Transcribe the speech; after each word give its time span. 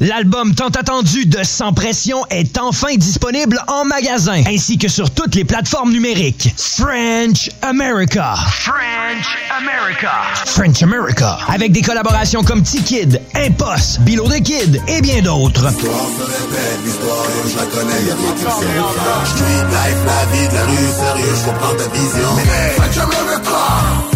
L'album 0.00 0.54
tant 0.54 0.68
attendu 0.68 1.24
de 1.24 1.42
Sans 1.42 1.72
Pression 1.72 2.26
est 2.28 2.58
enfin 2.58 2.94
disponible 2.96 3.58
en 3.66 3.84
magasin, 3.86 4.42
ainsi 4.46 4.76
que 4.76 4.88
sur 4.88 5.10
toutes 5.10 5.34
les 5.34 5.44
plateformes 5.44 5.90
numériques. 5.90 6.54
French 6.58 7.50
America. 7.62 8.34
French 8.50 9.26
America. 9.56 10.12
French 10.44 10.82
America. 10.82 11.38
Avec 11.48 11.72
des 11.72 11.80
collaborations 11.80 12.42
comme 12.42 12.62
T-Kid, 12.62 13.22
Impost, 13.34 14.00
Bilo 14.00 14.28
the 14.28 14.42
Kid 14.42 14.82
et 14.86 15.00
bien 15.00 15.22
d'autres. 15.22 15.66
L'histoire 15.68 16.06
se 16.18 16.24
répète, 16.24 16.78
l'histoire, 16.84 17.26
je 17.46 17.56
la 17.56 17.64
connais, 17.64 18.06
y'a 18.06 18.14
rien 18.14 18.32
qui 18.36 18.44
me 18.44 18.50
fait 18.50 19.30
Street 19.30 19.64
life, 19.70 20.00
la 20.04 20.36
vie 20.36 20.48
de 20.48 20.54
la 20.54 20.64
rue, 20.64 20.90
sérieux, 20.98 21.34
je 21.36 21.44
comprends 21.48 21.74
ta 21.74 21.88
vision. 21.88 22.28
Mais 22.36 22.70
French 22.76 22.98
America, 22.98 24.15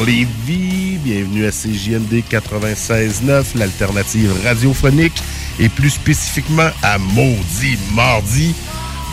Lévis, 0.06 0.98
bienvenue 1.04 1.46
à 1.46 1.50
CJMD 1.50 2.22
96.9, 2.30 3.44
l'alternative 3.56 4.32
radiophonique 4.44 5.22
et 5.58 5.68
plus 5.68 5.90
spécifiquement 5.90 6.70
à 6.82 6.98
Maudit 6.98 7.78
Mardi 7.94 8.54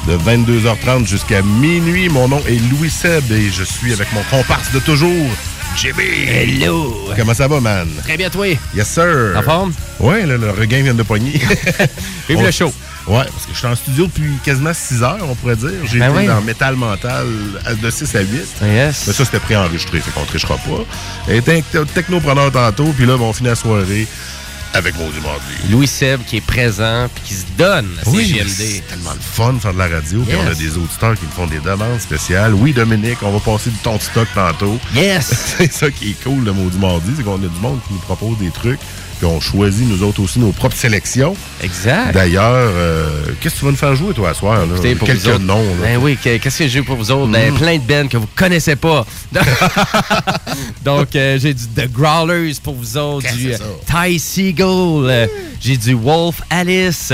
de 0.07 0.15
22h30 0.17 1.05
jusqu'à 1.07 1.41
minuit. 1.41 2.07
Mon 2.09 2.27
nom 2.29 2.41
est 2.47 2.59
Louis 2.71 2.89
Seb 2.89 3.31
et 3.31 3.49
je 3.49 3.63
suis 3.63 3.91
avec 3.93 4.07
mon 4.13 4.23
comparse 4.31 4.71
de 4.71 4.79
toujours, 4.79 5.29
Jimmy. 5.75 6.27
Hello. 6.27 7.09
Comment 7.17 7.33
ça 7.33 7.47
va, 7.47 7.59
man? 7.59 7.89
Très 8.03 8.15
bien, 8.17 8.29
toi. 8.29 8.47
Yes, 8.75 8.87
sir. 8.87 9.33
En 9.35 9.41
forme? 9.43 9.73
Ouais, 9.99 10.25
là, 10.25 10.37
le 10.37 10.51
regain 10.51 10.81
vient 10.83 10.93
de 10.93 11.03
pogner. 11.03 11.33
Vive 12.29 12.37
On- 12.37 12.43
le 12.43 12.51
show. 12.51 12.71
Ouais, 13.07 13.23
parce 13.23 13.45
que 13.45 13.53
je 13.53 13.57
suis 13.57 13.67
en 13.67 13.75
studio 13.75 14.05
depuis 14.07 14.31
quasiment 14.43 14.73
6 14.73 15.01
heures, 15.03 15.17
on 15.29 15.35
pourrait 15.35 15.55
dire. 15.55 15.69
J'ai 15.85 15.99
Ben 15.99 16.09
été 16.09 16.19
oui. 16.19 16.27
dans 16.27 16.41
Metal 16.41 16.75
Mental 16.75 17.25
de 17.81 17.89
6 17.89 18.15
à 18.15 18.19
8. 18.21 18.27
Yes. 18.63 19.03
Mais 19.07 19.13
ça, 19.13 19.23
c'était 19.25 19.39
préenregistré, 19.39 19.99
fait 20.01 20.11
qu'on 20.11 20.25
trichera 20.25 20.55
pas. 20.57 21.31
Et 21.33 21.41
technopreneur 21.41 22.51
tantôt, 22.51 22.91
puis 22.95 23.05
là, 23.05 23.15
ben, 23.17 23.23
on 23.23 23.33
finit 23.33 23.49
la 23.49 23.55
soirée 23.55 24.07
avec 24.73 24.95
Maudit 24.97 25.21
Mardi. 25.23 25.71
Louis 25.71 25.87
Seb 25.87 26.21
qui 26.25 26.37
est 26.37 26.41
présent 26.45 27.07
puis 27.15 27.23
qui 27.23 27.33
se 27.35 27.45
donne 27.57 27.87
à 28.05 28.09
Oui, 28.09 28.27
CGMD. 28.27 28.49
c'est 28.49 28.83
tellement 28.89 29.13
le 29.13 29.19
fun 29.21 29.53
de 29.53 29.59
faire 29.59 29.73
de 29.73 29.79
la 29.79 29.87
radio. 29.87 30.21
Puis 30.27 30.35
on 30.35 30.45
a 30.45 30.53
des 30.53 30.77
auditeurs 30.77 31.15
qui 31.17 31.23
nous 31.25 31.31
font 31.31 31.47
des 31.47 31.59
demandes 31.59 31.99
spéciales. 32.01 32.53
Oui, 32.53 32.73
Dominique, 32.73 33.19
on 33.23 33.31
va 33.31 33.39
passer 33.39 33.69
du 33.69 33.77
ton 33.77 33.97
stock 33.99 34.27
tantôt. 34.35 34.77
Yes! 34.93 35.55
c'est 35.57 35.71
ça 35.71 35.89
qui 35.89 36.09
est 36.11 36.23
cool, 36.23 36.43
le 36.43 36.51
Maudit 36.51 36.77
Mardi, 36.77 37.11
c'est 37.15 37.23
qu'on 37.23 37.35
a 37.35 37.47
du 37.47 37.59
monde 37.61 37.79
qui 37.87 37.93
nous 37.93 37.99
propose 37.99 38.37
des 38.39 38.51
trucs. 38.51 38.79
Puis 39.19 39.25
on 39.25 39.39
choisit, 39.39 39.87
nous 39.89 40.03
autres 40.03 40.21
aussi, 40.21 40.39
nos 40.39 40.51
propres 40.51 40.75
sélections. 40.75 41.35
Exact. 41.63 42.13
D'ailleurs, 42.13 42.51
euh, 42.53 43.09
qu'est-ce 43.41 43.55
que 43.55 43.59
tu 43.59 43.65
vas 43.65 43.71
nous 43.71 43.77
faire 43.77 43.95
jouer, 43.95 44.13
toi, 44.13 44.29
à 44.29 44.33
soir? 44.35 44.59
Là? 44.59 44.65
Écoutez, 44.73 44.93
pour 44.95 45.07
Quelques 45.07 45.21
vous 45.21 45.29
autres, 45.29 45.39
noms. 45.39 45.63
là. 45.63 45.81
Ben 45.83 45.97
oui, 45.97 46.17
que- 46.23 46.37
qu'est-ce 46.37 46.59
que 46.59 46.67
j'ai 46.67 46.83
pour 46.83 46.97
vous 46.97 47.09
autres? 47.11 47.31
Ben, 47.31 47.51
Mhm. 47.51 47.57
plein 47.57 47.77
de 47.77 47.81
bands 47.81 48.07
que 48.07 48.17
vous 48.17 48.27
connaissez 48.35 48.75
pas. 48.75 49.05
Donc, 50.83 51.15
euh, 51.15 51.37
j'ai 51.39 51.53
du 51.53 51.65
The 51.67 51.91
Growlers 51.91 52.53
pour 52.63 52.75
vous 52.75 52.97
autres, 52.97 53.31
du 53.35 53.53
euh? 53.53 53.57
Ty 53.85 54.19
Seagull, 54.19 55.09
euh, 55.09 55.27
j'ai 55.59 55.77
du 55.77 55.93
Wolf 55.93 56.41
Alice, 56.49 57.11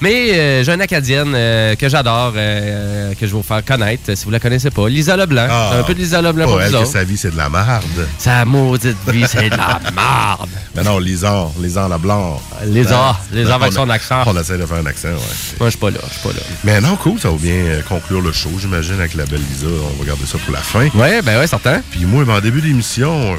mais 0.00 0.62
j'ai 0.64 0.72
une 0.72 0.80
Acadienne 0.80 1.32
que 1.76 1.88
j'adore, 1.88 2.32
que 2.32 3.14
je 3.20 3.26
vais 3.26 3.32
vous 3.32 3.42
faire 3.42 3.64
connaître, 3.64 4.14
si 4.16 4.24
vous 4.24 4.30
la 4.30 4.40
connaissez 4.40 4.70
pas. 4.70 4.88
Lisa 4.88 5.16
Leblanc. 5.16 5.46
Ah, 5.48 5.78
un 5.78 5.82
peu 5.82 5.94
de 5.94 5.98
Lisa 6.00 6.20
Leblanc 6.20 6.46
pour 6.46 6.60
elle 6.60 6.68
vous 6.70 6.78
que 6.78 6.82
autres. 6.82 6.92
sa 6.92 7.04
vie, 7.04 7.16
c'est 7.16 7.30
de 7.30 7.36
la 7.36 7.48
marde. 7.48 7.84
Sa 8.18 8.44
maudite 8.44 8.96
vie, 9.08 9.24
c'est 9.28 9.48
de 9.50 9.56
la 9.56 9.80
marde. 9.94 10.50
Mais 10.74 10.82
non, 10.82 10.98
Lisan, 10.98 11.35
Lisan 11.60 11.88
la 11.88 11.98
blanc. 11.98 12.40
Lézard, 12.66 13.20
Lézard 13.32 13.62
avec 13.62 13.72
son 13.72 13.88
accent. 13.90 14.22
On 14.26 14.36
essaie 14.40 14.58
de 14.58 14.66
faire 14.66 14.78
un 14.78 14.86
accent, 14.86 15.08
ouais. 15.08 15.14
Moi, 15.60 15.66
je 15.66 15.70
suis 15.70 15.78
pas 15.78 15.90
là, 15.90 15.98
je 16.08 16.12
suis 16.18 16.22
pas 16.28 16.34
là. 16.34 16.40
Mais 16.64 16.80
non, 16.80 16.96
cool, 16.96 17.18
ça 17.20 17.30
va 17.30 17.36
bien 17.36 17.54
euh, 17.54 17.82
conclure 17.82 18.20
le 18.20 18.32
show, 18.32 18.50
j'imagine, 18.60 18.94
avec 18.94 19.14
la 19.14 19.24
belle 19.26 19.42
Lisa. 19.52 19.66
On 19.66 19.98
va 20.00 20.06
garder 20.06 20.26
ça 20.26 20.38
pour 20.38 20.52
la 20.52 20.60
fin. 20.60 20.88
Ouais, 20.94 21.22
ben 21.22 21.38
ouais, 21.38 21.46
certain. 21.46 21.80
Puis 21.90 22.04
moi, 22.04 22.24
ben, 22.24 22.34
en 22.36 22.40
début 22.40 22.60
d'émission, 22.60 23.32
euh, 23.32 23.36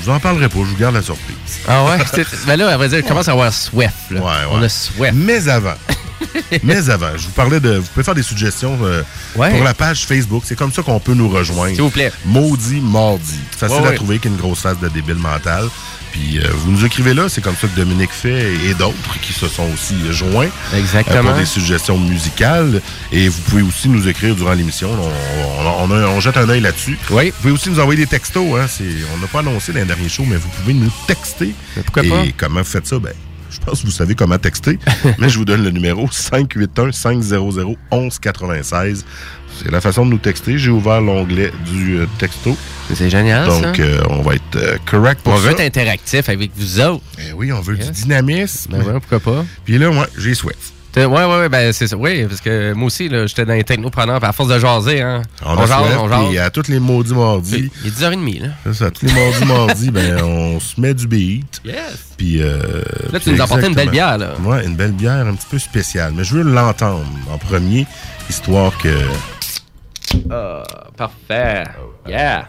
je 0.00 0.04
vous 0.04 0.10
en 0.10 0.20
parlerai 0.20 0.48
pas, 0.48 0.58
je 0.58 0.64
vous 0.64 0.76
garde 0.76 0.94
la 0.94 1.02
surprise. 1.02 1.36
Ah 1.68 1.84
ouais? 1.84 1.98
C'est- 2.14 2.46
ben 2.46 2.56
là, 2.56 2.68
à 2.72 2.76
vrai 2.76 2.88
dire, 2.88 2.98
je 3.02 3.08
commence 3.08 3.28
à 3.28 3.32
avoir 3.32 3.52
soif, 3.52 3.92
là. 4.10 4.20
Ouais, 4.20 4.26
ouais. 4.26 4.32
On 4.52 4.62
a 4.62 4.68
soif. 4.68 5.12
Mais 5.14 5.48
avant, 5.48 5.74
mais 6.62 6.88
avant, 6.90 7.10
je 7.16 7.22
vous 7.26 7.32
parlais 7.32 7.60
de. 7.60 7.76
Vous 7.76 7.86
pouvez 7.92 8.04
faire 8.04 8.14
des 8.14 8.22
suggestions 8.22 8.78
euh, 8.82 9.02
Ouais. 9.36 9.50
pour 9.54 9.64
la 9.64 9.74
page 9.74 10.06
Facebook. 10.06 10.42
C'est 10.46 10.56
comme 10.56 10.72
ça 10.72 10.82
qu'on 10.82 10.98
peut 11.00 11.14
nous 11.14 11.28
rejoindre. 11.28 11.72
S'il 11.74 11.82
vous 11.82 11.90
plaît. 11.90 12.12
Maudit 12.24 12.80
Mardi. 12.80 13.38
Facile 13.56 13.86
à 13.86 13.92
trouver 13.92 14.18
qu'une 14.18 14.36
grosse 14.36 14.60
face 14.60 14.78
de 14.80 14.88
débile 14.88 15.16
mental. 15.16 15.68
Puis 16.18 16.38
euh, 16.38 16.48
vous 16.54 16.70
nous 16.72 16.84
écrivez 16.86 17.12
là, 17.12 17.28
c'est 17.28 17.42
comme 17.42 17.56
ça 17.56 17.68
que 17.68 17.76
Dominique 17.76 18.10
fait 18.10 18.54
et 18.64 18.72
d'autres 18.74 19.20
qui 19.20 19.34
se 19.34 19.46
sont 19.48 19.68
aussi 19.74 19.94
joints 20.12 20.48
euh, 20.72 20.78
Exactement. 20.78 21.24
pour 21.30 21.34
des 21.38 21.44
suggestions 21.44 21.98
musicales. 21.98 22.80
Et 23.12 23.28
vous 23.28 23.40
pouvez 23.42 23.60
aussi 23.62 23.88
nous 23.90 24.08
écrire 24.08 24.34
durant 24.34 24.54
l'émission. 24.54 24.88
On, 24.90 25.66
on- 25.66 25.84
on 25.84 25.90
a- 25.94 26.06
on 26.06 26.20
jette 26.20 26.38
un 26.38 26.48
œil 26.48 26.60
là-dessus. 26.60 26.96
Oui. 27.10 27.26
Vous 27.30 27.36
pouvez 27.42 27.52
aussi 27.52 27.68
nous 27.70 27.80
envoyer 27.80 28.00
des 28.00 28.06
textos. 28.06 28.46
Hein. 28.58 28.66
On 29.14 29.18
n'a 29.18 29.26
pas 29.26 29.40
annoncé 29.40 29.72
dans 29.72 29.80
les 29.80 29.84
derniers 29.84 30.08
shows, 30.08 30.24
mais 30.26 30.36
vous 30.36 30.48
pouvez 30.48 30.72
nous 30.72 30.90
texter. 31.06 31.54
Mais 31.76 31.82
pourquoi 31.82 32.02
et 32.04 32.08
pas? 32.08 32.22
comment 32.38 32.60
vous 32.60 32.64
faites 32.66 32.86
ça? 32.86 32.98
Ben, 32.98 33.12
je 33.50 33.58
pense 33.60 33.82
que 33.82 33.86
vous 33.86 33.92
savez 33.92 34.14
comment 34.14 34.38
texter, 34.38 34.78
mais 35.18 35.28
je 35.28 35.36
vous 35.38 35.44
donne 35.44 35.62
le 35.64 35.70
numéro 35.70 36.06
581-500-1196. 36.08 39.04
C'est 39.62 39.70
la 39.70 39.80
façon 39.80 40.04
de 40.06 40.10
nous 40.10 40.18
texter. 40.18 40.58
J'ai 40.58 40.70
ouvert 40.70 41.00
l'onglet 41.00 41.50
du 41.72 41.98
euh, 41.98 42.06
texto. 42.18 42.56
C'est 42.94 43.10
génial, 43.10 43.50
ça. 43.50 43.60
Donc, 43.60 43.80
euh, 43.80 44.00
on 44.10 44.22
va 44.22 44.34
être 44.34 44.42
euh, 44.56 44.76
correct 44.88 45.20
pour 45.24 45.32
On 45.32 45.36
ça. 45.36 45.42
veut 45.42 45.50
être 45.52 45.60
interactif 45.60 46.28
avec 46.28 46.50
vous 46.56 46.80
autres. 46.80 47.02
Eh 47.18 47.32
oui, 47.32 47.52
on 47.52 47.60
veut 47.60 47.76
du 47.76 47.90
dynamisme. 47.90 48.70
Ben 48.72 48.82
ouais, 48.82 49.00
pourquoi 49.00 49.20
pas. 49.20 49.44
Puis 49.64 49.76
là, 49.78 49.90
moi, 49.90 50.06
j'ai 50.16 50.34
souhaite. 50.34 50.56
T'es- 50.92 51.04
Ouais, 51.04 51.24
ouais, 51.26 51.48
ben 51.50 51.72
c'est 51.74 51.88
ça. 51.88 51.96
Oui, 51.96 52.24
parce 52.26 52.40
que 52.40 52.72
moi 52.72 52.86
aussi, 52.86 53.10
j'étais 53.26 53.44
dans 53.44 53.52
les 53.52 53.64
technopreneurs, 53.64 54.22
à 54.24 54.32
force 54.32 54.48
de 54.48 54.58
jaser, 54.58 55.02
hein. 55.02 55.20
On, 55.44 55.52
On, 55.58 55.66
jase, 55.66 55.78
on 55.98 56.08
jase. 56.08 56.26
puis 56.28 56.38
à 56.38 56.48
tous 56.48 56.68
les 56.68 56.78
maudits 56.78 57.12
mardis. 57.12 57.70
Il 57.84 57.88
est 57.88 57.90
10h30, 57.90 58.40
là. 58.42 58.48
C'est 58.64 58.74
ça, 58.74 58.90
tous 58.90 59.04
les 59.04 59.12
mardis, 59.12 59.44
mardis, 59.44 59.90
ben, 59.90 60.22
on 60.24 60.58
se 60.58 60.80
met 60.80 60.94
du 60.94 61.06
beat. 61.06 61.60
Yes. 61.66 61.76
Puis. 62.16 62.40
euh, 62.40 62.82
Là, 63.12 63.20
tu 63.20 63.30
nous 63.30 63.42
apporté 63.42 63.66
une 63.66 63.74
belle 63.74 63.90
bière, 63.90 64.16
là. 64.16 64.34
Ouais, 64.42 64.64
une 64.64 64.74
belle 64.76 64.92
bière 64.92 65.26
un 65.26 65.34
petit 65.34 65.46
peu 65.50 65.58
spéciale. 65.58 66.12
Mais 66.16 66.24
je 66.24 66.34
veux 66.36 66.42
l'entendre 66.42 67.04
en 67.30 67.36
premier, 67.36 67.84
histoire 68.30 68.72
que. 68.78 68.88
Ah, 70.30 70.62
parfait. 70.96 71.64
Yeah. 72.06 72.48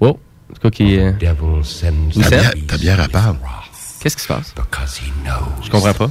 Wow. 0.00 0.18
C'est 0.52 0.60
quoi 0.60 0.70
qui. 0.70 0.98
euh, 0.98 1.12
Où 1.12 1.62
Ta 2.22 2.28
c'est? 2.28 2.38
bière, 2.38 2.52
ta 2.66 2.76
bière, 2.78 3.00
elle 3.00 3.08
parle. 3.10 3.36
Qu'est-ce 4.00 4.16
qui 4.16 4.22
se 4.22 4.28
passe? 4.28 4.54
Je 5.62 5.70
comprends 5.70 5.92
pas. 5.94 6.08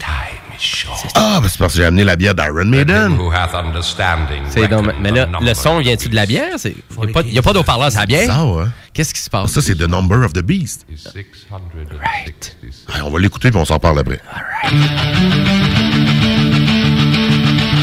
Ah, 1.16 1.42
c'est 1.48 1.58
parce 1.58 1.74
que 1.74 1.80
j'ai 1.80 1.86
amené 1.86 2.04
la 2.06 2.16
bière 2.16 2.34
d'Iron 2.34 2.66
Maiden. 2.66 3.18
C'est 4.50 4.68
donc- 4.70 4.94
mais 5.02 5.12
là, 5.12 5.28
le 5.42 5.54
son 5.54 5.80
vient-tu 5.80 6.08
de 6.10 6.16
la 6.16 6.26
bière? 6.26 6.56
Il 6.64 6.72
n'y 7.06 7.10
a 7.10 7.14
pas, 7.14 7.22
y 7.24 7.38
a 7.38 7.42
pas 7.42 7.54
d'eau-parleur, 7.54 7.92
c'est 7.92 8.00
la 8.00 8.06
bière? 8.06 8.28
Ça, 8.28 8.46
ouais. 8.46 8.66
Qu'est-ce 8.94 9.14
qui 9.14 9.20
se 9.20 9.30
passe? 9.30 9.52
Ça, 9.52 9.62
c'est 9.62 9.76
The 9.76 9.82
Number 9.88 10.20
of 10.24 10.32
the 10.34 10.42
Beast. 10.42 10.86
Right. 12.02 12.58
Allez, 12.94 13.02
on 13.04 13.12
va 13.12 13.20
l'écouter 13.20 13.52
puis 13.52 13.60
on 13.60 13.66
s'en 13.66 13.80
parle 13.80 14.00
après. 14.00 14.20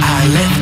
I 0.04 0.26
left 0.32 0.61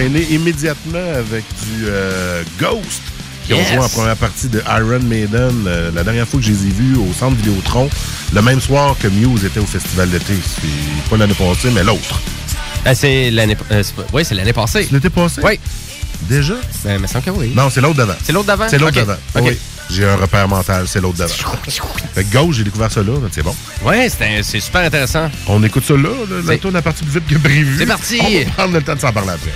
immédiatement 0.00 0.98
avec 1.16 1.44
du 1.64 1.84
euh, 1.86 2.42
Ghost, 2.58 3.02
qui 3.46 3.54
ont 3.54 3.64
joué 3.64 3.78
en 3.78 3.88
première 3.88 4.16
partie 4.16 4.48
de 4.48 4.60
Iron 4.60 5.00
Maiden 5.00 5.64
euh, 5.66 5.90
la 5.94 6.04
dernière 6.04 6.26
fois 6.26 6.40
que 6.40 6.46
je 6.46 6.52
les 6.52 6.66
ai 6.66 6.70
vus 6.70 6.96
au 6.96 7.12
centre 7.12 7.36
Vidéotron, 7.36 7.90
le 8.32 8.42
même 8.42 8.60
soir 8.60 8.96
que 9.00 9.08
Muse 9.08 9.44
était 9.44 9.60
au 9.60 9.66
festival 9.66 10.10
d'été. 10.10 10.34
C'est 10.44 11.10
pas 11.10 11.16
l'année 11.16 11.34
passée, 11.34 11.70
mais 11.72 11.82
l'autre. 11.84 12.20
C'est 12.94 13.30
l'année 13.30 13.56
euh, 13.70 13.82
c'est 13.82 13.94
pas- 13.94 14.04
oui, 14.12 14.24
c'est 14.24 14.34
l'année 14.34 14.52
passée. 14.52 14.88
L'été 14.90 15.10
passé? 15.10 15.40
Oui. 15.44 15.58
Déjà? 16.28 16.54
Ben, 16.84 17.00
me 17.00 17.06
semble 17.06 17.24
que 17.24 17.30
oui. 17.30 17.52
Non, 17.54 17.68
c'est 17.68 17.80
l'autre 17.80 17.96
d'avant. 17.96 18.14
C'est 18.22 18.32
l'autre 18.32 18.46
d'avant? 18.46 18.66
C'est 18.68 18.78
l'autre 18.78 18.98
Ok. 18.98 19.06
d'avant. 19.06 19.18
Oui. 19.46 19.58
J'ai 19.90 20.08
un 20.08 20.16
repère 20.16 20.48
mental, 20.48 20.84
c'est 20.88 21.00
l'autre 21.00 21.18
d'avant. 21.18 21.34
fait 22.14 22.24
que 22.24 22.32
Ghost, 22.32 22.52
j'ai 22.58 22.64
découvert 22.64 22.90
ça 22.90 23.02
là, 23.02 23.12
c'est 23.30 23.42
bon. 23.42 23.54
Ouais, 23.84 24.08
c'est 24.42 24.60
super 24.60 24.82
intéressant. 24.82 25.30
On 25.48 25.62
écoute 25.62 25.84
ça 25.84 25.94
là, 25.94 26.08
là 26.30 26.36
la 26.46 26.56
tourne 26.56 26.76
a 26.76 26.82
parti 26.82 27.04
plus 27.04 27.20
vite 27.20 27.26
que 27.28 27.38
prévu. 27.38 27.76
C'est 27.78 27.86
parti. 27.86 28.18
On 28.22 28.38
va 28.38 28.50
prendre 28.52 28.74
le 28.74 28.82
temps 28.82 28.94
de 28.94 29.00
s'en 29.00 29.12
parler 29.12 29.30
après. 29.30 29.50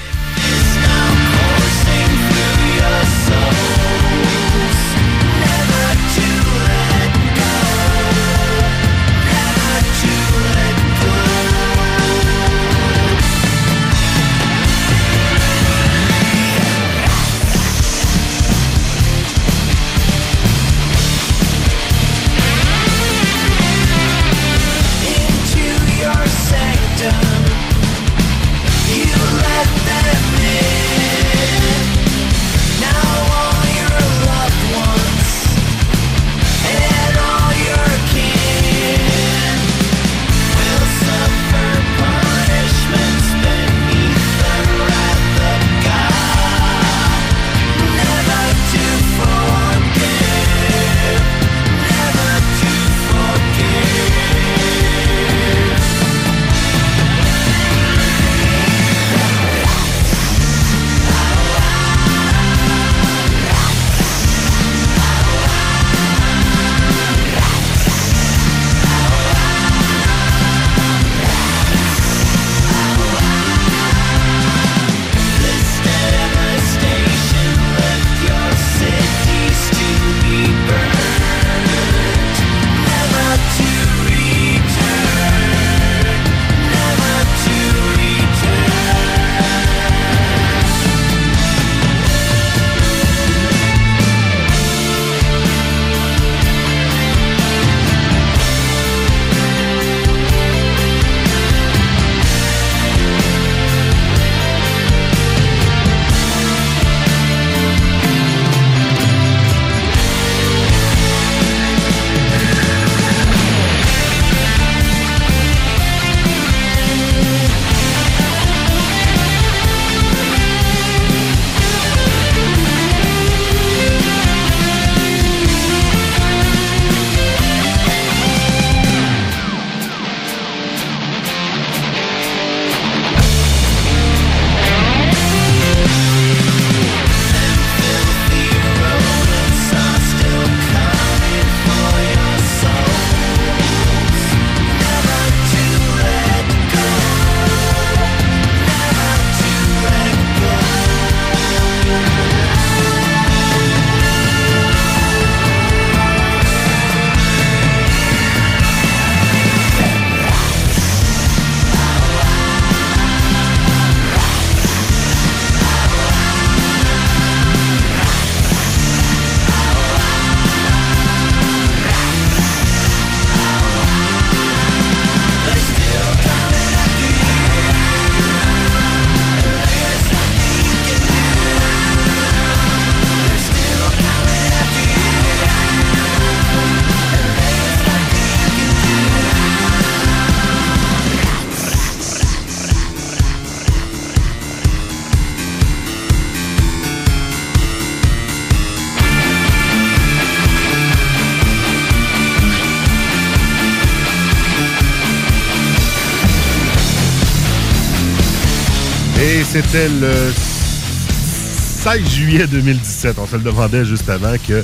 C'était 209.63 209.89
le 209.89 210.13
16 210.35 212.11
juillet 212.11 212.47
2017. 212.47 213.17
On 213.19 213.27
se 213.27 213.37
le 213.37 213.43
demandait 213.43 213.87
juste 213.87 214.07
avant 214.11 214.37
que 214.37 214.63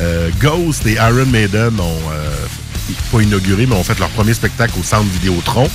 euh, 0.00 0.30
Ghost 0.38 0.86
et 0.86 0.94
Iron 0.96 1.24
Maiden 1.24 1.80
ont 1.80 2.10
euh, 2.12 2.28
pas 3.10 3.22
inauguré, 3.22 3.64
mais 3.64 3.74
ont 3.74 3.82
fait 3.82 3.98
leur 3.98 4.10
premier 4.10 4.34
spectacle 4.34 4.74
au 4.78 4.82
Centre 4.82 5.08
Vidéotron. 5.12 5.70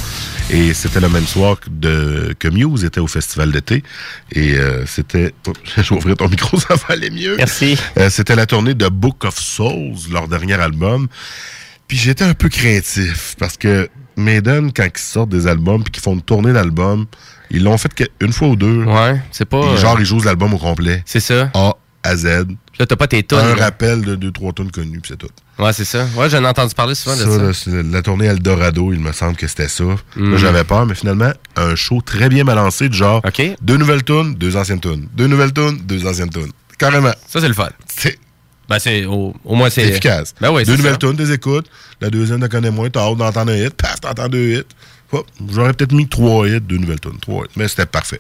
Et 0.52 0.76
c'était 0.76 1.00
le 1.00 1.10
même 1.10 1.26
soir 1.26 1.60
que, 1.60 1.68
de, 1.72 2.36
que 2.38 2.48
Muse 2.48 2.86
était 2.86 3.00
au 3.00 3.08
festival 3.08 3.52
d'été. 3.52 3.82
Et 4.34 4.54
euh, 4.54 4.86
c'était... 4.86 5.34
Oh, 5.48 5.54
je 5.76 5.82
vais 5.82 5.96
ouvrir 5.96 6.16
ton 6.16 6.30
micro, 6.30 6.60
ça 6.60 6.76
va 6.76 6.94
aller 6.94 7.10
mieux. 7.10 7.38
Merci. 7.38 7.76
Euh, 7.98 8.12
c'était 8.12 8.36
la 8.36 8.46
tournée 8.46 8.76
de 8.76 8.88
Book 8.88 9.26
of 9.26 9.40
Souls, 9.40 9.98
leur 10.12 10.28
dernier 10.28 10.62
album. 10.62 11.08
Puis 11.88 11.98
j'étais 11.98 12.24
un 12.24 12.36
peu 12.36 12.50
craintif 12.50 13.36
parce 13.40 13.58
que 13.58 13.90
Maiden, 14.16 14.72
quand 14.72 14.84
ils 14.84 15.02
sortent 15.02 15.30
des 15.30 15.48
albums 15.48 15.84
puis 15.84 15.92
qu'ils 15.92 16.04
font 16.04 16.14
une 16.14 16.22
tournée 16.22 16.54
d'albums, 16.54 17.08
ils 17.52 17.64
l'ont 17.64 17.78
fait 17.78 17.92
une 18.22 18.34
fois 18.34 18.50
ou 18.50 18.56
deux. 18.56 18.84
Ouais, 18.84 19.20
c'est 19.32 19.46
pas. 19.46 19.60
Et 19.60 19.64
euh, 19.70 19.78
genre, 19.78 20.00
ils 20.00 20.06
jouent 20.06 20.22
l'album 20.22 20.54
au 20.54 20.58
complet. 20.58 21.04
C'est 21.06 21.20
ça. 21.20 21.50
A 21.54 21.74
à 22.02 22.16
Z. 22.16 22.26
Là, 22.80 22.86
t'as 22.86 22.96
pas 22.96 23.08
tes 23.08 23.22
tunes. 23.24 23.38
Un 23.40 23.56
là. 23.56 23.66
rappel 23.66 24.02
de 24.02 24.16
deux, 24.16 24.32
trois 24.32 24.54
tunes 24.54 24.72
connues, 24.72 25.00
puis 25.02 25.10
c'est 25.12 25.18
tout. 25.18 25.28
Ouais, 25.58 25.74
c'est 25.74 25.84
ça. 25.84 26.06
Ouais, 26.16 26.30
j'en 26.30 26.42
ai 26.44 26.48
entendu 26.48 26.74
parler 26.74 26.96
souvent 26.96 27.16
Ça, 27.18 27.26
de 27.26 27.52
ça. 27.52 27.60
c'est 27.66 27.84
la 27.84 28.02
tournée 28.02 28.26
Eldorado, 28.28 28.94
il 28.94 29.00
me 29.02 29.12
semble 29.12 29.36
que 29.36 29.48
c'était 29.48 29.68
ça. 29.68 29.84
Mm. 30.16 30.32
Là, 30.32 30.38
j'avais 30.38 30.64
peur, 30.64 30.86
mais 30.86 30.96
finalement, 30.96 31.32
un 31.58 31.76
show 31.76 32.00
très 32.02 32.30
bien 32.30 32.46
balancé, 32.46 32.88
de 32.88 32.94
genre 32.94 33.22
OK. 33.26 33.42
deux 33.62 33.76
nouvelles 33.76 34.06
tunes, 34.06 34.36
deux 34.36 34.56
anciennes 34.56 34.80
tunes. 34.80 35.10
Deux 35.14 35.28
nouvelles 35.28 35.52
tunes, 35.52 35.78
deux 35.84 36.08
anciennes 36.08 36.30
tunes. 36.30 36.52
Carrément. 36.78 37.12
Ça, 37.28 37.42
c'est 37.42 37.50
le 37.50 37.54
fun. 37.54 37.68
C'est 37.94 38.18
Ben, 38.70 38.80
c'est. 38.80 39.04
Au, 39.04 39.34
au 39.44 39.56
moins, 39.56 39.70
c'est. 39.70 39.82
efficace. 39.82 40.34
Ben 40.40 40.50
oui, 40.52 40.64
deux 40.64 40.78
nouvelles 40.78 40.98
tunes, 41.00 41.18
des 41.18 41.34
écoutes. 41.34 41.66
La 42.00 42.10
deuxième, 42.10 42.42
tu 42.42 42.48
connais 42.48 42.72
moins. 42.72 42.90
T'as 42.90 43.02
hâte 43.10 43.18
d'entendre 43.18 43.52
un 43.52 43.58
hit. 43.58 43.74
Paf, 43.74 44.00
t'entends 44.00 44.30
deux 44.30 44.60
hits. 44.60 44.64
J'aurais 45.52 45.74
peut-être 45.74 45.92
mis 45.94 46.08
trois 46.08 46.48
hits, 46.48 46.62
deux 46.62 46.78
nouvelles 46.78 47.00
tunes. 47.00 47.18
Trois 47.22 47.46
hits. 47.46 47.50
Mais 47.56 47.68
c'était 47.68 47.86
parfait. 47.86 48.20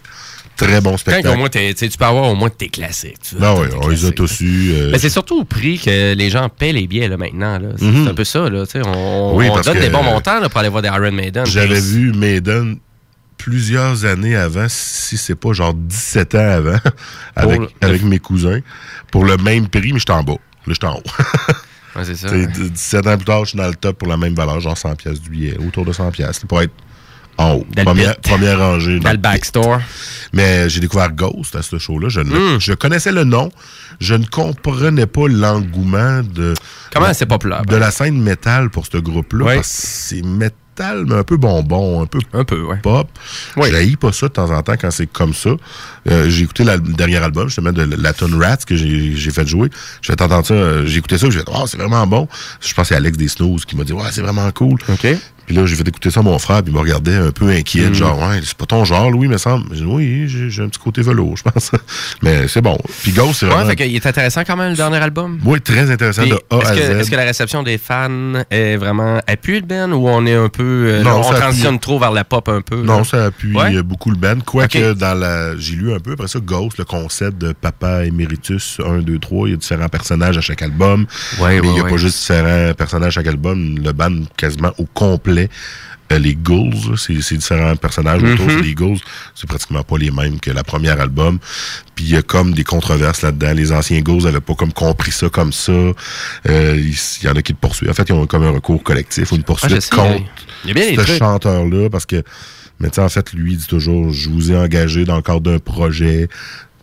Très 0.57 0.81
bon 0.81 0.91
Quand 0.91 0.97
spectacle. 0.97 1.27
au 1.29 1.35
moins, 1.37 1.47
tu 1.49 1.73
peux 1.97 2.05
avoir 2.05 2.25
au 2.31 2.35
moins 2.35 2.49
tes 2.49 2.67
classiques. 2.67 3.15
Ben 3.39 3.55
oui, 3.57 3.67
on 3.81 3.87
les 3.87 4.03
a 4.05 4.11
tous 4.11 4.41
eu. 4.41 4.71
euh, 4.73 4.89
Mais 4.91 4.99
c'est 4.99 5.09
surtout 5.09 5.39
au 5.39 5.43
prix 5.45 5.79
que 5.79 6.13
les 6.13 6.29
gens 6.29 6.49
paient 6.49 6.73
les 6.73 6.85
billets 6.87 7.07
là, 7.07 7.15
maintenant. 7.15 7.57
là. 7.59 7.69
C'est 7.77 7.85
Mhm. 7.85 8.03
c'est 8.03 8.09
un 8.11 8.13
peu 8.13 8.23
ça. 8.25 8.49
Là, 8.49 8.63
on 8.85 9.37
Oui, 9.37 9.47
on 9.49 9.61
donne 9.61 9.75
que- 9.75 9.79
des 9.79 9.89
bons 9.89 10.03
montants 10.03 10.39
là, 10.41 10.49
pour 10.49 10.59
aller 10.59 10.67
voir 10.69 10.81
des 10.81 10.89
Iron 10.89 11.11
Maiden. 11.13 11.45
J'avais 11.45 11.79
vu 11.79 12.11
Maiden 12.11 12.77
plusieurs 13.37 14.03
années 14.03 14.35
avant, 14.35 14.65
si 14.67 15.15
c'est 15.17 15.35
pas 15.35 15.53
genre 15.53 15.73
17 15.73 16.35
ans 16.35 16.39
avant, 16.39 16.77
avec, 17.37 17.59
le- 17.61 17.69
avec 17.79 18.03
mes 18.03 18.19
cousins, 18.19 18.59
pour 19.11 19.23
le 19.23 19.37
même 19.37 19.69
prix, 19.69 19.93
mais 19.93 19.99
j'étais 19.99 20.11
en 20.11 20.23
bas. 20.23 20.33
Là, 20.33 20.73
j'étais 20.73 20.87
en 20.87 20.95
haut. 20.97 21.03
Ouais, 21.95 22.03
c'est 22.05 22.15
ça. 22.15 22.29
Ouais. 22.31 22.45
d- 22.47 22.69
17 22.69 23.07
ans 23.07 23.15
plus 23.17 23.25
tard, 23.25 23.45
je 23.45 23.49
suis 23.49 23.57
dans 23.57 23.67
le 23.67 23.75
top 23.75 23.97
pour 23.97 24.07
la 24.07 24.17
même 24.17 24.35
valeur, 24.35 24.59
genre 24.59 24.77
100 24.77 24.95
pièces 24.95 25.19
du 25.21 25.29
billet, 25.29 25.57
autour 25.65 25.85
de 25.85 25.91
100 25.93 26.11
pièces, 26.11 26.39
pour 26.47 26.61
être 26.61 26.73
en 27.37 27.53
haut. 27.53 27.65
Dans 27.75 27.83
Première, 28.21 28.59
rangée. 28.59 28.99
Dans 28.99 29.11
le 29.11 29.17
backstore. 29.17 29.79
Mais 30.33 30.69
j'ai 30.69 30.81
découvert 30.81 31.11
Ghost 31.13 31.55
à 31.55 31.61
ce 31.61 31.77
show-là. 31.77 32.09
Je, 32.09 32.19
ne- 32.19 32.55
Mm. 32.55 32.59
je 32.59 32.73
connaissais 32.73 33.11
le 33.13 33.23
nom. 33.23 33.49
Je 33.99 34.13
ne 34.15 34.25
comprenais 34.25 35.05
pas 35.07 35.27
l'engouement 35.27 36.21
de, 36.21 36.53
Comment 36.93 37.13
c'est 37.13 37.25
populaire? 37.25 37.63
de 37.65 37.75
la 37.75 37.91
scène 37.91 38.21
métal 38.21 38.69
pour 38.69 38.85
ce 38.85 38.97
groupe-là. 38.97 39.61
C'est 39.63 40.21
métal, 40.23 40.57
mais 41.07 41.15
un 41.15 41.23
peu 41.23 41.37
bonbon, 41.37 42.01
un 42.03 42.05
peu 42.05 42.19
Un 42.33 42.43
peu, 42.43 42.61
ouais. 42.63 42.77
pop. 42.77 43.07
Oui. 43.57 43.69
Je 43.71 43.95
pas 43.95 44.11
ça 44.11 44.27
de 44.27 44.33
temps 44.33 44.49
en 44.51 44.61
temps 44.61 44.75
quand 44.79 44.91
c'est 44.91 45.07
comme 45.07 45.33
ça. 45.33 45.49
Euh, 46.09 46.29
j'ai 46.29 46.43
écouté 46.43 46.63
la- 46.63 46.77
le 46.77 46.93
dernier 46.93 47.17
album, 47.17 47.47
justement, 47.47 47.71
de 47.71 47.83
la 47.83 48.13
tonne 48.13 48.41
Rats 48.41 48.57
que 48.57 48.75
j'ai 48.75 49.15
j'ai 49.15 49.31
fait 49.31 49.47
jouer. 49.47 49.69
Je 50.01 50.11
vais 50.11 50.21
entendre 50.21 50.45
ça. 50.45 50.85
j'ai 50.85 50.97
écouté 50.99 51.17
ça, 51.17 51.29
j'ai 51.29 51.39
fait, 51.39 51.45
oh, 51.47 51.65
c'est 51.67 51.77
vraiment 51.77 52.05
bon. 52.07 52.27
Je 52.61 52.73
pense 52.73 52.83
que 52.83 52.89
c'est 52.89 52.95
Alex 52.95 53.17
des 53.17 53.27
Snooze 53.27 53.65
qui 53.65 53.75
m'a 53.75 53.83
dit, 53.83 53.93
ouais, 53.93 54.03
c'est 54.11 54.21
vraiment 54.21 54.49
cool. 54.51 54.77
Puis 55.49 55.57
là, 55.57 55.65
j'ai 55.65 55.75
fait 55.75 55.87
écouter 55.87 56.11
ça 56.11 56.19
à 56.19 56.23
mon 56.23 56.37
frère, 56.37 56.61
puis 56.61 56.71
il 56.71 56.75
me 56.75 56.79
regardait 56.79 57.15
un 57.15 57.31
peu 57.31 57.49
inquiet, 57.49 57.89
Mm. 57.89 57.93
genre, 57.95 58.19
ouais, 58.19 58.39
c'est 58.43 58.53
pas 58.55 58.67
ton 58.67 58.85
genre, 58.85 59.09
Louis, 59.09 59.27
me 59.27 59.39
semble. 59.39 59.65
J'ai 59.71 59.79
dit, 59.83 59.87
oui, 59.87 60.25
j'ai 60.27 60.61
un 60.61 60.69
petit 60.69 60.77
côté 60.77 61.01
velours, 61.01 61.37
je 61.37 61.41
pense. 61.41 61.71
Mais 62.21 62.47
c'est 62.47 62.61
bon. 62.61 62.77
Puis 63.01 63.13
Ghost, 63.13 63.39
c'est 63.39 63.47
Ouais, 63.47 63.53
vraiment. 63.53 63.69
fait 63.71 63.75
qu'il 63.77 63.95
est 63.95 64.05
intéressant 64.05 64.41
quand 64.45 64.55
même 64.55 64.69
le 64.69 64.75
dernier 64.75 64.97
album. 64.97 65.39
Oui, 65.43 65.59
très 65.59 65.89
intéressant 65.89 66.21
Puis, 66.21 66.29
de 66.29 66.35
A 66.51 66.57
Est-ce 66.59 66.67
à 66.69 66.75
que, 66.75 66.81
Z. 66.81 66.89
est-ce 66.99 67.09
que 67.09 67.15
la 67.15 67.23
réception 67.23 67.63
des 67.63 67.79
fans 67.79 68.43
est 68.51 68.75
vraiment 68.77 69.19
appuie 69.25 69.59
le 69.61 69.65
Ben 69.65 69.91
ou 69.91 70.07
on 70.07 70.23
est 70.27 70.35
un 70.35 70.49
peu. 70.49 70.61
euh, 70.63 71.01
Non, 71.01 71.09
là, 71.09 71.15
on 71.17 71.21
appuie. 71.31 71.39
transitionne 71.39 71.79
trop 71.79 71.97
vers 71.97 72.11
la 72.11 72.23
pop 72.25 72.47
un 72.47 72.61
peu? 72.61 72.83
Non, 72.83 72.99
là? 72.99 73.03
ça 73.03 73.25
appuie 73.25 73.55
Ouais? 73.55 73.81
beaucoup 73.81 74.11
le 74.11 74.17
band. 74.17 74.37
Quoique, 74.45 74.91
Ok. 74.91 74.97
dans 74.99 75.17
la. 75.19 75.57
J'ai 75.57 75.73
lu 75.77 75.91
un 75.91 75.99
peu 75.99 76.11
après 76.11 76.27
ça, 76.27 76.37
Ghost, 76.39 76.77
le 76.77 76.85
concept 76.85 77.39
de 77.39 77.53
Papa 77.53 78.05
Emeritus 78.05 78.77
1, 78.85 78.99
2, 78.99 79.17
3. 79.17 79.47
Il 79.47 79.51
y 79.51 79.53
a 79.55 79.57
différents 79.57 79.89
personnages 79.89 80.37
à 80.37 80.41
chaque 80.41 80.61
album. 80.61 81.07
Ouais, 81.41 81.47
mais 81.49 81.55
il 81.55 81.61
ouais, 81.61 81.73
n'y 81.73 81.79
a 81.79 81.83
ouais. 81.85 81.89
pas 81.89 81.97
juste 81.97 82.19
différents 82.19 82.71
personnages 82.75 83.17
à 83.17 83.21
chaque 83.21 83.27
album. 83.27 83.79
Le 83.83 83.91
band, 83.93 84.13
quasiment 84.37 84.73
au 84.77 84.85
complet. 84.93 85.38
Euh, 86.11 86.17
les 86.17 86.35
Ghouls, 86.35 86.97
c'est 86.97 87.37
différents 87.37 87.75
personnages 87.75 88.23
autour. 88.23 88.47
Mhm. 88.47 88.61
Les 88.61 88.73
Ghouls, 88.73 88.97
c'est 89.35 89.47
pratiquement 89.47 89.83
pas 89.83 89.97
les 89.97 90.11
mêmes 90.11 90.39
que 90.39 90.49
la 90.49 90.63
première 90.63 90.99
album. 90.99 91.37
Puis 91.95 92.05
il 92.05 92.11
y 92.11 92.15
a 92.15 92.21
comme 92.21 92.53
des 92.53 92.63
controverses 92.63 93.21
là-dedans. 93.21 93.53
Les 93.53 93.71
anciens 93.71 94.01
Ghouls 94.01 94.27
avaient 94.27 94.39
pas 94.41 94.55
comme 94.55 94.73
compris 94.73 95.11
ça 95.11 95.29
comme 95.29 95.53
ça. 95.53 95.71
Euh, 95.71 95.93
Il 96.77 97.25
y 97.25 97.29
en 97.29 97.35
a 97.35 97.41
qui 97.41 97.53
le 97.53 97.57
poursuivent. 97.59 97.91
En 97.91 97.93
fait, 97.93 98.09
ils 98.09 98.13
ont 98.13 98.25
comme 98.25 98.43
un 98.43 98.51
recours 98.51 98.81
collectif 98.81 99.31
ou 99.31 99.35
une 99.35 99.41
Ah, 99.41 99.45
poursuite 99.45 99.81
sais, 99.81 99.89
contre 99.89 100.23
Il 100.63 100.69
y 100.69 100.71
a 100.71 100.73
bien 100.73 100.89
des 100.89 100.95
ce 100.95 101.17
chanteur-là, 101.17 101.89
parce 101.89 102.05
que, 102.05 102.23
mais 102.79 102.97
en 102.97 103.09
fait, 103.09 103.33
lui, 103.33 103.53
il 103.53 103.57
dit 103.57 103.67
toujours, 103.67 104.11
je 104.11 104.29
vous 104.29 104.51
ai 104.51 104.57
engagé 104.57 105.05
dans 105.05 105.17
le 105.17 105.21
cadre 105.21 105.41
d'un 105.41 105.59
projet, 105.59 106.27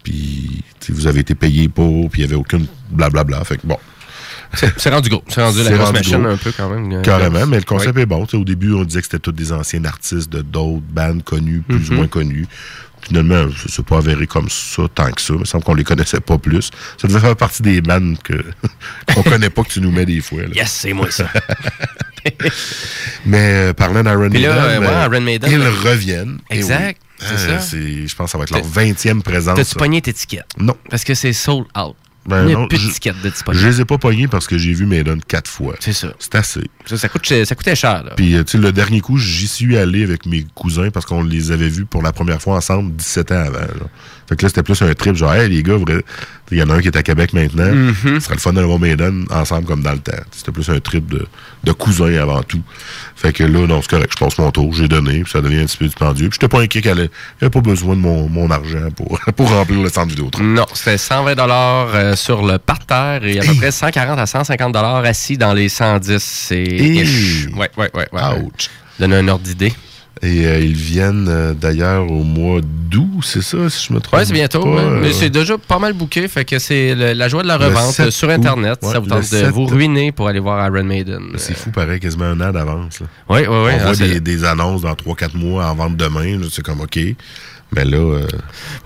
puis 0.04 0.62
vous 0.88 1.08
avez 1.08 1.20
été 1.20 1.34
payé 1.34 1.68
pour, 1.68 2.08
puis 2.10 2.22
il 2.22 2.26
n'y 2.26 2.32
avait 2.32 2.40
aucune 2.40 2.66
blablabla. 2.90 3.42
Fait 3.44 3.56
que 3.56 3.66
bon, 3.66 3.78
C'est 4.76 4.90
rendu 4.90 5.08
gros. 5.08 5.22
C'est 5.28 5.42
rendu 5.42 5.58
la 5.58 5.64
C'est 5.64 5.74
grosse 5.76 5.92
machine 5.92 6.18
gros. 6.22 6.30
un 6.32 6.36
peu 6.36 6.52
quand 6.56 6.68
même. 6.68 6.92
euh, 6.92 7.02
carrément, 7.02 7.46
mais 7.46 7.58
le 7.58 7.64
concept 7.64 7.96
Ouais. 7.96 8.02
est 8.02 8.06
bon. 8.06 8.26
Au 8.32 8.44
début, 8.44 8.72
on 8.72 8.84
disait 8.84 9.00
que 9.00 9.06
c'était 9.06 9.18
tous 9.18 9.32
des 9.32 9.52
anciens 9.52 9.84
artistes 9.84 10.30
de 10.30 10.42
d'autres 10.42 10.82
bandes 10.90 11.22
connues, 11.24 11.62
plus 11.68 11.88
ou 11.88 11.92
Mhm. 11.92 11.96
moins 11.96 12.06
connues. 12.08 12.46
Finalement, 13.02 13.46
ça 13.56 13.68
s'est 13.68 13.82
pas 13.84 13.98
avéré 13.98 14.26
comme 14.26 14.48
ça 14.48 14.82
tant 14.92 15.10
que 15.12 15.20
ça. 15.20 15.34
Il 15.34 15.40
me 15.40 15.44
semble 15.44 15.62
qu'on 15.62 15.74
les 15.74 15.84
connaissait 15.84 16.18
pas 16.18 16.38
plus. 16.38 16.70
Ça 17.00 17.06
devait 17.06 17.20
faire 17.20 17.36
partie 17.36 17.62
des 17.62 17.80
bandes 17.80 18.16
qu'on 19.14 19.22
connaît 19.22 19.50
pas 19.50 19.62
que 19.62 19.68
tu 19.68 19.80
nous 19.80 19.92
mets 19.92 20.06
des 20.06 20.20
fois. 20.20 20.42
là. 20.42 20.48
Yes, 20.54 20.72
c'est 20.72 20.92
moi 20.92 21.08
ça. 21.10 21.28
Mais 23.26 23.68
euh, 23.68 23.72
parlant 23.74 24.02
d'Iron 24.02 24.28
Maiden, 24.28 24.50
euh, 24.50 24.80
ouais, 24.80 25.04
Iron 25.14 25.20
Maiden, 25.20 25.50
ils 25.52 25.58
là. 25.58 25.70
reviennent. 25.70 26.38
Et 26.50 26.56
Exact, 26.56 27.00
oui. 27.20 27.26
c'est 27.28 27.34
Euh, 27.50 27.58
ça. 27.58 27.60
c'est- 27.60 28.06
Je 28.08 28.16
pense 28.16 28.26
que 28.26 28.30
ça 28.32 28.38
va 28.38 28.44
être 28.44 28.50
leur 28.50 28.62
T'as- 28.62 28.68
20e 28.68 29.22
présence. 29.22 29.56
T'as-tu 29.56 29.74
pogné 29.76 30.00
t'étiquette? 30.02 30.46
Non. 30.58 30.76
Parce 30.90 31.04
que 31.04 31.14
c'est 31.14 31.32
sold 31.32 31.66
out. 31.78 31.94
Ben 32.28 32.42
Il 32.42 32.46
n'y 32.46 32.54
a 32.54 32.58
non, 32.58 32.66
plus 32.68 32.78
je- 32.78 32.88
d'étiquette 32.88 33.20
de 33.22 33.28
disponible. 33.30 33.62
Je 33.62 33.68
les 33.68 33.80
ai 33.80 33.84
pas 33.84 33.98
pognés 33.98 34.26
parce 34.28 34.46
que 34.46 34.58
j'ai 34.58 34.72
vu 34.72 34.84
Maiden 34.86 35.20
quatre 35.26 35.48
fois. 35.50 35.74
C'est 35.80 35.92
ça. 35.92 36.08
C'est 36.18 36.34
assez. 36.34 36.62
Ça, 36.84 36.96
ça, 36.96 37.08
coûte, 37.08 37.26
ça 37.26 37.54
coûtait 37.54 37.76
cher. 37.76 38.02
Là. 38.04 38.12
Puis, 38.16 38.34
euh, 38.34 38.42
tu 38.44 38.52
sais, 38.52 38.58
le 38.58 38.72
dernier 38.72 39.00
coup, 39.00 39.16
j'y 39.18 39.46
suis 39.46 39.76
allé 39.76 40.02
avec 40.02 40.26
mes 40.26 40.44
cousins 40.54 40.90
parce 40.90 41.06
qu'on 41.06 41.22
les 41.22 41.52
avait 41.52 41.68
vus 41.68 41.84
pour 41.86 42.02
la 42.02 42.12
première 42.12 42.40
fois 42.42 42.56
ensemble 42.56 42.92
17 42.96 43.32
ans 43.32 43.44
avant. 43.46 43.60
là. 43.60 43.86
Fait 44.28 44.36
que 44.36 44.42
là, 44.42 44.48
c'était 44.48 44.62
plus 44.62 44.80
un 44.82 44.92
trip, 44.94 45.14
genre, 45.14 45.32
hey, 45.34 45.48
les 45.48 45.62
gars, 45.62 45.76
il 46.50 46.58
y 46.58 46.62
en 46.62 46.70
a 46.70 46.74
un 46.74 46.80
qui 46.80 46.88
est 46.88 46.96
à 46.96 47.02
Québec 47.02 47.32
maintenant. 47.32 47.72
Mhm. 47.72 47.94
Ce 48.16 48.20
serait 48.20 48.34
le 48.34 48.40
fun 48.40 48.52
d'aller 48.52 48.66
voir 48.66 48.78
Maiden 48.78 49.24
ensemble 49.30 49.66
comme 49.66 49.82
dans 49.82 49.92
le 49.92 49.98
temps. 49.98 50.12
C'était 50.32 50.52
plus 50.52 50.68
un 50.68 50.80
trip 50.80 51.08
de, 51.08 51.26
de 51.64 51.72
cousins 51.72 52.12
avant 52.20 52.42
tout. 52.42 52.60
Fait 53.14 53.32
que 53.32 53.44
là, 53.44 53.66
non, 53.66 53.80
c'est 53.82 53.90
correct. 53.90 54.12
Je 54.18 54.24
passe 54.24 54.38
mon 54.38 54.50
tour, 54.50 54.72
j'ai 54.72 54.88
donné, 54.88 55.22
puis 55.22 55.30
ça 55.30 55.40
devient 55.40 55.60
un 55.60 55.66
petit 55.66 55.76
peu 55.76 55.84
dispendieux. 55.86 56.28
Puis 56.28 56.38
j'étais 56.40 56.48
pas 56.48 56.60
inquiet 56.60 56.82
qu'elle 56.82 57.08
avait 57.40 57.50
pas 57.50 57.60
besoin 57.60 57.94
de 57.94 58.00
mon, 58.00 58.28
mon 58.28 58.50
argent 58.50 58.90
pour, 58.96 59.18
pour 59.36 59.48
remplir 59.48 59.80
le 59.80 59.88
centre 59.88 60.08
vidéo. 60.08 60.30
Non, 60.40 60.66
c'était 60.74 60.98
120 60.98 61.34
dollars 61.34 62.16
sur 62.16 62.44
le 62.44 62.58
parterre 62.58 63.24
et 63.24 63.38
à 63.38 63.42
peu 63.42 63.54
près 63.54 63.70
140 63.70 64.18
à 64.18 64.26
150 64.26 64.72
dollars 64.72 65.04
assis 65.04 65.38
dans 65.38 65.52
les 65.54 65.68
110 65.68 66.48
et 66.52 66.96
Hey. 66.96 67.46
Ouais, 67.56 67.70
ouais, 67.76 67.90
ouais, 67.94 68.08
ouais. 68.12 68.22
Ouch. 68.42 68.70
Donne 68.98 69.12
un 69.12 69.28
ordre 69.28 69.44
d'idée. 69.44 69.72
Et 70.22 70.46
euh, 70.46 70.58
ils 70.60 70.72
viennent 70.74 71.26
euh, 71.28 71.52
d'ailleurs 71.52 72.10
au 72.10 72.22
mois 72.22 72.60
d'août, 72.62 73.20
c'est 73.22 73.42
ça, 73.42 73.68
si 73.68 73.86
je 73.88 73.92
me 73.92 74.00
trompe 74.00 74.18
Ouais, 74.18 74.24
c'est 74.24 74.32
bientôt. 74.32 74.62
pas, 74.62 74.68
ouais. 74.70 74.78
euh, 74.80 75.00
Mais 75.02 75.12
c'est 75.12 75.28
déjà 75.28 75.58
pas 75.58 75.78
mal 75.78 75.92
booké. 75.92 76.26
Fait 76.26 76.44
que 76.46 76.58
c'est 76.58 76.94
la 76.94 77.28
joie 77.28 77.42
de 77.42 77.48
la 77.48 77.58
revente 77.58 77.92
7 77.92 78.10
sur 78.10 78.28
août. 78.28 78.32
Internet. 78.32 78.78
Ouais, 78.82 78.92
ça 78.92 78.98
vous 78.98 79.08
tente 79.08 79.20
de 79.20 79.24
7. 79.26 79.48
vous 79.50 79.66
ruiner 79.66 80.12
pour 80.12 80.28
aller 80.28 80.38
voir 80.40 80.66
Iron 80.66 80.84
Maiden. 80.84 81.20
C'est 81.36 81.54
fou, 81.56 81.70
pareil, 81.70 82.00
quasiment 82.00 82.24
un 82.24 82.40
an 82.40 82.50
d'avance. 82.50 83.00
Oui, 83.28 83.40
oui, 83.40 83.46
oui. 83.48 83.72
On 83.74 83.78
Ah, 83.80 83.92
voit 83.92 84.06
des, 84.06 84.20
des 84.20 84.44
annonces 84.44 84.82
dans 84.82 84.94
3-4 84.94 85.36
mois 85.36 85.66
en 85.66 85.74
vente 85.74 85.96
demain. 85.98 86.38
C'est 86.50 86.64
comme 86.64 86.80
OK. 86.80 86.98
Mais 87.74 87.84
là, 87.84 87.96
euh, 87.98 88.26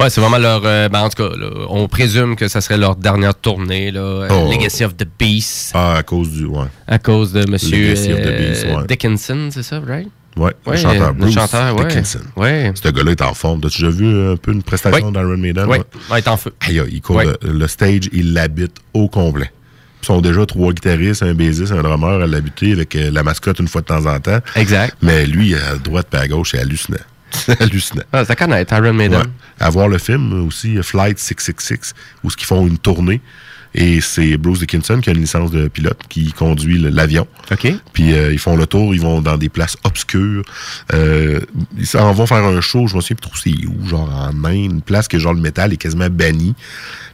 Ouais, 0.01 0.09
c'est 0.11 0.21
vraiment 0.23 0.39
leur. 0.39 0.63
euh, 0.65 0.89
ben, 0.89 1.01
en 1.03 1.11
tout 1.11 1.23
cas, 1.23 1.37
là, 1.37 1.49
on 1.69 1.87
présume 1.87 2.35
que 2.35 2.49
ça 2.49 2.61
serait 2.61 2.79
leur 2.79 2.97
dernière 2.97 3.35
tournée, 3.37 3.91
là, 3.93 4.27
Oh. 4.31 4.51
Legacy 4.51 4.85
of 4.85 4.97
the 4.97 5.07
Beast, 5.19 5.73
ah, 5.75 5.97
à 5.99 6.03
cause 6.03 6.31
du. 6.31 6.47
Ouais. 6.47 6.65
à 6.89 6.99
cause 6.99 7.33
de 7.33 7.49
Monsieur 7.49 7.77
Legacy 7.77 8.13
of 8.13 8.21
the 8.23 8.37
Beast, 8.37 8.65
ouais. 8.65 8.87
Dickinson, 8.89 9.51
c'est 9.53 9.63
ça, 9.63 9.81
right? 9.87 10.09
Ouais, 10.37 10.53
Ouais, 10.67 10.75
le 10.75 10.77
chanteur 10.77 11.09
le 11.09 11.15
Bruce 11.19 11.35
chanteur, 11.35 11.77
ouais. 11.77 11.87
Dickinson. 11.89 12.21
Ouais. 12.37 12.73
Ce 12.81 12.89
gars-là 12.89 13.11
est 13.13 13.23
en 13.23 13.35
forme. 13.35 13.61
As-tu 13.65 13.83
déjà 13.83 13.91
vu 13.97 14.33
un 14.33 14.37
peu 14.37 14.53
une 14.53 14.63
prestation 14.63 15.07
Oui. 15.09 15.13
d'Iron 15.13 15.37
Maiden? 15.37 15.65
Oui, 15.69 15.79
ouais? 15.79 15.85
ouais, 16.11 16.19
est 16.19 16.29
en 16.29 16.37
feu. 16.37 16.53
Aïe, 16.61 16.81
il 16.91 17.01
court 17.03 17.17
Ouais. 17.17 17.27
le, 17.43 17.53
le 17.53 17.67
stage, 17.69 18.09
il 18.13 18.33
l'habite 18.33 18.77
au 18.95 19.09
complet. 19.09 19.51
Ils 20.03 20.07
sont 20.07 20.21
déjà 20.21 20.47
trois 20.47 20.73
guitaristes, 20.73 21.23
un 21.23 21.35
bassiste, 21.35 21.73
un 21.73 21.83
drummer 21.83 22.23
à 22.23 22.27
l'habiter 22.27 22.73
avec 22.73 22.95
euh, 22.97 23.11
la 23.11 23.23
mascotte 23.23 23.59
une 23.59 23.69
fois 23.69 23.81
de 23.83 23.87
temps 23.87 24.07
en 24.07 24.19
temps. 24.21 24.39
Exact. 24.57 24.97
Mais 25.03 25.27
lui, 25.27 25.55
à 25.55 25.75
droite 25.77 26.07
et 26.15 26.17
à 26.17 26.29
gauche, 26.29 26.53
c'est 26.53 26.59
hallucinant. 26.61 26.97
C'est 27.33 27.61
hallucinant. 27.63 28.03
Ah, 28.13 28.25
c'est 28.25 28.33
à 28.33 28.37
connaître, 28.37 28.73
Iron 28.73 28.95
Maiden. 28.95 29.21
Ouais. 29.21 29.27
À 29.59 29.69
voir 29.69 29.89
le 29.89 29.99
film 29.99 30.47
aussi, 30.47 30.79
euh, 30.79 30.83
Flight 30.83 31.19
666, 31.19 31.93
où 32.25 32.31
ce 32.31 32.37
qu'ils 32.37 32.47
font 32.47 32.67
une 32.67 32.79
tournée. 32.79 33.21
Et 33.75 34.01
c'est 34.01 34.37
Bruce 34.37 34.59
Dickinson 34.61 35.01
qui 35.01 35.11
a 35.11 35.13
une 35.13 35.21
licence 35.21 35.51
de 35.51 35.69
pilote 35.69 36.01
qui 36.09 36.33
conduit 36.33 36.79
l'avion. 36.79 37.27
OK. 37.51 37.73
Puis 37.93 38.13
euh, 38.13 38.33
ils 38.33 38.39
font 38.39 38.57
le 38.57 38.67
tour, 38.67 38.95
ils 38.95 39.01
vont 39.01 39.21
dans 39.21 39.37
des 39.37 39.49
places 39.49 39.77
obscures. 39.85 40.43
Euh, 40.93 41.41
ils 41.79 41.87
s'en 41.87 42.13
vont 42.13 42.27
faire 42.27 42.45
un 42.45 42.61
show, 42.61 42.89
je 42.89 42.97
me 42.97 43.01
souviens 43.01 43.17
plus 43.17 43.31
trop 43.31 43.37
c'est 43.37 43.67
où, 43.67 43.89
genre 43.89 44.11
en 44.13 44.45
Inde, 44.45 44.73
une 44.73 44.83
place 44.83 45.07
que 45.07 45.19
genre 45.19 45.35
le 45.35 45.41
métal 45.41 45.73
est 45.73 45.77
quasiment 45.77 46.09
banni. 46.11 46.55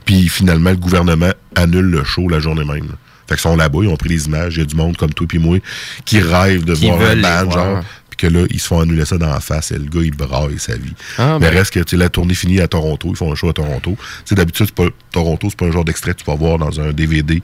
Puis 0.05 0.29
finalement, 0.29 0.71
le 0.71 0.77
gouvernement 0.77 1.33
annule 1.55 1.87
le 1.87 2.05
show 2.05 2.29
la 2.29 2.41
journée 2.41 2.65
même. 2.65 2.89
Fait 3.29 3.35
qu'ils 3.35 3.43
sont 3.43 3.57
là-bas, 3.57 3.81
ils 3.83 3.89
ont 3.89 3.97
pris 3.97 4.09
des 4.09 4.27
images, 4.27 4.57
il 4.57 4.61
y 4.61 4.63
a 4.63 4.67
du 4.67 4.77
monde 4.77 4.97
comme 4.97 5.13
toi 5.13 5.27
puis 5.27 5.39
moi 5.39 5.59
qui 6.05 6.21
rêve 6.21 6.65
de 6.65 6.75
Qui 6.75 6.89
voir 6.89 7.01
un 7.01 7.17
band, 7.17 7.51
genre. 7.51 7.85
Que 8.17 8.27
là, 8.27 8.47
ils 8.51 8.61
se 8.61 8.69
font 8.69 8.81
annuler 8.81 9.05
ça 9.05 9.19
dans 9.19 9.29
la 9.29 9.41
face 9.41 9.73
et 9.73 9.79
le 9.79 9.85
gars, 9.85 10.01
il 10.03 10.15
braille 10.15 10.59
sa 10.59 10.77
vie. 10.77 10.95
Ah, 11.19 11.39
Mais 11.41 11.51
ben. 11.51 11.59
reste 11.59 11.75
que, 11.75 11.81
tu 11.81 11.91
sais, 11.91 11.97
la 11.97 12.09
tournée 12.09 12.35
finie 12.35 12.61
à 12.61 12.69
Toronto, 12.69 13.09
ils 13.11 13.17
font 13.17 13.31
un 13.31 13.35
show 13.35 13.49
à 13.49 13.53
Toronto. 13.53 13.97
Sais, 14.25 14.35
d'habitude, 14.35 14.71
pas, 14.73 14.87
Toronto, 15.13 15.49
c'est 15.51 15.59
pas 15.59 15.67
un 15.67 15.71
genre 15.73 15.85
d'extrait 15.85 16.13
que 16.15 16.21
tu 16.21 16.25
vas 16.25 16.35
voir 16.35 16.59
dans 16.59 16.81
un 16.81 16.93
DVD. 16.93 17.43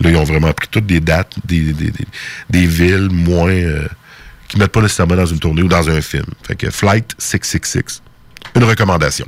Là, 0.00 0.10
ils 0.10 0.16
ont 0.16 0.24
vraiment 0.24 0.52
pris 0.52 0.68
toutes 0.70 0.86
des 0.86 1.00
dates, 1.00 1.34
des, 1.44 1.72
des, 1.72 1.90
des, 1.90 2.06
des 2.50 2.66
villes 2.66 3.08
moins, 3.10 3.50
euh, 3.50 3.86
qui 4.48 4.58
mettent 4.58 4.72
pas 4.72 4.82
nécessairement 4.82 5.16
dans 5.16 5.26
une 5.26 5.38
tournée 5.38 5.62
ou 5.62 5.68
dans 5.68 5.88
un 5.90 6.00
film. 6.00 6.26
Fait 6.42 6.56
que 6.56 6.70
Flight 6.70 7.14
666. 7.18 8.02
Une 8.56 8.64
recommandation. 8.64 9.26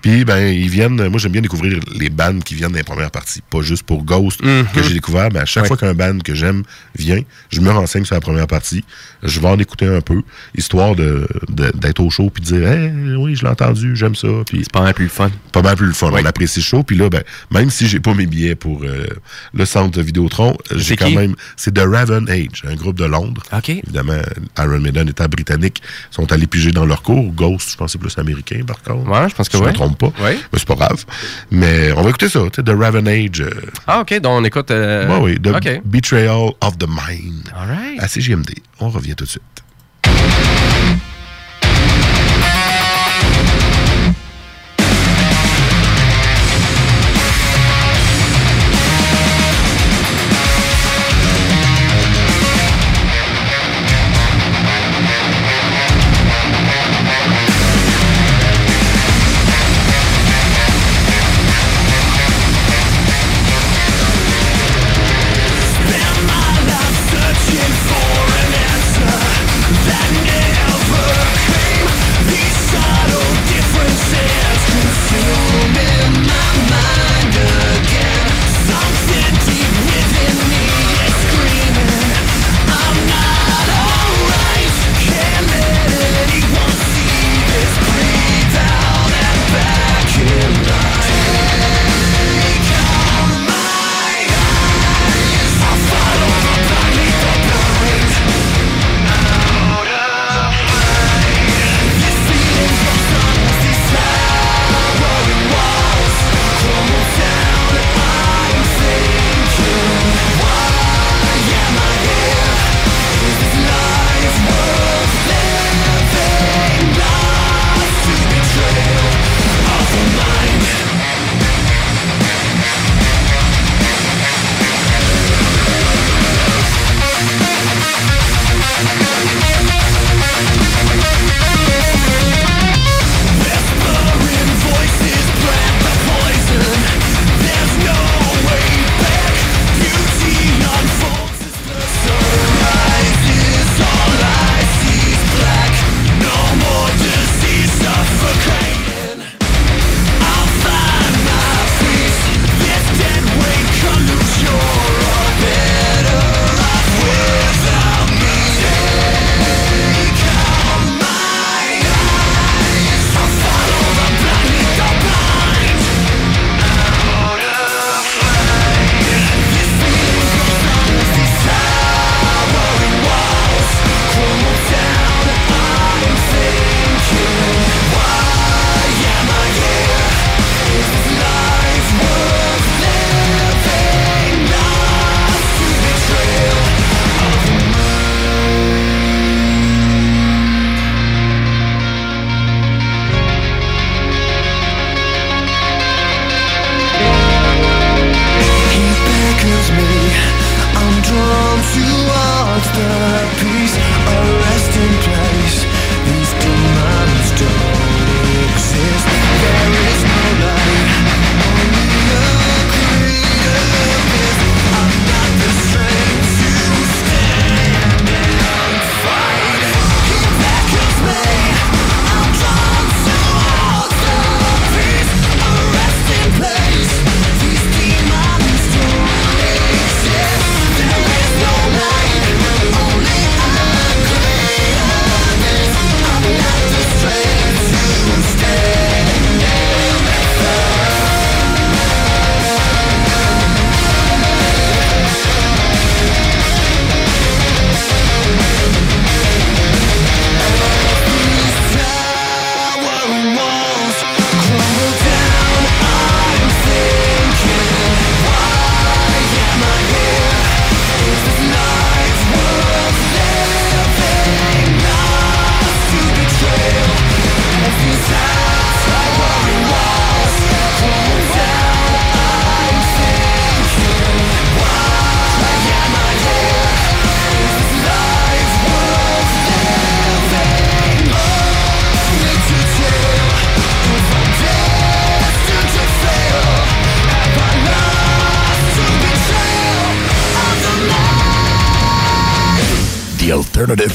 Puis, 0.00 0.24
ben, 0.24 0.46
ils 0.48 0.68
viennent. 0.70 1.08
Moi, 1.08 1.18
j'aime 1.18 1.32
bien 1.32 1.42
découvrir 1.42 1.78
les 1.94 2.08
bands 2.08 2.38
qui 2.40 2.54
viennent 2.54 2.72
dans 2.72 2.78
les 2.78 2.82
premières 2.84 3.10
parties. 3.10 3.42
Pas 3.50 3.60
juste 3.62 3.82
pour 3.82 4.04
Ghost 4.04 4.40
que 4.40 4.82
j'ai 4.82 4.94
découvert, 4.94 5.28
mais 5.32 5.40
à 5.40 5.44
chaque 5.44 5.64
Ouais. 5.64 5.68
fois 5.68 5.76
qu'un 5.76 5.94
band 5.94 6.18
que 6.20 6.34
j'aime 6.34 6.62
vient, 6.98 7.20
je 7.50 7.60
me 7.60 7.70
renseigne 7.70 8.04
sur 8.04 8.14
la 8.14 8.20
première 8.20 8.46
partie. 8.46 8.84
Je 9.22 9.40
vais 9.40 9.48
en 9.48 9.58
écouter 9.58 9.86
un 9.86 10.00
peu, 10.00 10.22
histoire 10.56 10.94
de, 10.94 11.26
de- 11.48 11.70
d'être 11.74 12.00
au 12.00 12.10
show 12.10 12.30
puis 12.30 12.42
de 12.42 12.46
dire, 12.58 12.66
Hey, 12.70 12.90
oui, 13.16 13.36
je 13.36 13.42
l'ai 13.42 13.48
entendu, 13.50 13.96
j'aime 13.96 14.14
ça. 14.14 14.28
Puis, 14.46 14.60
C'est 14.64 14.72
pas 14.72 14.82
mal 14.82 14.94
plus 14.94 15.04
le 15.04 15.10
fun. 15.10 15.30
pas 15.52 15.62
mal 15.62 15.76
plus 15.76 15.86
le 15.86 15.92
fun. 15.92 16.10
Ouais. 16.10 16.20
On 16.22 16.26
apprécie 16.26 16.60
le 16.60 16.64
show. 16.64 16.82
Puis 16.82 16.96
là, 16.96 17.08
ben, 17.10 17.22
même 17.50 17.70
si 17.70 17.86
j'ai 17.86 18.00
pas 18.00 18.14
mes 18.14 18.26
billets 18.26 18.54
pour 18.54 18.82
euh, 18.84 19.06
le 19.52 19.64
centre 19.64 20.00
Vidéotron, 20.00 20.56
j'ai 20.74 20.96
quand 20.96 21.10
même. 21.10 21.34
C'est 21.56 21.72
The 21.74 21.84
Raven 21.86 22.28
Age, 22.28 22.62
un 22.68 22.74
groupe 22.74 22.96
de 22.98 23.04
Londres. 23.04 23.42
OK. 23.52 23.68
Évidemment, 23.70 24.18
Iron 24.58 24.80
Maiden 24.80 25.08
étant 25.08 25.26
britannique, 25.26 25.82
sont 26.10 26.30
allés 26.32 26.46
piger 26.46 26.72
dans 26.72 26.84
leur 26.86 27.02
cours. 27.02 27.32
Ghost, 27.32 27.70
je 27.72 27.76
pense 27.76 27.92
c'est 27.92 27.98
plus 27.98 28.16
américain, 28.18 28.43
par 28.66 28.82
contre. 28.82 29.08
Ouais, 29.10 29.28
je 29.28 29.34
pense 29.34 29.48
que 29.48 29.52
Si 29.56 29.58
je 29.58 29.64
ouais. 29.64 29.70
me 29.70 29.74
trompe 29.74 29.98
pas. 29.98 30.12
Mais 30.52 30.58
c'est 30.58 30.66
pas 30.68 30.74
grave. 30.74 31.04
Mais 31.50 31.92
on 31.92 32.02
va 32.02 32.08
écouter 32.10 32.28
ça, 32.28 32.40
tu 32.44 32.50
sais, 32.56 32.62
The 32.62 32.70
Raven 32.78 33.08
Age. 33.08 33.40
euh, 33.40 33.50
Ah, 33.86 34.00
OK. 34.00 34.18
Donc, 34.20 34.40
on 34.40 34.44
écoute. 34.44 34.70
euh, 34.70 35.08
ouais, 35.08 35.20
oui, 35.22 35.38
The. 35.40 35.80
Betrayal 35.84 36.50
of 36.60 36.78
the 36.78 36.86
Mind. 36.88 37.50
All 37.56 37.68
right. 37.68 38.00
À 38.00 38.08
CGMD. 38.08 38.50
On 38.80 38.88
revient 38.90 39.14
tout 39.14 39.24
de 39.24 39.30
suite. 39.30 39.42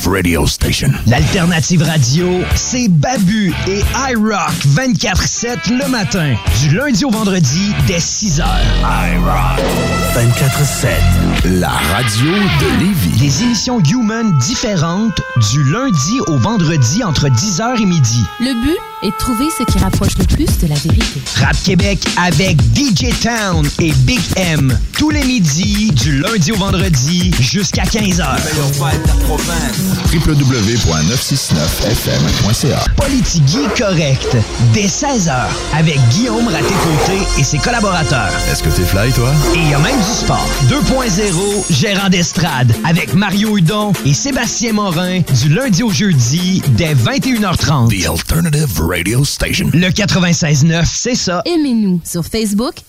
Radio 0.09 0.47
station. 0.47 0.91
L'alternative 1.05 1.83
radio, 1.83 2.27
c'est 2.55 2.87
Babu 2.89 3.53
et 3.67 3.81
iRock 4.11 4.51
24-7 4.75 5.77
le 5.77 5.87
matin, 5.89 6.35
du 6.61 6.75
lundi 6.75 7.05
au 7.05 7.11
vendredi 7.11 7.73
dès 7.87 7.99
6 7.99 8.41
heures. 8.41 8.47
iRock 8.81 9.59
24-7, 10.15 11.59
la 11.59 11.69
radio 11.69 12.31
de 12.31 12.79
Lévis. 12.79 13.19
Des 13.19 13.43
émissions 13.43 13.79
Human 13.79 14.35
différentes 14.39 15.21
du 15.51 15.63
lundi 15.71 16.19
au 16.27 16.37
vendredi 16.37 17.03
entre 17.03 17.27
10h 17.27 17.81
et 17.81 17.85
midi. 17.85 18.25
Le 18.39 18.53
but 18.61 18.77
de 19.07 19.13
trouver 19.17 19.47
ce 19.57 19.63
qui 19.63 19.77
rapproche 19.79 20.17
le 20.17 20.25
plus 20.25 20.57
de 20.59 20.67
la 20.67 20.75
vérité. 20.75 21.21
Rap 21.37 21.55
Québec 21.63 21.99
avec 22.17 22.57
DJ 22.75 23.09
Town 23.21 23.65
et 23.79 23.93
Big 23.99 24.19
M. 24.35 24.77
Tous 24.97 25.09
les 25.09 25.23
midis, 25.23 25.91
du 25.91 26.19
lundi 26.19 26.51
au 26.51 26.57
vendredi, 26.57 27.31
jusqu'à 27.39 27.83
15h. 27.83 28.25
www.969fm.ca 30.13 32.83
Politigui 32.97 33.67
correct, 33.77 34.35
dès 34.73 34.87
16h, 34.87 35.33
avec 35.73 35.97
Guillaume 36.09 36.47
Raté-Côté 36.47 37.17
et 37.37 37.43
ses 37.43 37.57
collaborateurs. 37.59 38.31
Est-ce 38.51 38.63
que 38.63 38.69
t'es 38.69 38.83
fly, 38.83 39.11
toi? 39.13 39.31
Et 39.55 39.59
il 39.59 39.69
y 39.69 39.73
a 39.73 39.79
même 39.79 39.97
du 39.97 40.03
sport. 40.03 40.45
2.0, 40.67 41.65
gérant 41.69 42.09
d'estrade, 42.09 42.75
avec 42.83 43.13
Mario 43.13 43.57
Hudon 43.57 43.93
et 44.05 44.13
Sébastien 44.13 44.73
Morin, 44.73 45.21
du 45.41 45.47
lundi 45.49 45.83
au 45.83 45.91
jeudi, 45.91 46.61
dès 46.69 46.93
21h30. 46.93 47.89
The 47.89 48.05
alternative 48.09 48.67
radio 48.89 49.23
station. 49.23 49.69
Le 49.73 49.87
96.9, 49.89 50.83
c'est 50.85 51.13
ça. 51.13 51.43
Aimez-nous 51.45 52.01
sur 52.03 52.25
Facebook, 52.25 52.73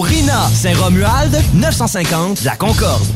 Rina 0.00 0.48
Saint-Romuald, 0.54 1.40
950 1.54 2.42
La 2.44 2.56
Concorde. 2.56 3.06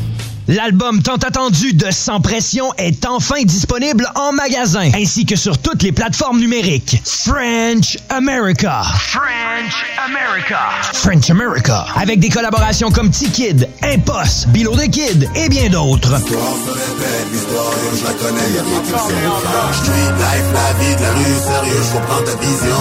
L'album 0.47 1.01
tant 1.03 1.17
attendu 1.17 1.73
de 1.73 1.91
Sans 1.91 2.21
Pression 2.21 2.73
est 2.77 3.05
enfin 3.05 3.43
disponible 3.43 4.09
en 4.15 4.31
magasin, 4.31 4.89
ainsi 4.95 5.25
que 5.25 5.35
sur 5.35 5.59
toutes 5.59 5.83
les 5.83 5.91
plateformes 5.91 6.39
numériques. 6.39 6.99
French 7.05 7.97
America. 8.09 8.81
French 8.97 9.85
America. 10.05 10.59
French 10.93 11.29
America. 11.29 11.85
Avec 11.95 12.19
des 12.19 12.29
collaborations 12.29 12.89
comme 12.89 13.11
T-Kid, 13.11 13.69
Impost, 13.83 14.47
Below 14.47 14.75
the 14.75 14.89
Kid 14.89 15.29
et 15.35 15.49
bien 15.49 15.69
d'autres. 15.69 16.17
Street 16.17 16.33
life, 20.17 20.45
la 20.53 20.73
vie 20.79 20.95
de 20.95 21.01
la 21.01 21.11
rue, 21.11 21.37
sérieux, 21.45 21.83
je 21.83 21.93
comprends 21.93 22.23
ta 22.23 22.35
vision. 22.41 22.77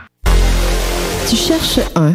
Tu 1.28 1.36
cherches 1.36 1.80
un 1.96 2.14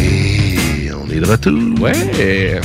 Et 0.00 0.90
on 0.92 1.08
est 1.08 1.20
de 1.20 1.24
retour. 1.24 1.80
Ouais. 1.80 2.60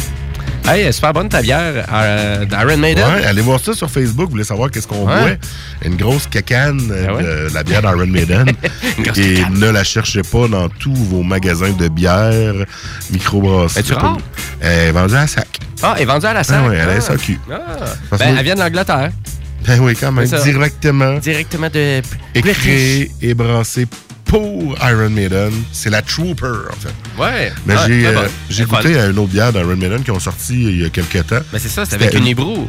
Hey, 0.70 0.92
super 0.92 1.14
bonne 1.14 1.30
ta 1.30 1.42
bière 1.42 1.86
euh, 1.94 2.44
d'Iron 2.44 2.76
Maiden. 2.78 3.06
Ouais, 3.06 3.24
allez 3.26 3.42
voir 3.42 3.58
ça 3.60 3.74
sur 3.74 3.90
Facebook, 3.90 4.26
vous 4.26 4.32
voulez 4.32 4.44
savoir 4.44 4.70
qu'est-ce 4.70 4.86
qu'on 4.88 5.08
Ouais. 5.08 5.22
boit? 5.22 5.32
Une 5.86 5.96
grosse 5.96 6.28
cacane 6.28 6.82
euh, 6.92 7.16
ouais? 7.16 7.24
de 7.50 7.54
la 7.54 7.64
bière 7.64 7.82
d'Iron 7.82 8.06
Maiden. 8.06 8.46
Et 9.00 9.04
cacane. 9.04 9.54
ne 9.54 9.70
la 9.70 9.84
cherchez 9.86 10.24
pas 10.24 10.48
dans 10.50 10.68
tous 10.68 10.94
vos 10.94 11.24
magasins 11.24 11.72
de 11.72 11.88
bière, 11.88 12.54
microbrasserie. 13.12 13.80
Es-tu 13.80 13.94
rare? 13.94 14.18
Elle 14.60 14.90
est 14.90 14.92
vendue 14.92 15.16
à 15.16 15.26
sac. 15.28 15.48
Ah, 15.82 15.94
elle 15.96 16.02
est 16.04 16.06
vendue 16.06 16.26
à 16.26 16.34
la 16.34 16.44
salle. 16.44 16.62
Ah 16.66 16.70
ouais, 16.70 16.80
à 16.82 16.86
la 16.86 17.00
SAQ. 17.02 17.40
Ah. 17.50 17.58
Ben, 18.18 18.36
elle 18.38 18.44
vient 18.44 18.56
de 18.56 18.60
l'Angleterre. 18.60 19.12
Ben 19.66 19.80
oui, 19.80 19.96
quand 19.98 20.12
même. 20.12 20.26
Directement 20.26 21.18
Directement 21.20 21.70
de. 21.70 22.02
écrit 22.36 23.10
et 23.22 23.34
brassé 23.34 23.86
pour 24.28 24.76
Iron 24.82 25.10
Maiden. 25.10 25.52
C'est 25.72 25.90
la 25.90 26.02
Trooper, 26.02 26.46
en 26.72 26.76
fait. 26.76 26.94
Ouais. 27.22 27.52
Mais 27.66 27.76
Ah, 27.78 27.84
j'ai 27.88 28.08
euh, 28.08 28.28
j'ai 28.50 28.66
goûté 28.66 28.94
fun. 28.94 29.00
à 29.02 29.06
une 29.08 29.20
autre 29.20 29.32
bière 29.32 29.52
d'Iron 29.54 29.76
Maiden 29.76 30.04
qui 30.04 30.12
ont 30.12 30.20
sorti 30.20 30.54
il 30.64 30.82
y 30.82 30.86
a 30.86 30.90
quelques 30.90 31.26
temps. 31.28 31.40
Mais 31.54 31.60
c'est 31.60 31.70
ça, 31.70 31.86
c'est 31.86 31.92
C'était 31.92 32.06
avec 32.06 32.18
une 32.20 32.28
hébrou. 32.28 32.68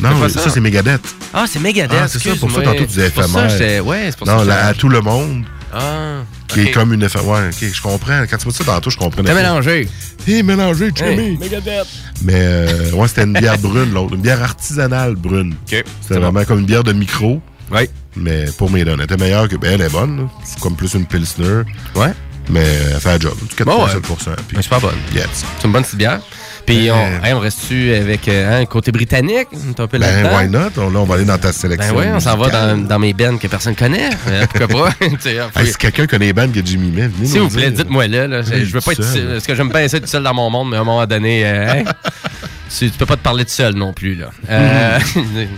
Non, 0.00 0.10
c'est 0.24 0.28
ça, 0.34 0.40
ça. 0.44 0.50
c'est 0.50 0.60
Megadeth. 0.60 1.00
Ah, 1.32 1.44
c'est 1.48 1.58
Megadeth. 1.60 1.98
Ah, 2.02 2.06
c'est 2.08 2.18
ça, 2.18 2.34
pour 2.38 2.50
ça, 2.50 2.60
tantôt, 2.62 2.80
tu 2.80 2.86
disais 2.86 3.06
C'est 3.06 3.14
pour 3.14 3.24
ça, 3.24 3.28
éphémère. 3.30 3.50
j'étais- 3.50 3.80
Ouais, 3.80 4.02
c'est 4.10 4.18
pour 4.18 4.26
Non, 4.26 4.38
ça. 4.40 4.44
là, 4.44 4.66
à 4.66 4.74
tout 4.74 4.88
le 4.90 5.00
monde. 5.00 5.44
Ah. 5.72 6.22
Qui 6.48 6.60
est 6.60 6.70
comme 6.70 6.92
une 6.92 7.04
effa- 7.04 7.22
Ouais, 7.24 7.48
ok, 7.48 7.68
je 7.72 7.82
comprends. 7.82 8.22
Quand 8.30 8.36
tu 8.36 8.46
me 8.46 8.52
dis 8.52 8.56
ça 8.58 8.64
tantôt, 8.64 8.88
je 8.90 8.96
comprends. 8.96 9.22
T'as 9.22 9.34
mélangé. 9.34 9.88
T'es 10.24 10.42
mélangé, 10.42 10.90
Jimmy. 10.94 11.22
Hey, 11.32 11.36
Megadeth. 11.38 11.86
Mais 12.22 12.34
euh, 12.36 12.92
ouais, 12.92 13.08
c'était 13.08 13.24
une 13.24 13.32
bière 13.32 13.58
brune, 13.58 13.92
l'autre. 13.92 14.14
Une 14.14 14.20
bière 14.20 14.42
artisanale 14.42 15.14
brune. 15.16 15.54
OK. 15.70 15.84
C'était 16.02 16.20
vraiment 16.20 16.44
comme 16.44 16.60
une 16.60 16.66
bière 16.66 16.84
de 16.84 16.92
micro. 16.92 17.40
Oui. 17.72 17.88
Mais 18.16 18.46
pour 18.56 18.70
Maiden. 18.70 18.94
Elle 18.98 19.04
était 19.04 19.16
meilleure 19.16 19.48
que. 19.48 19.56
Ben, 19.56 19.72
elle 19.74 19.82
est 19.82 19.88
bonne. 19.92 20.16
là. 20.18 20.22
C'est 20.44 20.58
comme 20.60 20.76
plus 20.76 20.94
une 20.94 21.06
Pilsner. 21.06 21.62
Ouais. 21.94 22.12
Mais 22.48 22.64
elle 22.94 23.00
fait 23.00 23.10
un 23.10 23.18
job. 23.20 23.34
4,7%. 23.56 23.64
Bon, 23.64 23.84
ouais. 23.84 24.36
Puis, 24.48 24.56
Mais 24.56 24.62
super 24.62 24.80
bonne. 24.80 24.94
yes. 25.14 25.26
C'est 25.58 25.66
une 25.66 25.72
bonne 25.72 25.82
petite 25.82 25.98
bière. 25.98 26.20
Puis 26.64 26.88
Ben, 26.88 26.92
on, 27.22 27.24
hey, 27.24 27.32
on 27.32 27.38
reste-tu 27.40 27.92
avec 27.94 28.26
euh, 28.28 28.62
hein, 28.62 28.66
côté 28.66 28.90
britannique? 28.92 29.48
On 29.52 29.70
est 29.70 29.80
un 29.80 29.86
peu 29.86 29.98
Ben, 29.98 30.22
là-dedans. 30.22 30.36
why 30.38 30.48
not? 30.48 30.82
On- 30.82 30.90
Là, 30.90 30.98
on 31.00 31.04
va 31.04 31.14
aller 31.16 31.24
dans 31.24 31.38
ta 31.38 31.52
sélection. 31.52 31.94
Ben 31.94 32.00
oui, 32.00 32.06
on 32.14 32.20
s'en 32.20 32.36
va 32.36 32.46
musicale. 32.46 32.76
dans, 32.82 32.88
dans 32.88 32.98
mes 33.00 33.12
bands 33.12 33.36
que 33.36 33.46
personne 33.48 33.74
connaît. 33.76 34.10
Euh, 34.28 34.46
pourquoi 34.52 34.86
pas? 34.90 34.92
Tu 35.08 35.16
sais, 35.20 35.36
faut- 35.52 35.60
Hey, 35.60 35.66
si 35.68 35.76
quelqu'un 35.76 36.06
connaît 36.06 36.26
les 36.26 36.32
bandes 36.32 36.52
que 36.52 36.64
Jimmy 36.64 36.90
met, 36.90 37.08
venez 37.08 37.26
S'il 37.26 37.38
nous 37.40 37.48
vous 37.48 37.56
plaît, 37.56 37.70
dire. 37.70 37.78
dites-moi 37.84 38.06
là. 38.08 38.26
là. 38.28 38.42
Je, 38.42 38.64
je 38.64 38.72
veux 38.72 38.80
pas 38.80 38.94
tout 38.94 39.02
être 39.02 39.04
seul. 39.08 39.22
seul. 39.22 39.32
Parce 39.34 39.46
que 39.46 39.54
j'aime 39.56 39.68
bien 39.70 39.88
ça 39.88 40.00
tout 40.00 40.06
seul 40.06 40.22
dans 40.24 40.34
mon 40.34 40.50
monde, 40.50 40.70
mais 40.70 40.76
à 40.76 40.80
un 40.80 40.84
moment 40.84 41.06
donné, 41.06 41.42
euh, 41.46 41.68
hein, 41.68 41.84
tu, 42.78 42.88
peux 42.90 43.06
pas 43.06 43.16
te 43.16 43.22
parler 43.22 43.44
tout 43.44 43.50
seul 43.50 43.74
non 43.74 43.92
plus. 43.92 44.14
Là. 44.14 44.30
Euh, 44.50 44.98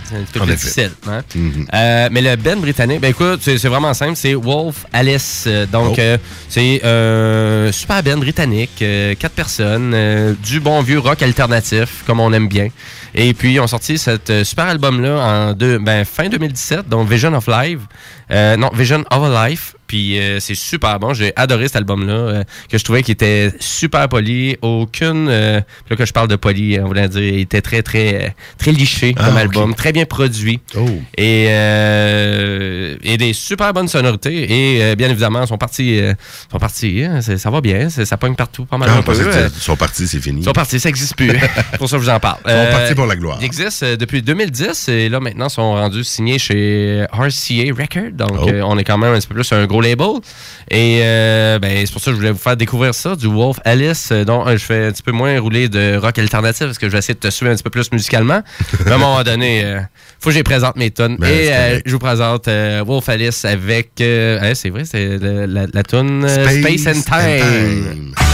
c'est 0.05 0.39
un 0.39 0.45
peu 0.45 0.51
difficile. 0.51 0.91
hein. 1.07 1.21
Mhm. 1.35 1.67
Euh, 1.73 2.09
mais 2.11 2.21
le 2.21 2.35
band 2.35 2.57
britannique, 2.57 2.99
ben 3.01 3.09
écoute, 3.09 3.41
c'est 3.43 3.57
vraiment 3.67 3.93
simple. 3.93 4.15
C'est 4.15 4.33
Wolf 4.33 4.85
Alice. 4.93 5.45
Euh, 5.47 5.65
Donc, 5.65 5.95
Oh. 5.97 6.01
euh, 6.01 6.17
c'est 6.49 6.81
euh, 6.83 7.71
super 7.71 8.03
band 8.03 8.17
britannique. 8.17 8.83
quatre 9.19 9.33
personnes. 9.35 10.35
du 10.43 10.59
bon 10.59 10.81
vieux 10.81 10.99
rock 10.99 11.21
alternatif, 11.21 12.03
comme 12.05 12.19
on 12.19 12.31
aime 12.33 12.47
bien. 12.47 12.67
Et 13.15 13.33
puis, 13.33 13.53
ils 13.53 13.59
ont 13.59 13.67
sorti 13.67 13.97
cet 13.97 14.43
super 14.43 14.65
album-là 14.65 15.15
en 15.17 15.53
deux, 15.53 15.79
ben, 15.79 16.05
fin 16.05 16.27
2017, 16.29 16.87
donc 16.89 17.09
Vision 17.09 17.33
of 17.33 17.47
Life. 17.47 17.79
Euh, 18.31 18.55
non, 18.55 18.69
Vision 18.73 19.03
of 19.11 19.23
a 19.23 19.49
Life. 19.49 19.75
Puis 19.89 20.19
euh, 20.19 20.39
c'est 20.39 20.55
super 20.55 20.99
bon. 20.99 21.13
J'ai 21.15 21.33
adoré 21.35 21.67
cet 21.67 21.75
album-là, 21.77 22.13
euh, 22.13 22.43
que 22.71 22.77
je 22.77 22.83
trouvais 22.83 23.01
qu'il 23.03 23.13
était 23.13 23.51
super 23.59 24.07
poli. 24.07 24.55
Aucune... 24.61 25.27
euh, 25.27 25.59
là 25.89 25.95
que 25.97 26.05
je 26.05 26.13
parle 26.13 26.27
de 26.27 26.35
poli, 26.37 26.79
on 26.79 26.85
voulait 26.87 27.09
dire, 27.09 27.21
il 27.23 27.39
était 27.39 27.61
très, 27.61 27.81
très, 27.81 28.13
euh, 28.27 28.29
très 28.59 28.71
liché 28.71 29.15
Ah, 29.17 29.25
comme 29.25 29.37
album. 29.37 29.73
Très 29.73 29.91
bien 29.91 30.05
produit. 30.05 30.59
Oh. 30.77 30.85
Et, 31.17 31.47
euh, 31.49 32.95
et 33.03 33.17
des 33.17 33.33
super 33.33 33.73
bonnes 33.73 33.87
sonorités. 33.87 34.75
Et 34.77 34.83
euh, 34.83 34.95
bien 34.95 35.09
évidemment, 35.09 35.41
ils 35.41 35.47
sont 35.47 35.57
partis. 35.57 35.99
sont 36.51 36.59
partis 36.59 37.03
hein, 37.03 37.21
ça 37.21 37.49
va 37.49 37.61
bien. 37.61 37.89
Ça 37.89 38.17
pogne 38.17 38.35
partout 38.35 38.65
pas 38.65 38.77
mal. 38.77 38.89
Ah, 38.93 38.97
un 38.97 39.01
peu, 39.01 39.13
ils 39.13 39.59
sont 39.61 39.75
partis, 39.75 40.07
c'est 40.07 40.19
fini. 40.21 40.41
ils 40.41 40.45
sont 40.45 40.51
partis, 40.53 40.79
ça 40.79 40.89
n'existe 40.89 41.15
plus. 41.15 41.31
C'est 41.31 41.77
pour 41.79 41.89
ça 41.89 41.97
que 41.97 42.03
je 42.03 42.09
vous 42.09 42.15
en 42.15 42.19
parle. 42.19 42.37
Ils 42.45 42.51
sont 42.51 42.71
partis 42.77 42.95
pour 42.95 43.05
la 43.07 43.15
gloire. 43.15 43.37
Ils 43.41 43.45
existent 43.45 43.85
depuis 43.99 44.21
2010 44.21 44.87
et 44.89 45.09
là 45.09 45.19
maintenant 45.19 45.47
ils 45.47 45.51
sont 45.51 45.71
rendus 45.73 46.03
signés 46.03 46.37
chez 46.39 47.05
RCA 47.11 47.73
Records. 47.75 48.11
Donc 48.13 48.29
Oh. 48.39 48.49
on 48.63 48.77
est 48.77 48.83
quand 48.83 48.97
même 48.99 49.13
un 49.13 49.17
petit 49.19 49.27
peu 49.27 49.33
plus 49.33 49.51
un 49.51 49.65
gros 49.65 49.78
label. 49.81 50.19
Et 50.71 50.99
euh, 51.01 51.59
ben, 51.59 51.85
c'est 51.85 51.91
pour 51.91 52.01
ça 52.01 52.11
que 52.11 52.15
je 52.15 52.17
voulais 52.19 52.31
vous 52.31 52.37
faire 52.37 52.57
découvrir 52.57 52.93
ça, 52.93 53.15
du 53.15 53.27
Wolf 53.27 53.57
Alice, 53.65 54.09
euh, 54.11 54.23
dont 54.23 54.45
euh, 54.47 54.57
je 54.57 54.65
fais 54.65 54.87
un 54.87 54.91
petit 54.91 55.03
peu 55.03 55.11
moins 55.11 55.39
rouler 55.39 55.67
de 55.69 55.97
rock 55.97 56.19
alternatif 56.19 56.65
parce 56.65 56.77
que 56.77 56.87
je 56.87 56.91
vais 56.91 56.99
essayer 56.99 57.15
de 57.15 57.19
te 57.19 57.29
suivre 57.29 57.51
un 57.51 57.55
petit 57.55 57.63
peu 57.63 57.69
plus 57.69 57.91
musicalement. 57.91 58.41
Mais 58.85 58.91
à 58.91 58.95
un 58.95 58.97
moment 58.97 59.23
donné, 59.23 59.63
euh, 59.63 59.79
faut 60.19 60.29
que 60.29 60.35
je 60.35 60.41
présente 60.41 60.75
mes 60.75 60.91
tonnes. 60.91 61.17
Ben, 61.17 61.27
et 61.27 61.53
euh, 61.53 61.79
je 61.85 61.91
vous 61.91 61.99
présente 61.99 62.47
Wolf 62.47 63.09
Alice 63.09 63.45
avec. 63.45 63.91
ouais, 63.99 64.53
c'est 64.55 64.69
vrai, 64.69 64.83
c'est 64.85 65.17
la, 65.19 65.65
la 65.71 65.83
tune 65.83 66.27
Space, 66.27 66.87
and 66.87 67.01
Time. 67.01 68.13
Bon, 68.13 68.15
puis 68.15 68.28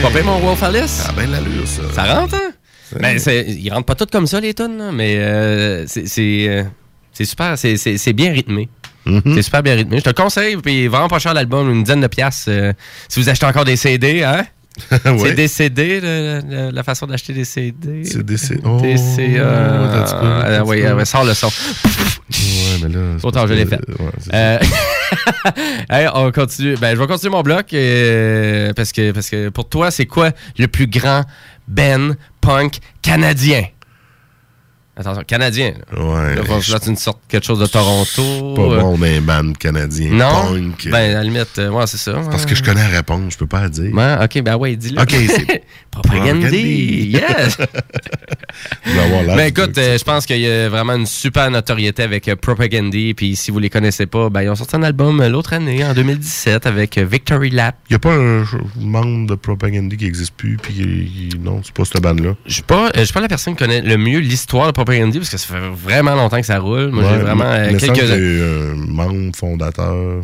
c'est 0.00 0.02
pas 0.02 0.10
bien 0.10 0.22
mon 0.22 0.38
Wolf 0.40 0.62
Alice? 0.62 0.90
Ça 0.90 1.08
a 1.10 1.12
bien 1.12 1.26
l'allure, 1.26 1.66
ça. 1.66 1.82
Ça 1.94 2.14
rentre, 2.20 2.34
hein? 2.34 2.52
Ben, 3.00 3.18
c'est- 3.18 3.46
ils 3.48 3.70
rentrent 3.70 3.86
pas 3.86 3.94
toutes 3.94 4.10
comme 4.10 4.26
ça, 4.26 4.40
les 4.40 4.52
tonnes, 4.54 4.90
mais 4.92 5.16
euh, 5.18 5.86
c'est- 5.86 6.06
c'est 6.06 6.46
euh, 6.48 6.64
c'est 7.12 7.24
super, 7.24 7.56
c'est- 7.56 7.76
c'est 7.76 7.98
c'est 7.98 8.12
bien 8.12 8.32
rythmé. 8.32 8.68
Mhm. 9.06 9.22
C'est 9.36 9.42
super 9.42 9.62
bien 9.62 9.74
rythmé. 9.76 9.98
Je 9.98 10.02
te 10.04 10.08
le 10.08 10.14
conseille, 10.14 10.56
puis 10.56 10.88
vraiment 10.88 11.08
pas 11.08 11.18
cher 11.20 11.32
l'album, 11.34 11.70
une 11.70 11.84
dizaine 11.84 12.00
de 12.00 12.06
piastres. 12.08 12.48
euh, 12.48 12.72
si 13.08 13.20
vous 13.20 13.28
achetez 13.28 13.46
encore 13.46 13.64
des 13.64 13.76
CD, 13.76 14.22
hein? 14.24 14.44
C'est 14.90 15.10
ouais. 15.10 15.34
des 15.34 15.48
CD, 15.48 16.00
le- 16.00 16.40
le- 16.48 16.70
la 16.70 16.82
façon 16.82 17.06
d'acheter 17.06 17.32
des 17.32 17.44
CD. 17.44 18.04
C'est 18.04 18.24
des 18.24 18.36
C- 18.36 18.58
oh, 18.64 18.80
Des 18.80 18.96
euh, 19.18 20.62
oui, 20.64 20.82
euh, 20.82 21.04
sors 21.04 21.24
le 21.24 21.34
son. 21.34 21.48
Ouais, 21.48 21.52
mais 22.82 22.88
là. 22.88 23.00
c'est 23.18 23.24
Autant 23.26 23.46
je 23.46 23.52
l'ai 23.54 23.66
fait. 23.66 23.80
ouais, 23.88 24.10
c'est 24.20 24.30
hey, 25.90 26.08
on 26.14 26.30
continue. 26.32 26.76
Ben, 26.76 26.94
je 26.94 27.00
vais 27.00 27.06
continuer 27.06 27.32
mon 27.32 27.42
bloc 27.42 27.72
euh, 27.72 28.72
parce, 28.74 28.92
que, 28.92 29.12
parce 29.12 29.30
que 29.30 29.48
pour 29.48 29.68
toi, 29.68 29.90
c'est 29.90 30.06
quoi 30.06 30.30
le 30.58 30.68
plus 30.68 30.86
grand 30.86 31.22
Ben 31.68 32.16
punk 32.40 32.78
canadien? 33.02 33.64
Attention, 35.00 35.22
canadien. 35.26 35.72
Là. 35.92 36.04
Ouais. 36.04 36.34
Là, 36.34 36.42
va 36.42 36.60
falloir 36.60 36.86
une 36.86 36.96
sorte 36.96 37.20
quelque 37.26 37.46
chose 37.46 37.58
de 37.58 37.64
Toronto. 37.64 38.54
Pas 38.54 38.62
euh, 38.62 38.80
bon 38.80 38.98
dans 38.98 39.04
les 39.06 39.20
bandes 39.20 39.56
canadiens. 39.56 40.12
Non? 40.12 40.52
Punk. 40.52 40.88
Ben, 40.90 41.12
à 41.12 41.14
la 41.14 41.22
limite, 41.22 41.58
euh, 41.58 41.70
ouais, 41.70 41.86
c'est 41.86 41.96
ça. 41.96 42.20
parce 42.30 42.44
que 42.44 42.54
je 42.54 42.62
connais 42.62 42.82
la 42.82 42.98
réponse, 42.98 43.32
je 43.32 43.38
peux 43.38 43.46
pas 43.46 43.62
la 43.62 43.68
dire. 43.70 43.94
Ouais, 43.94 44.16
ok, 44.22 44.42
ben 44.42 44.56
ouais, 44.56 44.76
dis-le. 44.76 45.00
Ok, 45.00 45.10
c'est 45.10 45.64
Propagandy. 45.90 46.40
Propagandy. 46.40 47.10
Yes! 47.12 47.56
Ben 48.84 49.46
écoute, 49.46 49.76
euh, 49.78 49.98
je 49.98 50.04
pense 50.04 50.26
qu'il 50.26 50.40
y 50.40 50.50
a 50.50 50.68
vraiment 50.68 50.94
une 50.94 51.06
super 51.06 51.50
notoriété 51.50 52.02
avec 52.02 52.28
euh, 52.28 52.36
Propagandy. 52.36 53.14
Puis 53.14 53.36
si 53.36 53.50
vous 53.50 53.58
les 53.58 53.70
connaissez 53.70 54.06
pas, 54.06 54.28
ben 54.28 54.42
ils 54.42 54.48
ont 54.48 54.54
sorti 54.54 54.76
un 54.76 54.82
album 54.82 55.20
euh, 55.20 55.28
l'autre 55.28 55.52
année, 55.52 55.84
en 55.84 55.94
2017, 55.94 56.66
avec 56.66 56.98
Victory 56.98 57.50
Lap. 57.50 57.76
Il 57.88 57.92
n'y 57.92 57.96
a 57.96 57.98
pas 57.98 58.14
un 58.14 58.44
membre 58.78 59.28
de 59.28 59.34
Propagandy 59.34 59.96
qui 59.96 60.04
n'existe 60.04 60.34
plus, 60.34 60.56
puis 60.56 61.30
non, 61.40 61.60
c'est 61.64 61.74
pas 61.74 61.84
cette 61.84 62.02
bande-là. 62.02 62.34
Je 62.46 62.60
je 62.60 63.04
suis 63.04 63.12
pas 63.12 63.20
la 63.20 63.28
personne 63.28 63.54
qui 63.54 63.64
connaît 63.64 63.82
le 63.82 63.96
mieux 63.96 64.18
l'histoire 64.18 64.66
de 64.66 64.72
Propagandy 64.90 65.18
parce 65.18 65.30
que 65.30 65.36
ça 65.38 65.46
fait 65.54 65.68
vraiment 65.72 66.14
longtemps 66.14 66.40
que 66.40 66.46
ça 66.46 66.58
roule. 66.58 66.90
Moi, 66.90 67.04
Ouais, 67.04 67.10
j'ai 67.12 67.18
vraiment 67.18 67.44
euh, 67.44 67.76
quelques. 67.78 68.18
eu 68.18 68.42
un 68.42 68.74
membre 68.86 69.36
fondateur. 69.36 70.22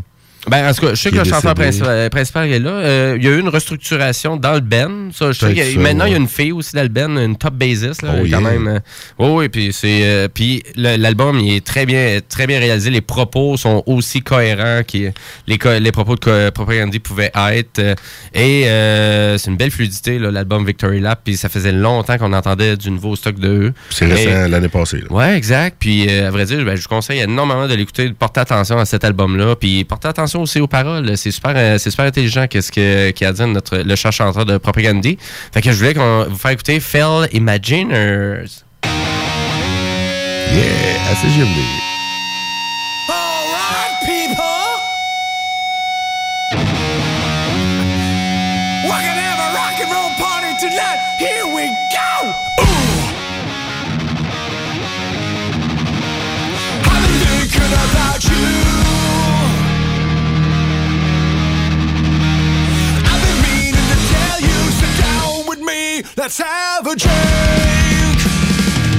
Ben, 0.48 0.68
en 0.68 0.72
tout 0.72 0.86
cas, 0.86 0.90
je 0.94 1.02
sais 1.02 1.10
que 1.10 1.16
le 1.16 1.24
chanteur 1.24 1.54
principal, 1.54 1.88
euh, 1.90 2.08
principal 2.08 2.48
est 2.52 2.58
là. 2.60 2.70
Euh, 2.70 3.14
il 3.18 3.24
y 3.24 3.28
a 3.28 3.32
eu 3.32 3.40
une 3.40 3.48
restructuration 3.48 4.36
dans 4.36 4.54
le 4.54 4.60
Ben. 4.60 5.10
Ça, 5.12 5.32
je 5.32 5.38
sais 5.40 5.52
y 5.54 5.60
a- 5.60 5.72
ça, 5.72 5.78
maintenant, 5.80 6.04
il 6.04 6.12
y 6.12 6.14
a 6.14 6.18
une 6.18 6.28
fille 6.28 6.52
aussi 6.52 6.76
dans 6.76 6.82
le 6.82 6.88
Ben, 6.88 7.18
une 7.18 7.36
top 7.36 7.54
bassiste, 7.54 8.02
là, 8.02 8.12
Oh, 8.14 8.18
quand 8.20 8.26
yeah. 8.26 8.40
même. 8.40 8.68
euh, 8.68 8.78
oui, 9.18 9.28
oui, 9.30 9.48
puis 9.48 9.72
c'est, 9.72 10.02
euh, 10.04 10.28
puis 10.32 10.62
l'album, 10.76 11.40
il 11.40 11.56
est 11.56 11.66
très 11.66 11.84
bien, 11.84 12.20
très 12.28 12.46
bien 12.46 12.60
réalisé. 12.60 12.90
Les 12.90 13.00
propos 13.00 13.56
sont 13.56 13.82
aussi 13.86 14.22
cohérents 14.22 14.82
que 14.86 15.10
les, 15.48 15.80
les 15.80 15.92
propos 15.92 16.14
de 16.14 16.50
Propagandy 16.50 17.00
pouvaient 17.00 17.32
être. 17.34 17.80
euh, 17.80 17.94
et 18.32 18.68
euh, 18.68 19.38
c'est 19.38 19.50
une 19.50 19.56
belle 19.56 19.70
fluidité, 19.72 20.18
là, 20.20 20.30
l'album 20.30 20.64
Victory 20.64 21.00
Lap. 21.00 21.22
Puis 21.24 21.36
ça 21.36 21.48
faisait 21.48 21.72
longtemps 21.72 22.18
qu'on 22.18 22.32
entendait 22.32 22.76
du 22.76 22.90
nouveau 22.92 23.16
stock 23.16 23.34
de 23.38 23.48
eux. 23.48 23.72
C'est 23.90 24.06
récent, 24.06 24.48
l'année 24.48 24.68
passée. 24.68 24.98
là. 24.98 25.12
Ouais, 25.12 25.36
exact. 25.36 25.76
Puis, 25.80 26.06
euh, 26.08 26.28
à 26.28 26.30
vrai 26.30 26.44
dire, 26.44 26.64
ben, 26.64 26.76
je 26.76 26.82
vous 26.82 26.88
conseille 26.88 27.20
énormément 27.20 27.66
de 27.66 27.74
l'écouter, 27.74 28.08
de 28.08 28.14
porter 28.14 28.40
attention 28.40 28.78
à 28.78 28.84
cet 28.84 29.02
album-là. 29.04 29.56
Puis, 29.56 29.82
porter 29.84 30.08
attention 30.08 30.35
aussi 30.42 30.60
aux 30.60 30.66
paroles. 30.66 31.16
C'est 31.16 31.30
super, 31.30 31.52
euh, 31.56 31.78
c'est 31.78 31.90
super 31.90 32.06
intelligent 32.06 32.46
qu'est-ce 32.46 32.72
que, 32.72 33.10
qu'il 33.10 33.26
a 33.26 33.32
dit 33.32 33.42
notre, 33.44 33.78
le 33.78 33.96
chat 33.96 34.10
chanteur 34.10 34.44
de 34.44 34.58
Propagandy. 34.58 35.18
Fait 35.52 35.62
que 35.62 35.72
je 35.72 35.76
voulais 35.76 35.94
qu'on, 35.94 36.26
vous 36.28 36.36
faire 36.36 36.50
écouter 36.52 36.80
Fell 36.80 37.28
Imaginers. 37.32 38.64
Yeah, 40.52 41.10
à 41.10 41.14
CGMD. 41.16 41.58
Alright, 43.08 43.94
people. 44.04 44.44
We're 48.84 49.02
gonna 49.02 49.20
have 49.20 49.40
a 49.40 49.50
rock 49.54 49.80
and 49.80 49.90
roll 49.92 50.10
party 50.18 50.52
tonight. 50.60 50.98
Here 51.18 51.46
we 51.46 51.68
go. 51.92 52.32
Ooh. 52.62 52.75
Let's 66.26 66.42
have 66.42 66.82
a 66.82 66.96
drink. 66.98 68.18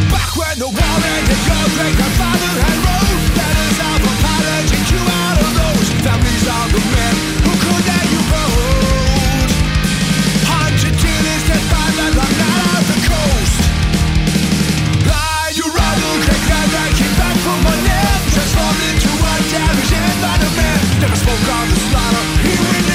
Back 0.07 0.32
when 0.39 0.55
the 0.63 0.71
world 0.71 1.03
ended, 1.11 1.41
your 1.43 1.67
great 1.75 1.91
grandfather 1.99 2.51
had 2.55 2.80
wrote 2.88 3.19
letters 3.36 3.80
of 3.84 3.99
apology 3.99 4.80
to 4.80 4.95
all 4.95 5.36
of 5.36 5.51
those 5.59 5.91
families 6.07 6.47
of 6.47 6.67
the 6.71 6.80
men 6.88 7.15
who 7.43 7.51
could 7.51 7.84
let 7.84 8.05
you 8.15 8.21
vote. 8.32 9.51
Hundred 10.47 10.95
dealers 11.03 11.43
that 11.51 11.63
find 11.67 11.93
that 11.99 12.15
long 12.15 12.32
night 12.32 12.63
off 12.63 12.88
the 12.95 12.99
coast. 13.11 13.59
Lie, 15.03 15.51
you 15.51 15.67
rather 15.67 16.11
kick 16.32 16.43
that 16.47 16.91
kick 16.95 17.11
back 17.19 17.36
from 17.43 17.59
my 17.59 17.75
neck, 17.91 18.19
transformed 18.39 18.84
into 18.88 19.11
a 19.11 19.34
damaged 19.51 19.99
environment. 19.99 20.80
Never 21.03 21.19
spoke 21.19 21.43
of 21.43 21.75
the 21.75 21.80
slaughter, 21.91 22.23
he 22.47 22.86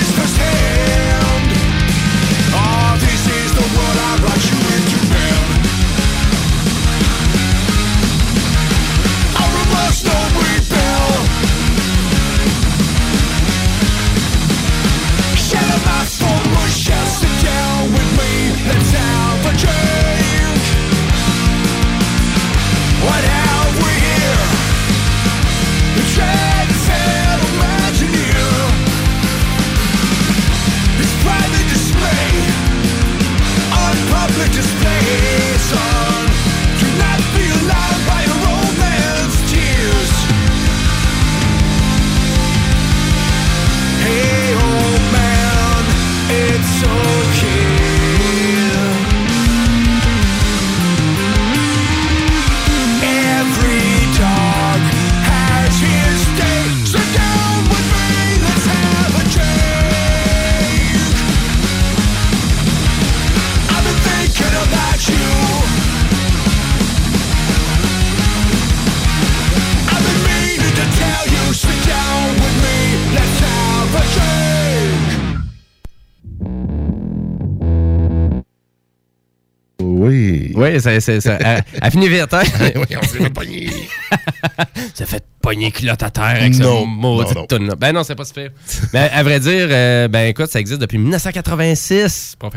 Oui. 80.73 80.81
Ça, 80.81 81.01
ça, 81.01 81.20
ça, 81.20 81.39
elle, 81.41 81.64
elle 81.81 81.91
finit 81.91 82.09
vite, 82.09 82.33
hein? 82.33 82.43
oui, 82.77 82.97
on 82.97 83.03
s'est 83.07 83.18
fait 83.18 83.31
pogner. 83.31 83.70
Ça 84.95 85.07
fait 85.07 85.25
pogner 85.41 85.70
culotte 85.70 86.03
à 86.03 86.11
terre 86.11 86.25
avec 86.25 86.55
ce 86.55 86.62
Non, 86.62 86.85
maudit 86.87 87.35
non, 87.35 87.47
non. 87.61 87.75
Ben 87.79 87.93
non, 87.93 88.03
c'est 88.05 88.14
pas 88.14 88.25
super. 88.25 88.51
Mais 88.93 89.11
à 89.12 89.23
vrai 89.23 89.41
dire, 89.41 89.68
euh, 89.70 90.09
ben 90.09 90.29
écoute, 90.29 90.51
ça 90.51 90.61
existe 90.61 90.81
depuis 90.81 90.99
1986, 90.99 92.37
Oh, 92.43 92.51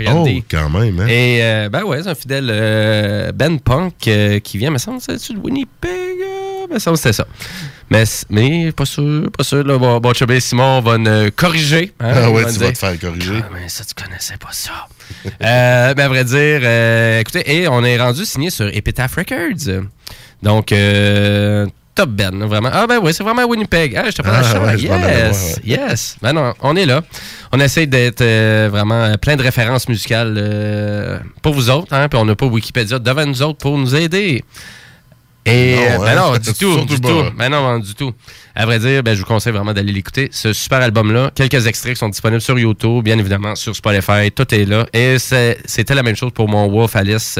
quand 0.49 0.69
même, 0.69 0.99
hein? 0.99 1.07
Et 1.07 1.39
euh, 1.41 1.69
ben 1.69 1.83
ouais, 1.83 2.03
c'est 2.03 2.09
un 2.09 2.15
fidèle 2.15 2.49
euh, 2.51 3.31
Ben 3.31 3.59
Punk 3.59 4.07
euh, 4.07 4.39
qui 4.39 4.57
vient, 4.57 4.71
me 4.71 4.77
semble, 4.77 4.99
c'est 5.01 5.13
de 5.33 5.37
Winnipeg? 5.37 5.89
Euh, 5.89 6.73
me 6.73 6.79
semble 6.79 6.97
c'était 6.97 7.13
ça. 7.13 7.25
Mais, 7.89 8.03
mais 8.29 8.71
pas 8.71 8.85
sûr, 8.85 9.29
pas 9.37 9.43
sûr. 9.43 9.63
Là, 9.63 9.77
bon, 9.77 9.99
bon 9.99 10.13
chubby 10.13 10.41
Simon 10.41 10.81
va 10.81 10.97
nous 10.97 11.29
corriger. 11.35 11.93
hein, 11.99 12.11
Ah 12.15 12.31
ouais, 12.31 12.43
va 12.43 12.51
tu 12.51 12.59
vas 12.59 12.71
te 12.71 12.77
faire 12.77 12.99
corriger. 12.99 13.41
Ah, 13.43 13.49
mais 13.53 13.69
ça, 13.69 13.83
tu 13.83 13.93
connaissais 14.01 14.37
pas 14.37 14.51
ça. 14.51 14.71
euh, 15.43 15.93
ben, 15.93 16.05
à 16.05 16.07
vrai 16.07 16.23
dire, 16.23 16.61
euh, 16.63 17.19
écoutez, 17.19 17.43
et 17.61 17.67
on 17.67 17.83
est 17.83 17.97
rendu 17.99 18.25
signé 18.25 18.49
sur 18.49 18.67
Epitaph 18.67 19.15
Records. 19.15 19.83
Donc, 20.41 20.71
euh, 20.71 21.67
top 21.93 22.09
Ben, 22.09 22.43
vraiment. 22.45 22.69
Ah, 22.73 22.87
ben 22.87 22.99
oui, 23.03 23.13
c'est 23.13 23.23
vraiment 23.23 23.45
Winnipeg. 23.45 23.95
Ah, 23.95 24.05
je 24.09 24.15
te 24.15 24.21
prends 24.23 24.31
Ah, 24.33 24.41
la 24.41 24.71
chance. 24.77 24.83
ouais, 24.83 25.27
Yes, 25.27 25.59
yes. 25.63 26.17
Ben 26.23 26.33
non, 26.33 26.53
on 26.61 26.75
est 26.75 26.85
là. 26.87 27.01
On 27.51 27.59
essaie 27.59 27.85
d'être 27.85 28.21
euh, 28.21 28.67
vraiment 28.71 29.13
plein 29.17 29.35
de 29.35 29.43
références 29.43 29.87
musicales 29.87 30.33
euh, 30.37 31.19
pour 31.43 31.53
vous 31.53 31.69
autres, 31.69 31.93
hein, 31.93 32.09
puis 32.09 32.17
on 32.19 32.25
n'a 32.25 32.35
pas 32.35 32.47
Wikipédia 32.47 32.97
devant 32.97 33.25
nous 33.27 33.43
autres 33.43 33.59
pour 33.59 33.77
nous 33.77 33.95
aider. 33.95 34.43
Et 35.47 35.75
Non, 35.75 35.81
euh, 35.81 35.97
ben 36.05 36.17
hein? 36.17 36.31
non, 36.31 36.37
du 36.39 36.53
tout, 36.53 36.85
du 36.85 36.97
pas. 36.99 37.07
tout. 37.09 37.23
Ben 37.37 37.49
non, 37.49 37.79
du 37.79 37.93
tout. 37.93 38.11
À 38.55 38.65
vrai 38.65 38.79
dire, 38.79 39.03
ben, 39.03 39.13
je 39.13 39.19
vous 39.19 39.25
conseille 39.27 39.53
vraiment 39.53 39.73
d'aller 39.73 39.91
l'écouter. 39.93 40.29
Ce 40.31 40.53
super 40.53 40.81
album-là, 40.81 41.31
quelques 41.35 41.67
extraits 41.67 41.93
qui 41.93 41.99
sont 41.99 42.09
disponibles 42.09 42.41
sur 42.41 42.57
YouTube, 42.57 43.03
bien 43.03 43.19
évidemment, 43.19 43.53
sur 43.55 43.75
Spotify, 43.75 44.31
tout 44.33 44.53
est 44.55 44.65
là. 44.65 44.85
Et 44.93 45.17
c'était 45.19 45.93
la 45.93 46.03
même 46.03 46.15
chose 46.15 46.31
pour 46.33 46.47
mon 46.47 46.67
Wolf 46.67 46.95
Alice. 46.95 47.37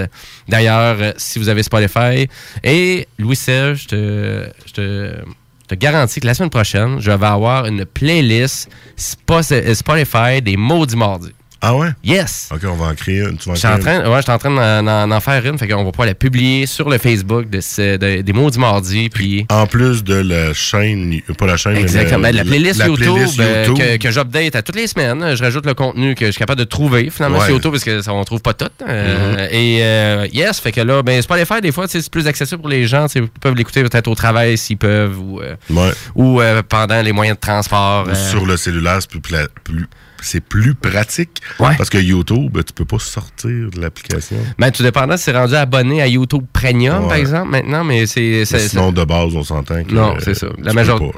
D'ailleurs, 0.47 0.97
euh, 0.99 1.11
si 1.17 1.39
vous 1.39 1.49
avez 1.49 1.63
Spotify. 1.63 2.27
Et 2.63 3.07
Louis-Serge, 3.17 3.83
je 3.83 3.87
te, 3.87 4.47
je 4.67 4.73
te, 4.73 5.15
je 5.63 5.67
te 5.69 5.75
garantis 5.75 6.19
que 6.19 6.27
la 6.27 6.33
semaine 6.35 6.49
prochaine, 6.51 6.99
je 6.99 7.09
vais 7.11 7.25
avoir 7.25 7.65
une 7.65 7.85
playlist 7.85 8.69
Spo- 8.97 9.73
Spotify 9.73 10.41
des 10.43 10.57
maudits 10.57 10.95
mardis. 10.95 11.31
Ah 11.67 11.75
ouais? 11.75 11.87
Yes! 12.03 12.49
OK, 12.53 12.59
on 12.65 12.75
va 12.75 12.85
en 12.87 12.93
créer 12.95 13.21
une. 13.21 13.37
Tu 13.37 13.49
vas 13.49 13.53
en 13.53 13.57
créer 13.57 13.71
une. 13.73 13.79
train, 13.79 14.09
ouais, 14.11 14.17
je 14.17 14.21
suis 14.21 14.31
en 14.31 14.37
train 14.37 15.07
d'en- 15.07 15.19
faire 15.19 15.45
une, 15.45 15.57
fait 15.57 15.67
qu'on 15.67 15.83
va 15.83 15.89
pouvoir 15.91 16.07
la 16.07 16.13
publier 16.13 16.67
sur 16.67 16.89
le 16.89 16.97
Facebook 16.99 17.49
de 17.49 17.59
ce- 17.59 17.97
de- 17.97 18.21
des 18.21 18.33
Maudits 18.33 18.59
Mardis, 18.59 19.09
puis... 19.09 19.47
En 19.49 19.65
plus 19.65 20.03
de 20.03 20.13
la 20.13 20.53
chaîne, 20.53 21.19
pas 21.39 21.47
la 21.47 21.57
chaîne, 21.57 21.77
Exactement. 21.77 22.19
mais 22.19 22.33
la 22.33 22.43
playlist 22.43 22.79
la 22.79 22.87
YouTube, 22.87 23.13
playlist 23.15 23.39
euh, 23.39 23.65
YouTube. 23.67 23.83
que, 23.83 23.97
que 23.97 24.11
j'update 24.11 24.55
à 24.55 24.61
toutes 24.61 24.75
les 24.75 24.85
semaines. 24.85 25.35
Je 25.35 25.43
rajoute 25.43 25.65
le 25.65 25.73
contenu 25.73 26.13
que 26.13 26.27
je 26.27 26.31
suis 26.31 26.39
capable 26.39 26.59
de 26.59 26.65
trouver 26.65 27.09
finalement 27.09 27.39
Ouais. 27.39 27.45
sur 27.45 27.55
YouTube 27.55 27.71
parce 27.71 27.83
que 27.83 28.01
ça, 28.01 28.13
on 28.13 28.23
trouve 28.23 28.41
pas 28.41 28.53
tout. 28.53 28.69
Euh, 28.87 29.47
Et 29.49 29.79
euh, 29.81 30.27
yes, 30.31 30.59
fait 30.59 30.71
que 30.71 30.81
là, 30.81 31.01
ben 31.01 31.19
c'est 31.19 31.27
pas 31.27 31.37
les 31.37 31.45
faire 31.45 31.61
des 31.61 31.71
fois, 31.71 31.85
c'est 31.87 32.07
plus 32.11 32.27
accessible 32.27 32.61
pour 32.61 32.69
les 32.69 32.85
gens. 32.85 33.07
Ils 33.15 33.27
peuvent 33.27 33.55
l'écouter 33.55 33.81
peut-être 33.81 34.07
au 34.07 34.15
travail 34.15 34.57
s'ils 34.57 34.77
peuvent 34.77 35.19
ou, 35.19 35.39
euh, 35.41 35.55
Ouais. 35.71 35.91
ou 36.13 36.39
pendant 36.69 37.01
les 37.01 37.11
moyens 37.11 37.37
de 37.37 37.41
transport. 37.41 38.07
Ou 38.07 38.13
Sur 38.15 38.45
le 38.45 38.55
cellulaire, 38.57 38.99
c'est 39.01 39.09
plus, 39.09 39.21
plus- 39.63 39.87
c'est 40.25 40.41
plus 40.41 40.75
pratique. 40.75 41.41
Ouais. 41.59 41.75
Parce 41.77 41.89
que 41.89 41.97
YouTube, 41.97 42.57
tu 42.65 42.73
peux 42.73 42.85
pas 42.85 42.99
sortir 42.99 43.69
de 43.73 43.79
l'application. 43.79 44.37
Ben, 44.59 44.71
tout 44.71 44.83
dépendant, 44.83 45.17
c'est 45.17 45.31
rendu 45.31 45.55
abonné 45.55 46.01
à 46.01 46.07
YouTube 46.07 46.43
Premium, 46.51 47.07
par 47.07 47.15
exemple, 47.17 47.49
maintenant, 47.51 47.83
mais 47.83 48.05
c'est. 48.05 48.43
Mais 48.51 48.59
Sinon, 48.59 48.91
de 48.91 49.03
base, 49.03 49.35
on 49.35 49.43
s'entend 49.43 49.83
que. 49.83 49.93
Non, 49.93 50.15
euh, 50.15 50.19
c'est 50.23 50.33
ça. 50.33 50.47
La 50.61 50.73
majorité. 50.73 51.11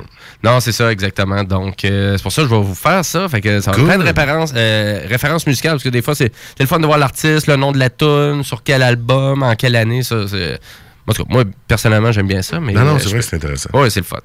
Non, 0.44 0.60
c'est 0.60 0.72
ça, 0.72 0.92
exactement. 0.92 1.44
Donc, 1.44 1.84
euh, 1.86 2.16
c'est 2.18 2.24
pour 2.24 2.32
ça 2.32 2.44
que 2.44 2.50
je 2.50 2.54
vais 2.54 2.62
vous 2.62 2.76
faire 2.76 3.04
ça. 3.04 3.28
Fait 3.28 3.42
que 3.42 3.60
ça 3.62 3.72
va 3.72 3.78
Cool. 3.78 3.86
plein 3.88 3.98
de 3.98 4.04
références, 4.04 4.54
euh, 4.56 5.02
références 5.08 5.48
musicales, 5.48 5.74
parce 5.74 5.84
que 5.84 5.90
des 5.90 6.02
fois, 6.02 6.14
c'est 6.16 6.32
c'est 6.58 6.64
le 6.64 6.68
fun 6.68 6.80
de 6.80 6.86
voir 6.86 6.98
l'artiste, 7.00 7.48
le 7.48 7.56
nom 7.56 7.72
de 7.72 7.80
la 7.80 7.90
tune, 7.90 8.44
sur 8.44 8.62
quel 8.64 8.84
album, 8.84 9.42
en 9.44 9.56
quelle 9.56 9.76
année. 9.76 10.04
Ça, 10.04 10.28
c'est- 10.28 10.60
en 11.08 11.14
tout 11.14 11.24
cas, 11.24 11.34
moi, 11.34 11.44
personnellement, 11.68 12.12
j'aime 12.12 12.28
bien 12.28 12.42
ça. 12.42 12.60
Mais, 12.60 12.74
Non, 12.74 12.84
non, 12.84 12.96
euh, 12.96 13.00
c'est 13.00 13.10
vrai 13.10 13.20
que 13.20 13.26
c'est 13.26 13.36
intéressant. 13.38 13.70
Oui, 13.74 13.90
c'est 13.90 14.02
le 14.02 14.06
fun. 14.06 14.18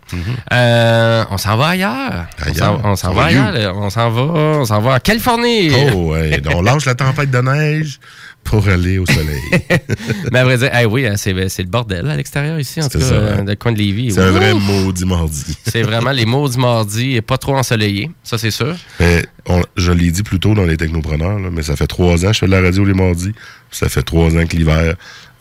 Euh, 0.53 1.25
on 1.31 1.39
s'en 1.39 1.57
va 1.57 1.69
ailleurs? 1.69 2.27
On 2.41 2.43
Ailleurs? 2.51 2.57
s'en- 2.57 2.81
On 2.85 2.97
s'en 2.97 3.11
On 3.11 3.15
va 3.15 3.21
va 3.23 3.27
ailleurs. 3.29 3.53
là. 3.53 3.73
On 3.75 3.91
s'en 3.91 4.11
va, 4.11 4.21
on 4.23 4.65
s'en 4.65 4.81
va 4.81 4.95
en 4.95 4.99
Californie. 4.99 5.71
Oh, 5.95 6.13
ouais. 6.13 6.41
On 6.55 6.63
lâche 6.63 6.85
la 6.87 6.95
tempête 6.95 7.31
de 7.31 7.39
neige 7.41 8.01
pour 8.45 8.67
aller 8.69 8.99
au 8.99 9.07
soleil. 9.07 9.41
Mais 10.33 10.41
à 10.41 10.45
vrai 10.45 10.59
dire, 10.59 10.71
eh 10.81 10.85
oui, 10.85 11.07
hein, 11.07 11.15
c'est 11.17 11.33
le 11.33 11.69
bordel 11.69 12.09
à 12.11 12.17
l'extérieur 12.17 12.59
ici, 12.59 12.83
en 12.83 12.89
tout 12.89 12.99
cas, 12.99 13.05
ça, 13.05 13.15
euh, 13.15 13.37
hein. 13.39 13.45
le 13.47 13.55
coin 13.55 13.71
de 13.73 13.79
Lévis. 13.79 14.13
c'est 14.13 14.21
un 14.21 14.33
vrai 14.33 14.53
maudit 14.53 15.05
mardi. 15.07 15.57
C'est 15.65 15.83
vraiment 15.83 16.11
les 16.11 16.27
mots 16.27 16.49
du 16.49 16.59
mardi 16.59 17.15
et 17.15 17.23
pas 17.23 17.39
trop 17.39 17.57
ensoleillé, 17.57 18.11
ça 18.25 18.39
c'est 18.39 18.51
sûr. 18.51 18.75
Mais 19.01 19.25
on- 19.47 19.63
je 19.77 19.93
l'ai 19.93 20.11
dit 20.11 20.23
plus 20.25 20.41
tôt 20.41 20.55
dans 20.55 20.65
les 20.65 20.77
technopreneurs, 20.77 21.39
là, 21.39 21.49
mais 21.53 21.63
ça 21.63 21.77
fait 21.77 21.87
trois 21.87 22.25
ans 22.25 22.29
que 22.29 22.33
je 22.35 22.39
fais 22.41 22.47
de 22.47 22.51
la 22.51 22.61
radio 22.61 22.85
les 22.85 22.95
mardis. 22.95 23.33
Ça 23.73 23.89
fait 23.89 24.03
trois 24.03 24.29
ans 24.37 24.47
que 24.47 24.57
l'hiver, 24.57 24.95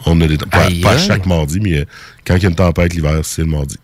on 0.06 0.20
a 0.22 0.28
des 0.28 0.38
pas, 0.38 0.68
pas 0.82 0.98
chaque 0.98 1.26
mardi, 1.28 1.60
mais 1.62 1.78
euh, 1.80 1.86
quand 2.26 2.36
il 2.36 2.42
y 2.44 2.46
a 2.48 2.50
une 2.50 2.56
tempête 2.56 2.94
l'hiver, 2.94 3.20
c'est 3.24 3.44
le 3.44 3.48
mardi. 3.50 3.78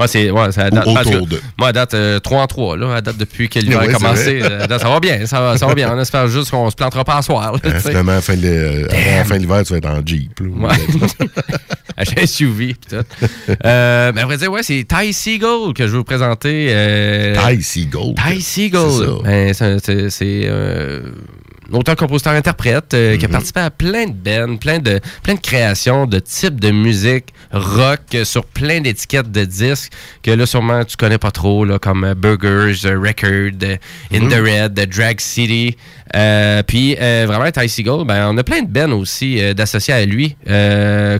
Ouais, 0.00 0.08
c'est 0.08 0.30
ouais, 0.30 0.50
ça 0.52 0.70
date, 0.70 0.86
autour 0.86 1.26
de. 1.26 1.40
Moi, 1.58 1.68
à 1.68 1.72
date 1.72 1.94
euh, 1.94 2.18
3 2.20 2.42
en 2.42 2.46
3, 2.46 2.76
là, 2.76 2.94
à 2.96 3.00
date 3.00 3.16
depuis 3.16 3.48
que 3.48 3.58
l'hiver 3.58 3.80
Ouais, 3.80 3.88
a 3.90 3.92
commencé. 3.92 4.40
euh, 4.42 4.66
date, 4.66 4.80
ça 4.80 4.88
va 4.88 4.98
bien, 5.00 5.26
ça 5.26 5.40
va, 5.40 5.58
ça 5.58 5.66
va 5.66 5.74
bien. 5.74 5.92
On 5.94 5.98
espère 6.00 6.26
juste 6.28 6.50
qu'on 6.50 6.70
se 6.70 6.76
plantera 6.76 7.04
pas 7.04 7.16
à 7.18 7.22
soir. 7.22 7.52
là, 7.52 7.58
Hein, 7.64 7.78
finalement, 7.80 8.12
à 8.12 8.16
la 8.16 8.20
fin 8.22 8.36
de 8.36 8.40
l'hi- 8.42 8.48
euh, 8.48 8.86
avant 8.90 9.16
la 9.18 9.24
fin 9.24 9.34
de 9.36 9.40
l'hiver, 9.40 9.62
tu 9.64 9.72
vas 9.72 9.78
être 9.78 9.88
en 9.88 10.00
Jeep. 10.04 10.40
là. 10.40 10.68
Ouais. 10.68 10.76
Un 12.16 12.26
SUV. 12.26 12.74
pis 12.74 12.76
tout. 12.88 12.96
Euh, 13.64 14.12
mais 14.14 14.20
à 14.20 14.24
vrai 14.26 14.36
dire, 14.36 14.50
ouais, 14.52 14.62
c'est 14.62 14.84
Ty 14.84 15.12
Seagull 15.12 15.74
que 15.74 15.86
je 15.86 15.92
vais 15.92 15.98
vous 15.98 16.04
présenter. 16.04 16.68
Euh, 16.70 17.34
Ty 17.34 17.62
Seagull. 17.62 18.14
Ty 18.14 18.40
Seagull. 18.40 19.22
C'est 19.24 19.54
ça. 19.54 19.70
Ben, 19.70 19.78
c'est- 20.10 20.42
euh, 20.48 21.00
auteur, 21.72 21.96
compositeur, 21.96 22.32
interprète 22.34 22.94
euh, 22.94 23.16
qui 23.16 23.24
a 23.24 23.28
participé 23.28 23.60
à 23.60 23.70
plein 23.70 24.06
de 24.06 24.12
bands, 24.12 24.56
plein 24.56 24.78
de, 24.78 25.00
plein 25.22 25.34
de 25.34 25.40
créations, 25.40 26.06
de 26.06 26.18
types 26.18 26.58
de 26.60 26.70
musique 26.70 27.26
rock 27.52 28.00
euh, 28.14 28.24
sur 28.24 28.44
plein 28.44 28.80
d'étiquettes 28.80 29.30
de 29.30 29.44
disques 29.44 29.92
que 30.22 30.30
là, 30.30 30.46
sûrement, 30.46 30.84
tu 30.84 30.96
connais 30.96 31.18
pas 31.18 31.30
trop, 31.30 31.64
là, 31.64 31.78
comme 31.78 32.04
euh, 32.04 32.14
Burgers, 32.14 32.88
Record, 32.94 33.76
In 34.12 34.28
the 34.28 34.40
Red, 34.40 34.78
euh, 34.78 34.86
Drag 34.86 35.20
City. 35.20 35.76
Euh, 36.16 36.62
Puis 36.66 36.96
euh, 37.00 37.24
vraiment, 37.26 37.50
Ty 37.50 37.68
Seagull, 37.68 38.06
ben, 38.06 38.28
on 38.30 38.38
a 38.38 38.42
plein 38.42 38.62
de 38.62 38.68
bands 38.68 38.92
aussi 38.92 39.40
euh, 39.40 39.54
d'associés 39.54 39.94
à 39.94 40.04
lui, 40.04 40.36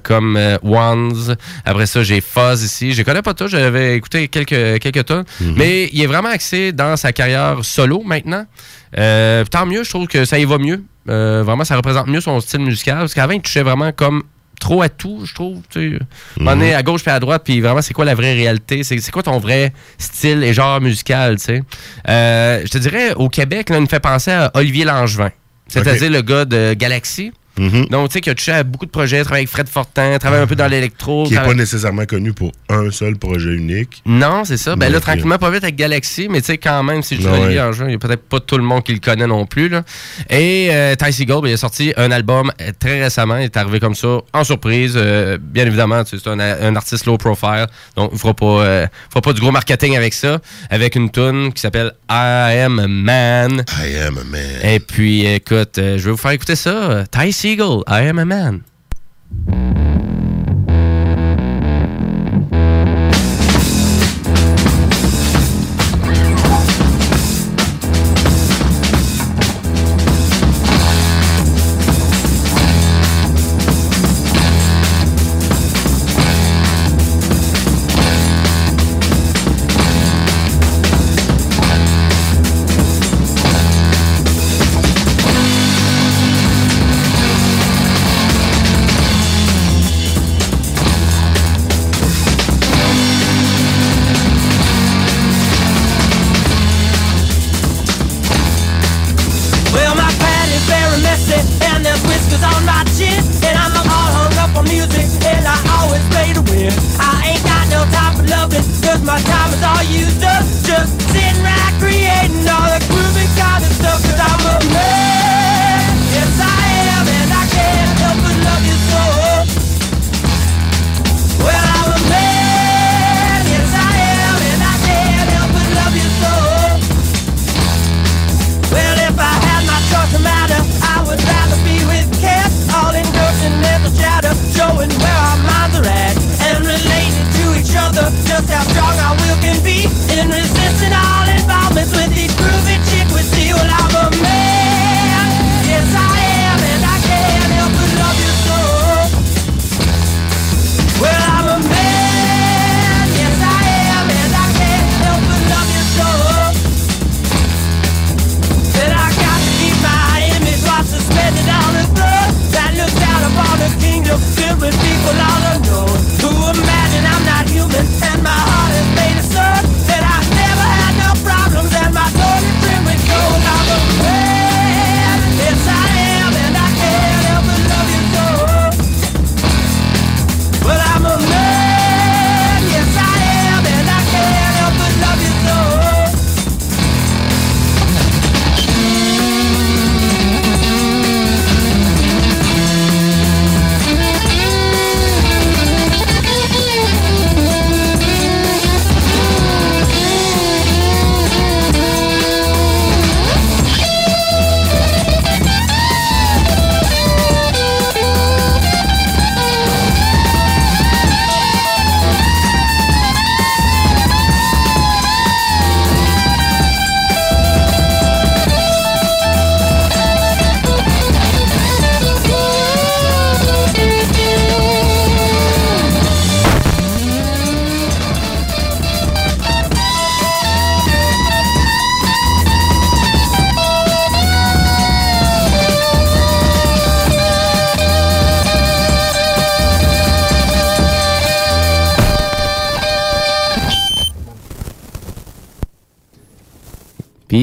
comme 0.03 0.39
Wands. 0.62 1.34
Après 1.64 1.86
ça, 1.86 2.03
j'ai 2.03 2.20
Fuzz 2.20 2.62
ici. 2.62 2.93
Je 2.93 3.03
connais 3.03 3.22
pas 3.22 3.34
tous, 3.34 3.49
j'avais 3.49 3.97
écouté 3.97 4.28
quelques, 4.28 4.80
quelques 4.80 5.05
tonnes. 5.05 5.24
Mais 5.41 5.89
il 5.93 6.03
est 6.03 6.07
vraiment 6.07 6.30
axé 6.30 6.72
dans 6.72 6.97
sa 6.97 7.12
carrière 7.12 7.59
solo 7.62 8.03
maintenant. 8.05 8.47
Tant 8.95 9.66
mieux, 9.66 9.84
je 9.84 9.91
trouve 9.91 10.07
que 10.07 10.24
ça 10.24 10.39
y 10.39 10.45
va 10.45 10.59
mieux. 10.59 10.82
Vraiment, 11.07 11.64
ça 11.64 11.76
représente 11.76 12.07
mieux 12.07 12.20
son 12.20 12.41
style 12.41 12.61
musical. 12.61 12.99
Parce 12.99 13.14
qu'avant, 13.14 13.32
il 13.32 13.43
touchait 13.43 13.62
vraiment 13.62 13.93
comme 13.93 14.22
trop 14.59 14.82
à 14.82 14.88
tout, 14.88 15.24
je 15.24 15.34
trouve. 15.34 15.62
Tu. 15.70 15.98
On 16.40 16.61
est 16.61 16.74
à 16.74 16.82
gauche 16.82 17.02
puis 17.02 17.11
à 17.11 17.20
droite, 17.20 17.42
puis 17.44 17.61
vraiment, 17.61 17.82
c'est 17.82 17.94
quoi 17.94 18.04
la 18.04 18.14
vraie 18.14 18.34
réalité? 18.34 18.82
C'est 18.84 19.11
quoi 19.11 19.22
ton 19.22 19.38
vrai 19.38 19.72
style 19.98 20.42
et 20.42 20.52
genre 20.52 20.80
musical, 20.80 21.36
tu 21.36 21.44
sais? 21.44 21.62
Euh, 22.09 22.62
je 22.64 22.70
te 22.70 22.78
dirais, 22.78 23.14
au 23.14 23.28
Québec, 23.28 23.70
là, 23.70 23.76
il 23.76 23.82
me 23.82 23.86
fait 23.86 24.00
penser 24.00 24.30
à 24.30 24.50
Olivier 24.54 24.84
Langevin. 24.84 25.30
C'est-à-dire 25.68 26.11
le 26.11 26.22
gars 26.22 26.44
de 26.44 26.74
Galaxy. 26.74 27.32
Mhm. 27.59 27.86
Donc, 27.86 28.09
tu 28.09 28.14
sais, 28.14 28.20
qui 28.20 28.30
a 28.30 28.34
touché 28.34 28.52
à 28.52 28.62
beaucoup 28.64 28.86
de 28.86 28.90
projets, 28.90 29.20
travaillé 29.22 29.40
avec 29.42 29.48
Fred 29.50 29.68
Fortin, 29.68 30.16
travaillé 30.18 30.42
un 30.42 30.46
peu 30.46 30.54
dans 30.56 30.66
l'électro. 30.68 31.24
Qui 31.24 31.30
n'est 31.30 31.36
pas 31.36 31.42
travaille- 31.42 31.59
nécessairement 31.59 32.04
connu 32.06 32.32
pour 32.32 32.52
un 32.68 32.90
seul 32.90 33.16
projet 33.16 33.50
unique. 33.54 34.02
non, 34.06 34.44
c'est 34.44 34.56
ça. 34.56 34.76
Ben 34.76 34.90
là, 34.90 34.98
ok. 34.98 35.04
tranquillement, 35.04 35.38
pas 35.38 35.50
vite 35.50 35.64
avec 35.64 35.76
Galaxy, 35.76 36.28
mais 36.30 36.40
tu 36.40 36.46
sais, 36.46 36.59
quand 36.59 36.82
même, 36.82 37.02
si 37.02 37.16
je 37.16 37.20
dis 37.20 37.26
Ouais. 37.26 37.38
Olivier 37.38 37.61
en 37.61 37.72
jeu, 37.72 37.84
il 37.84 37.88
n'y 37.88 37.94
a 37.94 37.98
peut-être 37.98 38.22
pas 38.28 38.40
tout 38.40 38.56
le 38.56 38.64
monde 38.64 38.82
qui 38.84 38.92
le 38.92 39.00
connaît 39.00 39.26
non 39.26 39.44
plus. 39.46 39.68
Là. 39.68 39.82
Et 40.30 40.68
euh, 40.70 40.94
Ty 40.94 41.12
Seagull, 41.12 41.42
ben, 41.42 41.48
il 41.48 41.54
a 41.54 41.56
sorti 41.56 41.92
un 41.96 42.11
album 42.11 42.50
euh, 42.61 42.70
très 42.78 43.02
récemment. 43.02 43.36
Il 43.38 43.44
est 43.44 43.56
arrivé 43.56 43.80
comme 43.80 43.94
ça, 43.94 44.18
en 44.32 44.44
surprise. 44.44 44.94
Euh, 44.96 45.38
bien 45.40 45.66
évidemment, 45.66 46.02
c'est 46.06 46.26
un, 46.26 46.38
un 46.40 46.76
artiste 46.76 47.06
low 47.06 47.18
profile. 47.18 47.66
Donc, 47.96 48.11
il 48.12 48.14
ne 48.14 48.18
fera, 48.18 48.34
pas, 48.34 48.46
euh, 48.46 48.86
fera 49.11 49.20
pas 49.20 49.32
du 49.32 49.40
gros 49.40 49.50
marketing 49.50 49.96
avec 49.96 50.14
ça. 50.14 50.38
Avec 50.70 50.94
une 50.96 51.11
tune 51.11 51.52
qui 51.52 51.61
s'appelle 51.61 51.92
I 52.11 52.52
Am 52.64 52.78
a 52.78 52.88
Man. 52.88 53.64
I 53.68 53.94
am 54.06 54.16
a 54.16 54.24
man. 54.24 54.61
Et 54.62 54.80
puis, 54.80 55.26
écoute, 55.26 55.76
euh, 55.76 55.98
je 55.98 56.04
vais 56.06 56.11
vous 56.12 56.16
faire 56.16 56.30
écouter 56.30 56.56
ça. 56.56 57.04
Ty 57.11 57.32
Seagull, 57.32 57.82
I 57.86 58.09
Am 58.09 58.18
a 58.18 58.24
Man. 58.24 58.62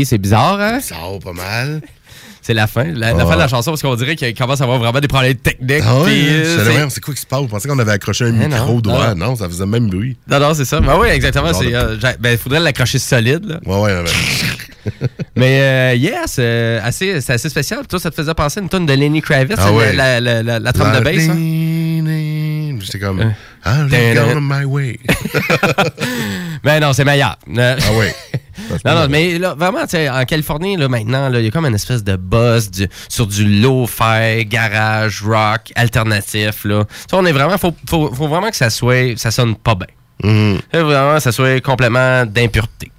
C'est 0.06 0.18
bizarre, 0.18 0.60
hein? 0.60 0.78
Bizarre, 0.78 1.20
pas 1.24 1.34
mal. 1.34 1.82
C'est 2.41 2.53
la 2.53 2.68
fin, 2.68 2.84
la, 2.84 3.12
la 3.12 3.24
Ah. 3.24 3.26
fin 3.26 3.34
de 3.34 3.39
la 3.39 3.47
chanson, 3.47 3.72
parce 3.72 3.82
qu'on 3.82 3.95
dirait 3.95 4.16
qu'il 4.16 4.32
commence 4.36 4.62
à 4.62 4.66
avoir 4.66 4.78
vraiment 4.78 4.99
des 4.99 5.08
problèmes 5.08 5.34
techniques. 5.34 5.82
Ah 5.84 5.95
puis, 6.06 6.28
euh, 6.30 6.88
c'est 6.91 7.01
quoi 7.01 7.16
qui 7.16 7.22
se 7.22 7.26
passe? 7.26 7.39
Vous 7.41 7.47
pensez 7.47 7.68
qu'on 7.68 7.80
avait 7.80 7.93
accroché 7.93 8.26
un 8.26 8.34
Mais 8.34 8.47
micro 8.47 8.82
droit? 8.82 9.16
non. 9.16 9.30
Non, 9.30 9.36
ça 9.36 9.47
faisait 9.49 9.64
le 9.66 9.72
même 9.72 9.89
bruit. 9.89 10.16
Non, 10.30 10.39
non, 10.39 10.53
c'est 10.53 10.64
ça. 10.66 10.80
Ben 10.80 10.95
oui, 10.99 11.08
exactement. 11.08 11.49
Euh, 11.60 11.97
ben, 12.20 12.34
il 12.34 12.38
faudrait 12.38 12.60
l'accrocher 12.60 12.99
solide. 12.99 13.45
Là. 13.45 13.60
Ouais, 13.66 13.82
ouais, 13.82 13.93
ouais. 14.03 14.99
Mais 15.36 15.60
euh, 15.62 15.95
yes, 15.95 16.36
euh, 16.38 16.80
assez, 16.84 17.20
c'est 17.20 17.34
assez 17.34 17.49
spécial. 17.49 17.88
Toi, 17.88 17.97
ça 17.99 18.12
te 18.12 18.16
faisait 18.16 18.36
penser 18.36 18.60
à 18.60 18.62
une 18.64 18.70
tonne 18.70 18.86
de 18.86 18.93
Lenny 18.93 19.24
Kravitz, 19.24 19.58
Ah 19.60 19.66
la- 19.66 19.74
ouais. 19.74 19.93
la, 19.93 20.22
la, 20.22 20.43
la, 20.43 20.60
la 20.60 20.72
trame 20.74 20.99
de 20.99 21.03
bass. 21.03 21.28
hein? 21.28 22.78
J'étais 22.80 22.99
comme, 22.99 23.22
Euh. 23.22 23.88
I'm 24.38 24.47
my 24.47 24.66
way. 24.66 24.99
Ben 26.64 26.80
non, 26.80 26.93
c'est 26.93 27.06
meilleur. 27.06 27.38
Ah 27.58 27.76
ouais. 27.97 28.16
Non, 28.86 28.95
non, 28.95 29.08
mais 29.10 29.38
là, 29.38 29.53
vraiment, 29.53 29.80
en 29.82 30.26
Californie, 30.26 30.78
là, 30.78 30.88
maintenant, 30.88 31.30
là, 31.30 31.39
il 31.39 31.45
y 31.45 31.47
a 31.47 31.51
comme 31.51 31.66
une 31.66 31.76
espèce 31.76 32.03
de 32.03 32.16
buzz 32.16 32.72
du- 32.72 32.88
sur 33.10 33.28
du 33.28 33.62
low-fi, 33.62 34.45
garage, 34.45 35.22
rock, 35.24 35.72
alternatif, 35.76 36.64
là. 36.66 36.84
On 37.14 37.26
est 37.26 37.32
vraiment, 37.32 37.58
faut, 37.58 37.74
faut, 37.89 38.14
faut 38.14 38.28
vraiment 38.28 38.49
que 38.49 38.56
ça 38.56 38.70
soit, 38.70 39.18
ça 39.18 39.32
sonne 39.32 39.56
pas 39.56 39.76
bien. 39.76 39.88
Faut 40.72 40.86
vraiment 40.86 41.20
ça 41.20 41.32
soit 41.32 41.60
complètement 41.62 42.26
d'impureté. 42.26 42.91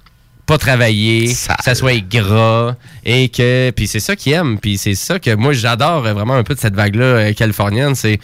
Pas 0.45 0.57
travaillé, 0.57 1.27
Sale. 1.33 1.57
ça 1.61 1.75
soit 1.75 1.99
gras, 2.07 2.75
et 3.03 3.27
que, 3.27 3.69
puis 3.71 3.85
c'est 3.85 3.99
ça 3.99 4.15
qu'ils 4.15 4.31
aiment, 4.33 4.57
puis 4.59 4.77
c'est 4.77 4.95
ça 4.95 5.19
que 5.19 5.35
moi, 5.35 5.51
j'adore 5.51 6.01
vraiment 6.01 6.35
un 6.35 6.43
peu 6.43 6.55
de 6.55 6.59
cette 6.59 6.73
vague-là 6.75 7.03
euh, 7.03 7.33
californienne, 7.33 7.95
c'est... 7.95 8.17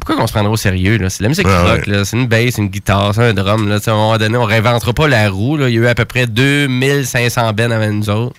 Pourquoi 0.00 0.16
qu'on 0.16 0.26
se 0.26 0.32
prendrait 0.32 0.52
au 0.52 0.56
sérieux? 0.56 0.98
là? 0.98 1.10
C'est 1.10 1.18
de 1.18 1.24
la 1.24 1.28
musique 1.28 1.46
Ah 1.48 1.62
rock, 1.62 1.86
ouais. 1.86 1.92
là. 1.92 2.04
c'est 2.04 2.16
une 2.16 2.26
bass, 2.26 2.58
une 2.58 2.68
guitare, 2.68 3.14
c'est 3.14 3.22
un 3.28 3.34
drum. 3.34 3.68
Là. 3.68 3.78
À 3.84 3.90
un 3.90 3.94
moment 3.94 4.18
donné, 4.18 4.36
on 4.36 4.44
réinventera 4.44 4.92
pas 4.92 5.06
la 5.08 5.28
roue. 5.30 5.56
Là. 5.56 5.68
Il 5.68 5.74
y 5.74 5.78
a 5.78 5.82
eu 5.82 5.86
à 5.86 5.94
peu 5.94 6.04
près 6.04 6.26
2500 6.26 7.52
bennes 7.52 7.72
avant 7.72 7.90
nous 7.92 8.10
autres. 8.10 8.34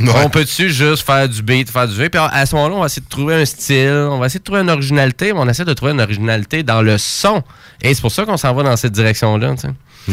Ouais. 0.00 0.10
On 0.24 0.28
peut-tu 0.28 0.68
juste 0.68 1.06
faire 1.06 1.26
du 1.26 1.40
beat, 1.42 1.70
faire 1.70 1.88
du 1.88 1.94
V? 1.94 2.10
Puis 2.10 2.20
à 2.20 2.44
ce 2.44 2.54
moment-là, 2.54 2.74
on 2.74 2.80
va 2.80 2.86
essayer 2.86 3.02
de 3.02 3.08
trouver 3.08 3.34
un 3.36 3.44
style, 3.46 4.08
on 4.10 4.18
va 4.18 4.26
essayer 4.26 4.40
de 4.40 4.44
trouver 4.44 4.60
une 4.60 4.68
originalité, 4.68 5.32
mais 5.32 5.38
on 5.40 5.48
essaie 5.48 5.64
de 5.64 5.72
trouver 5.72 5.92
une 5.92 6.00
originalité 6.02 6.62
dans 6.62 6.82
le 6.82 6.98
son. 6.98 7.42
Et 7.80 7.94
c'est 7.94 8.02
pour 8.02 8.12
ça 8.12 8.26
qu'on 8.26 8.36
s'en 8.36 8.52
va 8.52 8.62
dans 8.62 8.76
cette 8.76 8.92
direction-là. 8.92 9.54
tu 9.54 9.62
sais. 9.62 9.68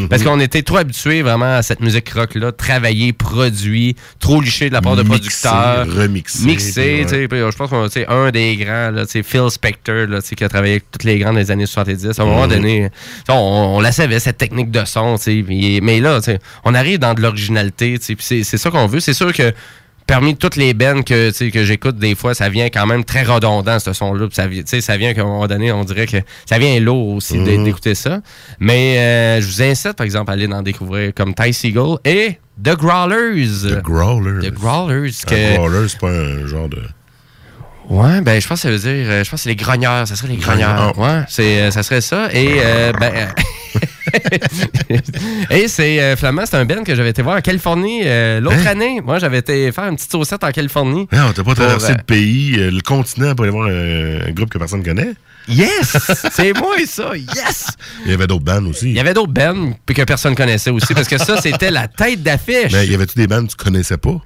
Parce 0.10 0.24
qu'on 0.24 0.40
était 0.40 0.62
trop 0.64 0.78
habitués 0.78 1.22
vraiment 1.22 1.56
à 1.58 1.62
cette 1.62 1.80
musique 1.80 2.10
rock-là, 2.10 2.52
travailler, 2.52 3.14
produit, 3.14 3.96
trop 4.20 4.42
liché 4.42 4.70
de 4.70 4.74
la 4.74 4.82
part 4.82 4.96
de 4.96 5.04
producteurs. 5.04 5.86
remixé, 5.88 6.46
Mixé, 6.46 7.06
sais. 7.08 7.28
puis 7.28 7.40
Je 7.40 7.56
pense 7.56 7.70
qu'on 7.70 7.88
sais, 7.90 8.06
un 8.08 8.32
des 8.32 8.56
grands, 8.58 8.92
là, 8.92 9.06
tu 9.06 9.12
sais, 9.12 9.24
Phil 9.24 9.50
Spector, 9.50 10.08
là, 10.08 10.22
tu 10.22 10.30
sais, 10.30 10.36
qui 10.36 10.44
a 10.44 10.50
travaillé 10.50 10.74
avec 10.74 10.92
toutes 10.92 11.04
les 11.04 11.20
grands 11.20 11.34
des 11.34 11.52
années 11.52 11.66
70. 11.66 12.20
À 12.20 12.24
un 12.24 12.26
moment 12.26 12.48
donné, 12.48 12.90
on, 13.30 13.34
on 13.34 13.80
la 13.80 13.92
savait, 13.92 14.20
cette 14.20 14.38
technique 14.38 14.72
de 14.72 14.84
son. 14.86 15.18
tu 15.18 15.24
sais, 15.24 15.44
puis- 15.46 15.80
Mais 15.82 16.00
là, 16.00 16.20
tu 16.20 16.26
sais, 16.32 16.40
on 16.64 16.74
arrive 16.74 17.00
dans 17.00 17.14
de 17.14 17.22
l'originalité. 17.22 17.98
tu 18.00 18.06
sais, 18.06 18.16
puis 18.16 18.26
C'est 18.26 18.44
c'est 18.44 18.58
ça 18.58 18.72
qu'on 18.72 18.88
veut. 18.88 19.00
C'est 19.00 19.14
sûr 19.14 19.32
que 19.34 19.54
parmi 20.08 20.36
toutes 20.36 20.56
les 20.56 20.74
bennes 20.74 21.04
que, 21.04 21.32
que 21.50 21.64
j'écoute 21.64 21.98
des 21.98 22.16
fois, 22.16 22.34
ça 22.34 22.50
vient 22.50 22.66
quand 22.68 22.86
même 22.86 23.04
très 23.04 23.24
redondant, 23.24 23.80
ce 23.80 23.94
son-là. 23.94 24.28
Ça, 24.32 24.48
ça 24.82 24.98
vient 24.98 25.14
qu'à 25.14 25.22
un 25.22 25.26
moment 25.26 25.48
donné, 25.48 25.72
on 25.72 25.84
dirait 25.84 26.08
que 26.08 26.18
ça 26.46 26.58
vient 26.58 26.80
lourd 26.80 27.10
aussi 27.16 27.38
Mhm. 27.38 27.64
d'écouter 27.64 27.96
ça. 27.96 28.22
Mais 28.60 28.98
euh, 28.98 29.42
je 29.42 29.48
vous 29.48 29.62
incite, 29.62 29.94
par 29.94 30.06
exemple, 30.06 30.30
à 30.32 30.34
aller 30.34 30.48
en 30.48 30.62
découvrir 30.62 31.14
comme 31.14 31.34
Ty 31.34 31.54
Seagull 31.54 31.98
et 32.06 32.38
The 32.64 32.76
Growlers. 32.78 33.48
The 33.70 33.82
Growlers. 33.82 34.48
The 34.50 34.54
Growlers. 34.54 35.12
Un 35.26 35.30
Que, 35.30 35.56
growler, 35.58 35.88
c'est 35.88 36.00
pas 36.00 36.10
un 36.12 36.46
genre 36.48 36.70
de. 36.70 36.82
Ouais, 37.90 38.22
ben 38.22 38.42
je 38.42 38.48
pense 38.48 38.60
que 38.62 38.64
ça 38.64 38.72
veut 38.72 38.78
dire, 38.80 39.10
euh, 39.10 39.24
je 39.24 39.30
pense 39.30 39.40
que 39.42 39.44
c'est 39.44 39.50
les 39.50 39.56
grogneurs, 39.56 40.08
ça 40.08 40.16
serait 40.16 40.30
les 40.30 40.38
Grogneurs. 40.38 40.98
Ouais, 40.98 41.24
c'est, 41.28 41.62
euh, 41.62 41.72
ça 41.72 41.84
serait 41.84 42.02
ça. 42.02 42.30
Et 42.34 42.48
euh, 42.64 42.92
ben, 43.00 43.12
euh, 43.14 43.28
et 45.50 45.68
c'est 45.68 46.00
euh, 46.02 46.16
Flamand, 46.16 46.46
c'est 46.46 46.56
un 46.56 46.66
band 46.66 46.84
que 46.84 46.96
j'avais 46.96 47.10
été 47.10 47.22
voir 47.22 47.38
en 47.38 47.42
Californie 47.42 48.02
euh, 48.06 48.40
l'autre 48.40 48.58
Hein? 48.66 48.72
année. 48.72 49.02
Moi, 49.04 49.20
j'avais 49.20 49.40
été 49.40 49.72
faire 49.72 49.86
une 49.86 49.96
petite 49.96 50.12
saucette 50.12 50.44
en 50.44 50.52
Californie. 50.52 51.08
Non, 51.12 51.32
t'as 51.36 51.44
pas 51.44 51.56
traversé 51.56 51.92
euh, 51.92 51.96
le 51.98 52.04
pays, 52.04 52.52
le 52.56 52.82
continent 52.82 53.36
pour 53.36 53.44
aller 53.44 53.52
voir 53.52 53.68
un, 53.68 54.28
un 54.28 54.32
groupe 54.32 54.50
que 54.50 54.58
personne 54.58 54.84
connaît? 54.84 55.14
Yes, 55.50 55.98
c'est 56.32 56.54
moi 56.58 56.76
ça. 56.88 57.12
Yes. 57.18 57.68
Il 58.06 58.12
y 58.12 58.14
avait 58.14 58.28
d'autres 58.28 58.46
bands 58.46 58.64
aussi. 58.66 58.86
Il 58.92 58.96
y 58.96 59.00
avait 59.00 59.14
d'autres 59.14 59.34
bands 59.34 59.74
que 59.86 60.04
personne 60.04 60.36
connaissait 60.36 60.70
aussi 60.70 60.94
parce 60.94 61.08
que 61.08 61.18
ça 61.18 61.42
c'était 61.42 61.72
la 61.72 61.88
tête 61.90 62.24
d'affiche. 62.24 62.72
Mais 62.72 62.86
il 62.86 62.92
y 62.92 62.96
avait-tu 62.96 63.18
des 63.18 63.28
bands 63.28 63.44
que 63.46 63.52
tu 63.52 63.58
connaissais 63.58 63.98
pas? 63.98 64.22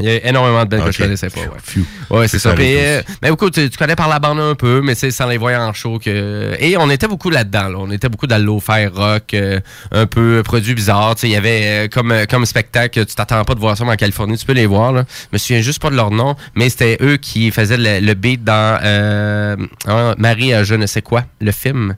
Il 0.00 0.06
y 0.06 0.08
a 0.10 0.26
énormément 0.28 0.64
de 0.64 0.76
bands 0.76 0.84
que 0.84 0.90
je 0.92 0.98
connaissais 0.98 1.30
pas. 1.30 1.40
Ouais. 1.42 2.18
Ouais, 2.18 2.28
c'est 2.28 2.40
ça. 2.40 2.52
aussi. 2.52 2.62
euh, 2.76 3.00
mais 3.22 3.30
écoute, 3.30 3.54
tu, 3.54 3.70
tu 3.70 3.78
connais 3.78 3.94
par 3.94 4.08
la 4.08 4.18
bande 4.18 4.40
un 4.40 4.56
peu, 4.56 4.80
mais 4.82 4.96
c'est 4.96 5.12
sans 5.12 5.28
les 5.28 5.38
voir 5.38 5.60
en 5.60 5.72
show 5.72 6.00
que. 6.00 6.56
Et 6.58 6.76
on 6.76 6.90
était 6.90 7.06
beaucoup 7.06 7.30
là-dedans. 7.30 7.68
Là. 7.68 7.76
On 7.78 7.90
était 7.92 8.08
beaucoup 8.08 8.26
dans 8.26 8.38
le 8.38 8.44
low-fi 8.44 8.86
rock, 8.86 9.34
euh, 9.34 9.60
un 9.92 10.06
peu 10.06 10.42
produit 10.44 10.74
bizarre. 10.74 11.14
Il 11.22 11.28
y 11.28 11.36
avait 11.36 11.84
euh, 11.84 11.88
comme, 11.88 12.12
comme 12.28 12.44
spectacle, 12.44 13.06
tu 13.06 13.14
t'attends 13.14 13.44
pas 13.44 13.54
de 13.54 13.60
voir 13.60 13.76
ça 13.76 13.84
mais 13.84 13.92
en 13.92 13.96
Californie, 13.96 14.36
tu 14.36 14.44
peux 14.44 14.52
les 14.52 14.66
voir. 14.66 14.92
Là. 14.92 15.04
Je 15.08 15.28
me 15.32 15.38
souviens 15.38 15.60
juste 15.60 15.80
pas 15.80 15.90
de 15.90 15.96
leur 15.96 16.10
nom, 16.10 16.34
mais 16.56 16.68
c'était 16.70 16.98
eux 17.00 17.16
qui 17.16 17.52
faisaient 17.52 17.76
le, 17.76 18.04
le 18.04 18.14
beat 18.14 18.42
dans 18.42 18.80
euh, 18.82 19.56
hein, 19.86 20.14
Marie 20.18 20.52
à 20.54 20.64
je 20.64 20.74
ne 20.74 20.86
sais 20.86 21.02
quoi, 21.02 21.24
le 21.40 21.52
film. 21.52 21.94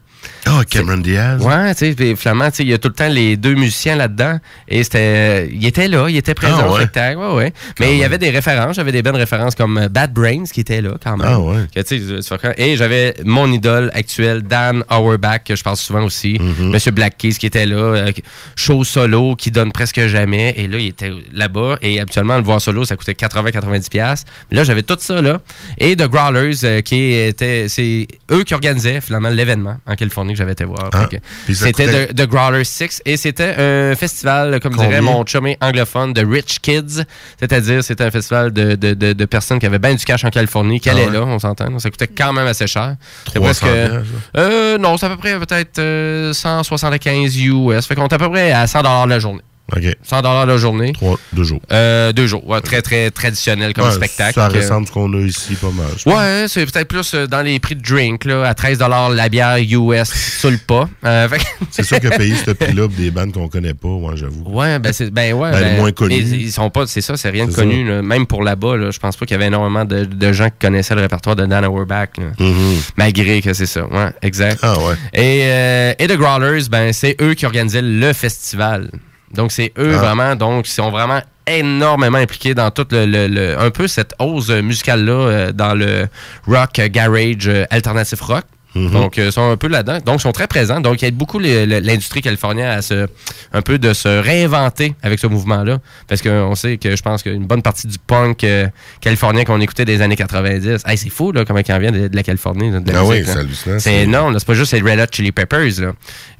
Ah, 0.48 0.62
Cameron 0.68 0.98
Diaz. 0.98 1.42
Ouais, 1.42 1.74
tu 1.74 1.86
sais, 1.86 1.94
puis 1.94 2.14
Flamand, 2.14 2.50
tu 2.50 2.56
sais, 2.58 2.62
il 2.62 2.68
y 2.68 2.72
a 2.72 2.78
tout 2.78 2.88
le 2.88 2.94
temps 2.94 3.08
les 3.08 3.36
deux 3.36 3.54
musiciens 3.54 3.96
là-dedans. 3.96 4.38
Et 4.68 4.84
c'était. 4.84 5.48
Il 5.52 5.66
était 5.66 5.88
là, 5.88 6.06
il 6.08 6.16
était 6.16 6.34
présent 6.34 6.58
Ah 6.60 6.68
au 6.68 6.72
ouais? 6.74 6.80
spectacle. 6.82 7.18
Ouais, 7.18 7.32
ouais. 7.34 7.52
Mais 7.80 7.92
il 7.94 7.98
y 7.98 8.04
avait 8.04 8.18
des 8.18 8.30
références. 8.30 8.76
J'avais 8.76 8.92
des 8.92 9.02
bonnes 9.02 9.16
références 9.16 9.54
comme 9.56 9.88
Bad 9.90 10.12
Brains 10.12 10.44
qui 10.44 10.60
était 10.60 10.80
là 10.80 10.90
quand 11.02 11.16
même. 11.16 11.26
Ah 11.28 11.40
ouais. 11.40 11.66
Que? 11.74 12.60
Et 12.60 12.76
j'avais 12.76 13.14
mon 13.24 13.50
idole 13.52 13.90
actuel, 13.94 14.42
Dan 14.42 14.84
Auerbach, 14.90 15.40
que 15.44 15.56
je 15.56 15.64
parle 15.64 15.76
souvent 15.76 16.02
aussi. 16.04 16.34
Mm-hmm. 16.34 16.70
Monsieur 16.70 16.92
Black 16.92 17.16
Keys 17.18 17.34
qui 17.34 17.46
était 17.46 17.66
là. 17.66 17.76
euh, 17.76 18.12
show 18.54 18.84
solo 18.84 19.34
qui 19.36 19.50
donne 19.50 19.72
presque 19.72 20.06
jamais. 20.06 20.54
Et 20.56 20.68
là, 20.68 20.78
il 20.78 20.86
était 20.88 21.12
là-bas. 21.32 21.76
Et 21.82 22.00
habituellement, 22.00 22.36
le 22.36 22.42
voir 22.44 22.60
solo, 22.60 22.84
ça 22.84 22.96
coûtait 22.96 23.12
80-90$. 23.12 23.88
piastres. 23.90 24.30
Mais 24.50 24.56
Là, 24.58 24.64
j'avais 24.64 24.82
tout 24.82 24.96
ça 24.98 25.20
là. 25.20 25.40
Et 25.78 25.96
The 25.96 26.08
Growlers, 26.08 26.64
euh, 26.64 26.80
qui 26.82 27.12
était. 27.14 27.68
C'est 27.68 28.06
eux 28.30 28.44
qui 28.44 28.54
organisaient 28.54 29.00
finalement 29.00 29.28
l'événement 29.30 29.76
en 29.86 29.96
Californie 30.06 30.32
que 30.32 30.38
j'avais 30.38 30.52
été 30.52 30.64
voir. 30.64 30.90
Ah. 30.92 31.06
C'était 31.52 32.06
The, 32.08 32.26
Growlers 32.26 32.64
6 32.64 33.02
et 33.04 33.16
c'était 33.16 33.54
un 33.58 33.94
festival, 33.96 34.60
comme 34.60 34.72
Combien? 34.74 34.88
dirait 34.88 35.00
mon 35.00 35.24
chumé 35.26 35.56
anglophone, 35.60 36.12
de 36.12 36.24
Rich 36.24 36.60
Kids. 36.60 37.02
C'est-à-dire, 37.38 37.82
c'était 37.82 38.04
un 38.04 38.10
festival 38.10 38.52
de, 38.52 38.74
de, 38.74 38.94
de, 38.94 39.12
de 39.12 39.24
personnes 39.24 39.58
qui 39.58 39.66
avaient 39.66 39.78
bien 39.78 39.94
du 39.94 40.04
cash 40.04 40.24
en 40.24 40.30
Californie, 40.30 40.80
qui 40.80 40.88
Ah 40.88 40.92
allaient 40.92 41.06
ouais? 41.06 41.12
là, 41.12 41.22
on 41.22 41.38
s'entend. 41.38 41.78
Ça 41.78 41.90
coûtait 41.90 42.08
quand 42.08 42.32
même 42.32 42.46
assez 42.46 42.66
cher. 42.66 42.96
C'était 43.26 43.38
300 43.40 43.66
presque- 43.66 43.74
piastres, 43.74 44.06
euh, 44.36 44.78
non, 44.78 44.96
c'est 44.96 45.06
à 45.06 45.10
peu 45.10 45.16
près 45.16 45.38
peut-être 45.38 45.78
euh, 45.78 46.32
175 46.32 47.36
US. 47.38 47.86
Fait 47.86 47.94
qu'on 47.94 48.06
est 48.06 48.12
à 48.12 48.18
peu 48.18 48.30
près 48.30 48.52
à 48.52 48.66
100 48.66 49.06
la 49.06 49.18
journée. 49.18 49.42
OK. 49.74 49.82
100 50.02 50.22
la 50.46 50.56
journée. 50.56 50.92
Trois, 50.92 51.18
deux 51.32 51.42
jours. 51.42 51.60
Euh, 51.72 52.12
deux 52.12 52.26
jours. 52.28 52.46
Ouais, 52.48 52.60
très, 52.60 52.82
très 52.82 53.10
traditionnel 53.10 53.72
comme 53.72 53.86
Ouais, 53.86 53.92
spectacle. 53.92 54.34
Ça 54.34 54.48
ressemble 54.48 54.84
à 54.84 54.86
ce 54.86 54.92
qu'on 54.92 55.12
a 55.14 55.20
ici 55.22 55.54
pas 55.54 55.70
mal. 55.70 55.86
Ouais, 56.06 56.46
c'est 56.48 56.64
peut-être 56.66 56.86
plus 56.88 57.14
euh, 57.14 57.26
dans 57.26 57.42
les 57.42 57.58
prix 57.58 57.74
de 57.74 57.82
drink, 57.82 58.24
là, 58.24 58.44
à 58.44 58.54
13 58.54 58.78
la 58.78 59.28
bière 59.28 59.56
US 59.58 60.12
sur 60.38 60.50
le 60.50 60.58
pas. 60.58 60.88
Euh, 61.04 61.28
fait 61.28 61.40
C'est 61.70 61.82
sûr 61.82 61.98
que 61.98 62.16
payer 62.16 62.36
ce 62.36 62.52
prix-là 62.52 62.86
des 62.88 63.10
bandes 63.10 63.32
qu'on 63.32 63.48
connaît 63.48 63.74
pas, 63.74 63.88
ouais, 63.88 64.16
j'avoue. 64.16 64.44
Ouais, 64.46 64.78
ben 64.78 64.92
c'est 64.92 65.10
ben 65.10 65.32
ouais. 65.34 65.50
Ben, 65.50 65.72
les 65.72 65.76
moins 65.80 65.92
connus. 65.92 66.14
Ils, 66.14 66.42
ils 66.42 66.52
sont 66.52 66.70
pas, 66.70 66.86
c'est 66.86 67.00
ça, 67.00 67.16
c'est 67.16 67.30
rien 67.30 67.46
de 67.46 67.52
connu. 67.52 67.84
là. 67.88 68.02
Même 68.02 68.26
pour 68.26 68.44
là-bas, 68.44 68.76
là, 68.76 68.90
je 68.92 68.98
pense 69.00 69.16
pas 69.16 69.26
qu'il 69.26 69.34
y 69.34 69.38
avait 69.38 69.48
énormément 69.48 69.84
de, 69.84 70.04
de 70.04 70.32
gens 70.32 70.48
qui 70.48 70.56
connaissaient 70.60 70.94
le 70.94 71.00
répertoire 71.00 71.34
de 71.34 71.44
Dan 71.44 71.64
Auerbach. 71.64 72.10
là. 72.18 72.24
Mhm. 72.38 72.76
Malgré 72.96 73.42
que 73.42 73.52
c'est 73.52 73.66
ça. 73.66 73.84
Ouais, 73.86 74.10
exact. 74.22 74.60
Ah 74.62 74.78
ouais. 74.78 74.94
Et, 75.12 75.42
euh, 75.46 75.92
et 75.98 76.06
The 76.06 76.16
Growlers, 76.16 76.68
ben 76.70 76.92
c'est 76.92 77.16
eux 77.20 77.34
qui 77.34 77.46
organisaient 77.46 77.82
le 77.82 78.12
festival. 78.12 78.90
Donc 79.34 79.52
c'est 79.52 79.72
eux 79.78 79.94
Ah. 79.96 79.98
vraiment, 79.98 80.36
donc 80.36 80.66
ils 80.68 80.72
sont 80.72 80.90
vraiment 80.90 81.20
énormément 81.46 82.18
impliqués 82.18 82.54
dans 82.54 82.70
tout 82.70 82.86
le, 82.90 83.06
le- 83.06 83.28
le- 83.28 83.58
un 83.58 83.70
peu 83.70 83.86
cette 83.88 84.14
hausse 84.18 84.48
musicale 84.50 85.04
là 85.04 85.52
dans 85.52 85.74
le 85.74 86.08
rock 86.46 86.78
euh, 86.78 86.88
garage 86.88 87.46
euh, 87.48 87.64
alternatif 87.70 88.20
rock. 88.20 88.44
Mhm. 88.76 88.90
Donc, 88.92 89.18
euh, 89.18 89.26
ils 89.26 89.32
sont 89.32 89.50
un 89.50 89.56
peu 89.56 89.68
là-dedans. 89.68 89.98
Donc, 90.04 90.20
ils 90.20 90.22
sont 90.22 90.32
très 90.32 90.46
présents. 90.46 90.80
Donc, 90.80 91.00
il 91.02 91.04
y 91.06 91.08
a 91.08 91.10
beaucoup 91.10 91.38
l'industrie 91.38 92.20
californienne 92.20 92.68
à 92.68 92.82
se, 92.82 93.06
un 93.52 93.62
peu 93.62 93.78
de 93.78 93.92
se 93.92 94.08
réinventer 94.08 94.94
avec 95.02 95.18
ce 95.18 95.26
mouvement-là. 95.26 95.78
Parce 96.08 96.22
qu'on 96.22 96.54
sait 96.54 96.76
que 96.76 96.94
je 96.94 97.02
pense 97.02 97.22
qu'une 97.22 97.46
bonne 97.46 97.62
partie 97.62 97.86
du 97.86 97.98
punk 97.98 98.44
euh, 98.44 98.66
californien 99.00 99.44
qu'on 99.44 99.60
écoutait 99.60 99.84
des 99.84 100.02
années 100.02 100.16
90, 100.16 100.82
hey, 100.86 100.98
c'est 100.98 101.08
fou, 101.10 101.32
là, 101.32 101.44
comment 101.44 101.60
il 101.66 101.72
en 101.72 101.78
vient 101.78 101.92
de, 101.92 102.08
de 102.08 102.16
la 102.16 102.22
Californie. 102.22 102.70
là, 102.70 102.80
de 102.80 102.92
la 102.92 103.00
Ah 103.00 103.04
oui, 103.04 103.20
musique, 103.20 103.34
là. 103.34 103.42
c'est. 103.78 103.80
C'est 103.80 104.06
là. 104.06 104.30
C'est 104.38 104.46
pas 104.46 104.54
juste 104.54 104.72
les 104.72 104.80
Red 104.80 105.00
Hot 105.00 105.06
Chili 105.12 105.32
Peppers, 105.32 105.80
là. 105.80 105.92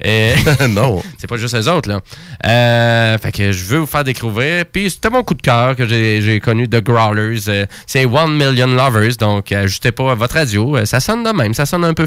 Euh, 0.05 0.35
non. 0.69 1.01
c'est 1.17 1.27
pas 1.27 1.37
juste 1.37 1.55
eux 1.55 1.69
autres, 1.71 1.89
là. 1.89 2.01
Euh, 2.45 3.17
fait 3.17 3.31
que 3.31 3.51
je 3.51 3.63
veux 3.65 3.79
vous 3.79 3.85
faire 3.85 4.03
découvrir. 4.03 4.65
Puis 4.71 4.91
c'était 4.91 5.09
mon 5.09 5.23
coup 5.23 5.33
de 5.33 5.41
cœur 5.41 5.75
que 5.75 5.87
j'ai 5.87 6.39
connu 6.39 6.67
de 6.67 6.79
Growlers. 6.79 7.65
C'est 7.85 8.05
One 8.05 8.35
Million 8.37 8.67
Lovers, 8.67 9.15
donc 9.19 9.51
ajustez 9.51 9.91
pas 9.91 10.11
à 10.11 10.15
votre 10.15 10.35
radio. 10.35 10.85
Ça 10.85 10.99
sonne 10.99 11.23
de 11.23 11.31
même, 11.31 11.53
ça 11.53 11.65
sonne 11.65 11.83
un 11.83 11.93
peu 11.93 12.05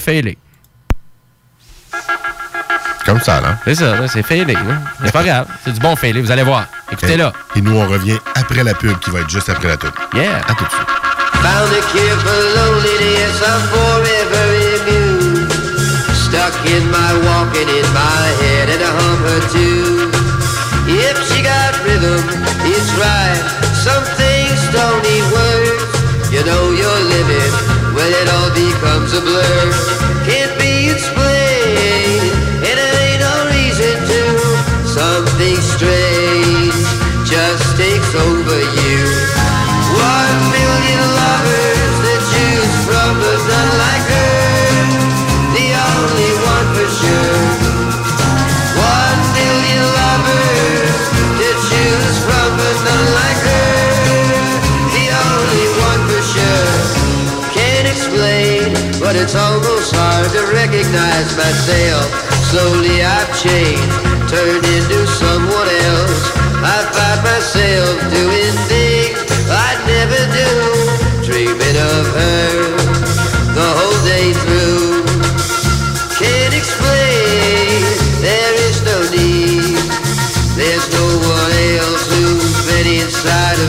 comme 3.06 3.20
ça, 3.20 3.40
là. 3.40 3.56
C'est 3.64 3.74
ça, 3.74 4.06
c'est 4.08 4.22
failé. 4.22 4.56
C'est 5.04 5.12
pas 5.12 5.22
grave. 5.24 5.46
C'est 5.64 5.72
du 5.72 5.80
bon 5.80 5.96
failé, 5.96 6.20
vous 6.20 6.30
allez 6.30 6.42
voir. 6.42 6.66
Écoutez-là. 6.92 7.32
Et 7.56 7.60
nous, 7.60 7.76
on 7.76 7.86
revient 7.86 8.18
après 8.34 8.62
la 8.62 8.74
pub 8.74 8.98
qui 9.00 9.10
va 9.10 9.20
être 9.20 9.30
juste 9.30 9.48
après 9.48 9.68
la 9.68 9.76
pub. 9.76 9.92
Yeah. 10.14 10.38
À 10.46 10.54
tout 10.54 10.64
de 10.64 10.70
suite. 10.70 10.86
Found 11.42 11.72
a 11.72 11.80
cure 11.90 12.18
for 12.20 12.40
loneliness, 12.54 13.40
I'm 13.40 13.62
forever 13.72 14.46
immune. 14.76 15.48
Stuck 16.12 16.52
in 16.66 16.84
my 16.90 17.12
walking 17.24 17.68
in 17.68 17.86
my 17.94 18.26
head 18.42 18.68
and 18.68 18.82
a 18.82 18.90
hum 18.92 19.18
her 19.24 19.40
too. 19.48 20.10
If 20.86 21.16
she 21.28 21.42
got 21.42 21.72
rhythm, 21.82 22.20
it's 22.66 22.92
right. 23.00 23.42
Some 23.74 24.04
things 24.20 24.60
don't 24.70 25.02
need 25.02 25.24
words. 25.32 26.30
You 26.30 26.44
know 26.44 26.72
you're 26.72 27.04
living. 27.08 27.79
when 28.01 28.12
it 28.14 28.28
all 28.32 28.51
becomes 28.55 29.12
a 29.12 29.20
blur. 29.20 30.19
but 59.11 59.18
it's 59.18 59.34
almost 59.34 59.90
hard 59.90 60.30
to 60.30 60.38
recognize 60.54 61.34
myself. 61.34 62.06
Slowly 62.46 63.02
I've 63.02 63.26
changed, 63.42 63.90
turned 64.30 64.62
into 64.62 65.02
someone 65.18 65.66
else. 65.90 66.30
I 66.62 66.78
find 66.94 67.18
myself 67.26 67.90
doing 68.06 68.54
things 68.70 69.18
I 69.50 69.74
never 69.82 70.22
do, 70.30 70.52
dreaming 71.26 71.74
of 71.90 72.04
her 72.06 72.54
the 73.50 73.68
whole 73.82 74.00
day 74.06 74.30
through. 74.30 75.02
Can't 76.14 76.54
explain, 76.54 77.82
there 78.22 78.54
is 78.62 78.78
no 78.86 78.94
need. 79.11 79.74
There's 80.54 80.86
no 80.86 81.06
one 81.18 81.52
else 81.82 82.06
who's 82.14 82.62
been 82.62 82.86
inside. 83.02 83.59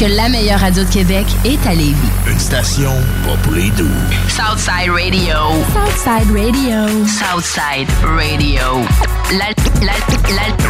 que 0.00 0.06
la 0.06 0.30
meilleure 0.30 0.60
radio 0.60 0.82
de 0.82 0.88
Québec 0.88 1.26
est 1.44 1.66
à 1.66 1.74
Lévis. 1.74 1.94
Une 2.26 2.38
station 2.38 2.90
pas 3.22 3.36
pour 3.42 3.52
les. 3.52 3.70
Southside 4.28 4.90
Radio. 4.90 5.36
Southside 5.74 6.30
Radio. 6.32 7.06
Southside 7.06 7.88
Radio. 8.02 8.82
La, 9.32 9.50
la, 9.84 9.92
la, 10.34 10.69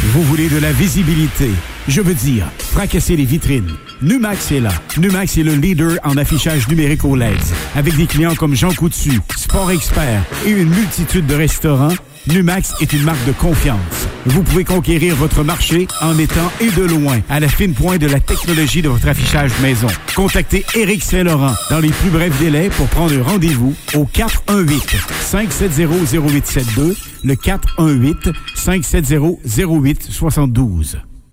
Vous 0.00 0.22
voulez 0.22 0.48
de 0.48 0.58
la 0.58 0.70
visibilité? 0.70 1.50
Je 1.88 2.00
veux 2.00 2.14
dire, 2.14 2.46
fracasser 2.58 3.16
les 3.16 3.24
vitrines. 3.24 3.72
Numax 4.00 4.52
est 4.52 4.60
là. 4.60 4.70
Numax 4.96 5.36
est 5.38 5.42
le 5.42 5.54
leader 5.54 5.98
en 6.04 6.16
affichage 6.16 6.68
numérique 6.68 7.04
au 7.04 7.16
LED. 7.16 7.36
Avec 7.74 7.96
des 7.96 8.06
clients 8.06 8.36
comme 8.36 8.54
Jean 8.54 8.72
Coutu, 8.72 9.20
Sport 9.36 9.72
Expert 9.72 10.22
et 10.46 10.50
une 10.50 10.68
multitude 10.68 11.26
de 11.26 11.34
restaurants, 11.34 11.92
Numax 12.32 12.74
est 12.80 12.92
une 12.92 13.04
marque 13.04 13.24
de 13.26 13.32
confiance. 13.32 13.78
Vous 14.26 14.42
pouvez 14.42 14.64
conquérir 14.64 15.16
votre 15.16 15.42
marché 15.42 15.88
en 16.02 16.18
étant 16.18 16.52
et 16.60 16.70
de 16.70 16.82
loin 16.82 17.20
à 17.30 17.40
la 17.40 17.48
fine 17.48 17.72
pointe 17.72 18.00
de 18.00 18.06
la 18.06 18.20
technologie 18.20 18.82
de 18.82 18.88
votre 18.88 19.08
affichage 19.08 19.52
maison. 19.62 19.86
Contactez 20.14 20.64
Éric 20.74 21.02
Saint-Laurent 21.02 21.54
dans 21.70 21.80
les 21.80 21.90
plus 21.90 22.10
brefs 22.10 22.38
délais 22.38 22.68
pour 22.70 22.86
prendre 22.88 23.18
rendez-vous 23.22 23.74
au 23.94 24.04
418 24.04 24.96
570 25.20 26.14
0872 26.14 26.98
le 27.24 27.34
418 27.34 28.30
570 28.54 29.56
0872. 29.64 30.98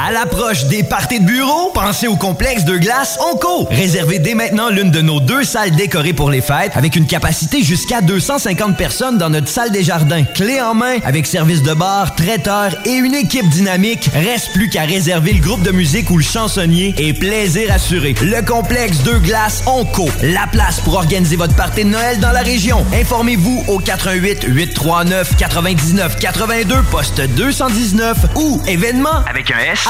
À 0.00 0.12
l'approche 0.12 0.66
des 0.66 0.84
parties 0.84 1.18
de 1.18 1.24
bureau, 1.24 1.72
pensez 1.74 2.06
au 2.06 2.14
complexe 2.14 2.64
de 2.64 2.78
glace 2.78 3.18
Onco. 3.32 3.66
Réservez 3.68 4.20
dès 4.20 4.34
maintenant 4.34 4.68
l'une 4.70 4.92
de 4.92 5.00
nos 5.00 5.18
deux 5.18 5.42
salles 5.42 5.72
décorées 5.72 6.12
pour 6.12 6.30
les 6.30 6.40
fêtes 6.40 6.70
avec 6.76 6.94
une 6.94 7.08
capacité 7.08 7.64
jusqu'à 7.64 8.00
250 8.00 8.76
personnes 8.76 9.18
dans 9.18 9.28
notre 9.28 9.48
salle 9.48 9.72
des 9.72 9.82
jardins. 9.82 10.22
Clé 10.22 10.60
en 10.60 10.76
main 10.76 10.98
avec 11.04 11.26
service 11.26 11.64
de 11.64 11.74
bar, 11.74 12.14
traiteur 12.14 12.76
et 12.84 12.92
une 12.92 13.12
équipe 13.12 13.48
dynamique. 13.48 14.08
Reste 14.14 14.52
plus 14.52 14.68
qu'à 14.68 14.82
réserver 14.82 15.32
le 15.32 15.40
groupe 15.40 15.62
de 15.62 15.72
musique 15.72 16.10
ou 16.10 16.18
le 16.18 16.22
chansonnier 16.22 16.94
et 16.96 17.12
plaisir 17.12 17.72
assuré. 17.72 18.14
Le 18.22 18.40
complexe 18.46 19.02
de 19.02 19.14
glace 19.18 19.64
Onco. 19.66 20.08
La 20.22 20.46
place 20.46 20.78
pour 20.78 20.94
organiser 20.94 21.34
votre 21.34 21.56
partie 21.56 21.82
de 21.82 21.90
Noël 21.90 22.20
dans 22.20 22.30
la 22.30 22.42
région. 22.42 22.86
Informez-vous 22.92 23.64
au 23.66 23.80
88 23.80 24.44
839 24.46 25.36
99 25.36 26.16
82 26.20 26.82
poste 26.84 27.20
219 27.20 28.16
ou 28.36 28.62
événement 28.68 29.24
Avec 29.28 29.50
un 29.50 29.58
S. 29.58 29.87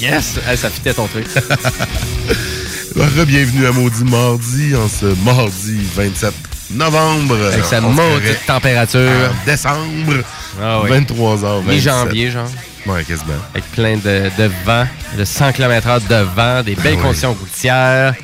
Yes! 0.00 0.38
Hey, 0.48 0.56
ça 0.56 0.70
fitait 0.70 0.94
ton 0.94 1.06
truc. 1.06 1.26
Bienvenue 3.26 3.66
à 3.66 3.72
Maudit 3.72 4.04
Mardi, 4.04 4.74
en 4.74 4.88
ce 4.88 5.06
mardi 5.24 5.78
27 5.94 6.32
novembre. 6.72 7.36
Avec 7.52 7.64
sa 7.64 7.80
maudite 7.80 8.44
température. 8.46 9.00
En 9.30 9.44
décembre, 9.46 10.24
Ah 10.60 10.80
oui. 10.82 10.90
23h27. 10.90 11.64
Mi-janvier, 11.66 12.30
genre. 12.30 12.48
Ouais, 12.86 13.04
quasiment. 13.04 13.34
Avec 13.52 13.64
plein 13.72 13.96
de, 13.96 14.30
de 14.38 14.50
vent, 14.64 14.86
de 15.16 15.24
100 15.24 15.52
km/h 15.52 16.06
de 16.08 16.24
vent, 16.34 16.62
des 16.62 16.74
belles 16.74 16.94
Ah 16.94 16.96
oui. 16.96 17.02
conditions 17.02 17.34
routières. 17.34 18.14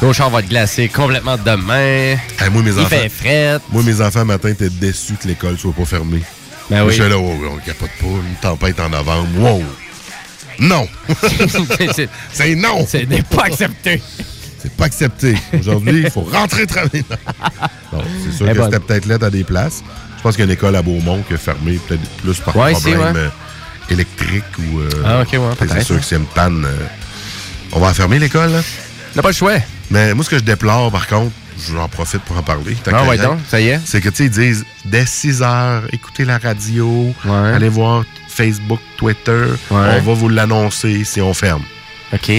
Nos 0.00 0.12
chars 0.12 0.30
vont 0.30 0.38
être 0.38 0.48
glacés 0.48 0.88
complètement 0.88 1.36
demain. 1.36 2.16
Hey, 2.40 2.50
moi, 2.50 2.62
mes 2.62 2.70
Il 2.72 2.78
enfants, 2.80 2.88
fait 2.88 3.08
fret. 3.08 3.58
moi, 3.70 3.82
mes 3.82 4.00
enfants, 4.00 4.24
matin, 4.24 4.48
étaient 4.48 4.70
déçus 4.70 5.14
que 5.20 5.28
l'école 5.28 5.58
soit 5.58 5.72
pas 5.72 5.84
fermée. 5.84 6.22
Ben 6.72 6.84
oui. 6.86 6.92
J'étais 6.94 7.08
là, 7.08 7.16
oh, 7.18 7.32
on 7.52 7.56
capote 7.58 7.90
pas, 8.00 8.06
une 8.06 8.34
tempête 8.40 8.80
en 8.80 8.88
novembre. 8.88 9.28
Wow! 9.38 9.62
Non! 10.58 10.86
C'est- 11.94 12.08
c'est 12.32 12.54
non! 12.54 12.86
Ce 12.86 12.98
n'est 12.98 13.22
pas 13.22 13.44
accepté. 13.44 14.00
C'est 14.58 14.72
pas 14.76 14.84
accepté. 14.84 15.34
Aujourd'hui, 15.58 16.02
il 16.04 16.10
faut 16.10 16.20
rentrer 16.22 16.66
travailler. 16.66 17.04
Non, 17.92 18.02
c'est 18.24 18.36
sûr 18.36 18.46
que 18.46 18.52
ben. 18.52 18.64
c'était 18.66 18.78
peut-être 18.80 19.06
l'aide 19.06 19.24
à 19.24 19.30
des 19.30 19.42
places. 19.44 19.82
Je 20.18 20.22
pense 20.22 20.36
qu'il 20.36 20.44
y 20.44 20.48
a 20.48 20.52
une 20.52 20.52
école 20.56 20.76
à 20.76 20.82
Beaumont 20.82 21.22
qui 21.26 21.34
a 21.34 21.36
fermé, 21.38 21.80
peut-être 21.88 22.02
plus 22.22 22.38
par 22.38 22.54
Ouais, 22.56 22.72
problème 22.72 23.00
ouais. 23.00 23.12
euh, 23.16 23.28
électrique 23.90 24.44
ou. 24.60 24.78
euh, 24.80 24.88
Ah, 25.04 25.22
ok, 25.22 25.32
ouais, 25.32 25.68
C'est 25.68 25.82
sûr 25.82 25.98
que 25.98 26.14
a 26.14 26.18
une 26.18 26.26
panne. 26.26 26.64
euh, 26.64 26.86
on 27.72 27.80
va 27.80 27.92
fermer 27.92 28.18
l'école, 28.20 28.52
là? 28.52 28.60
On 28.60 29.16
n'a 29.16 29.22
pas 29.22 29.30
le 29.30 29.34
choix. 29.34 29.54
Mais 29.90 30.14
moi, 30.14 30.24
ce 30.24 30.30
que 30.30 30.38
je 30.38 30.44
déplore, 30.44 30.92
par 30.92 31.08
contre, 31.08 31.32
j'en 31.70 31.88
profite 31.88 32.22
pour 32.22 32.36
en 32.36 32.42
parler. 32.42 32.76
Ah 32.92 33.04
ouais, 33.04 33.18
donc, 33.18 33.38
ça 33.48 33.60
y 33.60 33.68
est? 33.68 33.80
C'est 33.84 34.00
que, 34.00 34.08
tu 34.08 34.16
sais, 34.16 34.24
ils 34.24 34.30
disent 34.30 34.64
dès 34.84 35.06
6 35.06 35.42
heures, 35.42 35.82
écoutez 35.92 36.24
la 36.24 36.38
radio, 36.38 37.14
allez 37.24 37.68
voir 37.68 38.04
Facebook, 38.28 38.80
Twitter, 38.96 39.44
on 39.70 40.00
va 40.00 40.14
vous 40.14 40.28
l'annoncer 40.28 41.04
si 41.04 41.20
on 41.20 41.34
ferme. 41.34 41.62
OK. 42.12 42.30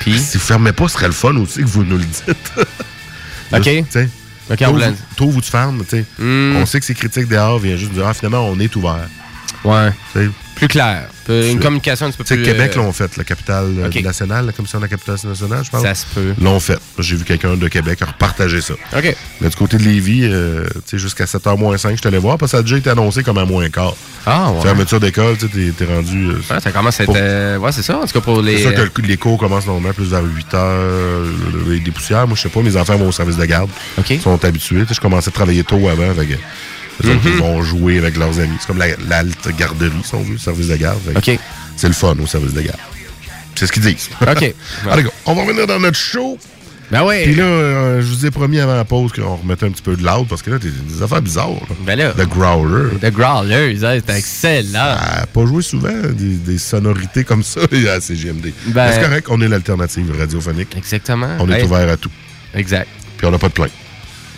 Puis? 0.00 0.18
Si 0.18 0.38
vous 0.38 0.44
fermez 0.44 0.72
pas, 0.72 0.88
ce 0.88 0.94
serait 0.94 1.06
le 1.06 1.12
fun 1.12 1.34
aussi 1.36 1.60
que 1.60 1.66
vous 1.66 1.84
nous 1.84 1.98
le 1.98 2.04
dites. 2.04 2.52
OK. 3.52 3.62
Juste, 3.62 3.86
tu 3.86 3.92
sais, 3.92 4.08
OK, 4.50 4.58
tôt 4.58 4.76
on. 4.76 4.94
Tôt 5.16 5.30
vous 5.30 5.40
tu 5.40 5.50
fermes, 5.50 5.82
tu 5.84 5.96
sais? 5.96 6.04
Hmm. 6.18 6.56
On 6.56 6.66
sait 6.66 6.80
que 6.80 6.86
c'est 6.86 6.94
critique 6.94 7.28
dehors, 7.28 7.58
vient 7.58 7.76
juste 7.76 7.92
dire, 7.92 8.06
ah, 8.06 8.14
finalement, 8.14 8.48
on 8.48 8.58
est 8.60 8.74
ouvert. 8.76 9.08
Ouais. 9.64 9.90
Tu 10.12 10.20
sais, 10.20 10.30
Plus 10.56 10.68
clair. 10.68 11.04
Une 11.28 11.60
communication 11.60 12.06
un 12.06 12.10
petit 12.10 12.18
peu 12.18 12.24
plus. 12.24 12.42
Québec 12.42 12.72
euh, 12.74 12.78
l'ont 12.78 12.92
fait, 12.92 13.16
la 13.16 13.24
capitale 13.24 13.66
euh, 13.78 14.02
nationale, 14.02 14.46
la 14.46 14.52
commission 14.52 14.78
de 14.78 14.84
la 14.84 14.88
capitale 14.88 15.16
nationale, 15.24 15.62
je 15.64 15.70
pense. 15.70 15.82
Ça 15.82 15.94
se 15.94 16.06
peut. 16.14 16.34
L'ont 16.40 16.58
fait. 16.60 16.78
J'ai 16.98 17.16
vu 17.16 17.24
quelqu'un 17.24 17.56
de 17.56 17.68
Québec 17.68 17.98
repartager 18.04 18.60
ça. 18.60 18.74
OK. 18.96 19.16
Mais 19.40 19.48
du 19.48 19.56
côté 19.56 19.76
de 19.76 19.82
Lévis, 19.82 20.22
euh, 20.24 20.64
tu 20.74 20.80
sais, 20.92 20.98
jusqu'à 20.98 21.24
7h 21.26 21.58
moins 21.58 21.76
5, 21.76 21.96
je 21.96 22.02
te 22.02 22.08
allé 22.08 22.18
voir, 22.18 22.38
parce 22.38 22.52
que 22.52 22.56
ça 22.56 22.60
a 22.60 22.62
déjà 22.62 22.78
été 22.78 22.90
annoncé 22.90 23.22
comme 23.22 23.38
à 23.38 23.44
moins 23.44 23.68
quart. 23.68 23.94
Ah, 24.24 24.50
ouais. 24.52 24.62
Fermeture 24.62 24.98
d'école, 24.98 25.36
tu 25.36 25.46
sais, 25.46 25.72
t'es- 25.76 25.84
rendu. 25.84 26.28
euh, 26.30 26.34
Ouais, 26.54 26.60
ça 26.60 26.72
commence 26.72 26.98
à 27.00 27.02
être. 27.04 27.06
pour- 27.06 27.16
euh, 27.18 27.58
ouais, 27.58 27.72
c'est 27.72 27.82
ça. 27.82 27.98
En 27.98 28.06
tout 28.06 28.12
cas, 28.14 28.20
pour 28.20 28.40
les. 28.40 28.56
C'est 28.56 28.62
sûr 28.62 28.74
que 28.74 28.80
le 28.80 28.88
coup- 28.88 29.02
les 29.02 29.16
cours 29.16 29.38
commencent 29.38 29.66
normalement 29.66 29.92
plus 29.92 30.06
vers 30.10 30.24
8 30.24 30.54
heures, 30.54 31.24
des 31.84 31.90
poussières. 31.90 32.26
Moi, 32.26 32.34
je 32.36 32.42
sais 32.42 32.48
pas, 32.48 32.60
mes 32.60 32.76
enfants 32.76 32.96
vont 32.96 33.08
au 33.08 33.12
service 33.12 33.36
de 33.36 33.44
garde. 33.44 33.68
OK. 33.98 34.10
Ils 34.10 34.20
sont 34.20 34.42
habitués. 34.44 34.84
Je 34.90 35.00
commençais 35.00 35.28
à 35.28 35.32
travailler 35.32 35.64
tôt 35.64 35.86
avant. 35.88 36.14
fait 36.14 36.26
que 36.26 36.34
Mhm. 37.04 37.20
ils 37.24 37.32
vont 37.34 37.62
jouer 37.62 37.98
avec 37.98 38.16
leurs 38.16 38.38
amis. 38.40 38.56
C'est 38.60 38.66
comme 38.66 38.78
la- 38.78 38.96
l'halte 39.08 39.48
garderie, 39.56 39.90
si 40.04 40.14
on 40.14 40.22
veut, 40.22 40.32
le 40.32 40.38
service 40.38 40.68
de 40.68 40.76
garde. 40.76 40.98
C'est 41.76 41.88
le 41.88 41.94
fun 41.94 42.16
au 42.22 42.26
service 42.26 42.54
de 42.54 42.62
garde. 42.62 42.78
C'est 43.54 43.66
ce 43.66 43.72
qu'ils 43.72 43.82
disent. 43.82 44.10
OK. 44.20 44.54
Allez, 44.90 45.02
go. 45.02 45.10
on 45.26 45.34
va 45.34 45.42
revenir 45.42 45.66
dans 45.66 45.78
notre 45.80 45.96
show. 45.96 46.38
Ben 46.90 47.02
oui. 47.04 47.24
Puis 47.24 47.34
là, 47.34 47.42
euh, 47.44 48.00
je 48.00 48.06
vous 48.06 48.26
ai 48.26 48.30
promis 48.30 48.60
avant 48.60 48.76
la 48.76 48.84
pause 48.84 49.10
qu'on 49.12 49.34
remettait 49.36 49.66
un 49.66 49.70
petit 49.70 49.82
peu 49.82 49.96
de 49.96 50.04
loud 50.04 50.28
parce 50.28 50.40
que 50.42 50.50
là, 50.50 50.58
t'es 50.60 50.68
des 50.68 51.02
affaires 51.02 51.20
bizarres. 51.20 51.48
Là. 51.68 51.74
Ben 51.84 51.98
là. 51.98 52.12
The 52.12 52.28
Growler. 52.28 52.90
The 53.00 53.10
Growlers, 53.12 53.82
hein, 53.84 53.98
c'est 54.06 54.16
excellent. 54.18 54.94
Pas 55.32 55.46
joué 55.46 55.62
souvent 55.62 55.90
des, 56.12 56.34
des 56.36 56.58
sonorités 56.58 57.24
comme 57.24 57.42
ça 57.42 57.60
à 57.96 58.00
CGMD. 58.00 58.52
Ben- 58.68 58.92
c'est 58.92 59.00
correct, 59.00 59.26
on 59.30 59.40
est 59.40 59.48
l'alternative 59.48 60.14
radiophonique. 60.16 60.76
Exactement. 60.76 61.36
On 61.40 61.50
est 61.50 61.62
ouvert 61.64 61.88
à 61.90 61.96
tout. 61.96 62.10
Exact. 62.54 62.88
Puis 63.16 63.26
on 63.26 63.30
n'a 63.32 63.38
pas 63.38 63.48
de 63.48 63.54
plainte. 63.54 63.72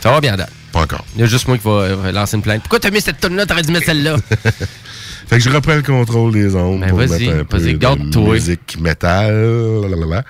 Ça 0.00 0.10
va 0.10 0.20
bien, 0.20 0.36
Dan. 0.36 0.46
Pas 0.72 0.80
encore. 0.82 1.04
Il 1.14 1.20
y 1.20 1.24
a 1.24 1.26
juste 1.26 1.48
moi 1.48 1.56
qui 1.58 1.64
va 1.64 1.70
euh, 1.70 2.12
lancer 2.12 2.36
une 2.36 2.42
plainte. 2.42 2.60
Pourquoi 2.62 2.78
t'as 2.80 2.90
mis 2.90 3.00
cette 3.00 3.20
tonne-là? 3.20 3.46
T'aurais 3.46 3.62
dû 3.62 3.72
mettre 3.72 3.86
celle-là. 3.86 4.16
Fait 5.28 5.36
que 5.36 5.40
je 5.42 5.50
reprends 5.50 5.74
le 5.74 5.82
contrôle 5.82 6.32
des 6.32 6.54
ondes 6.54 6.80
Ben, 6.80 6.92
vas-y, 6.94 7.26
mettre 7.28 7.40
un 7.40 7.44
peu 7.44 7.58
vas-y, 7.58 7.72
de 7.74 7.78
garde-toi. 7.78 8.32
musique 8.34 8.78
métal. 8.80 10.24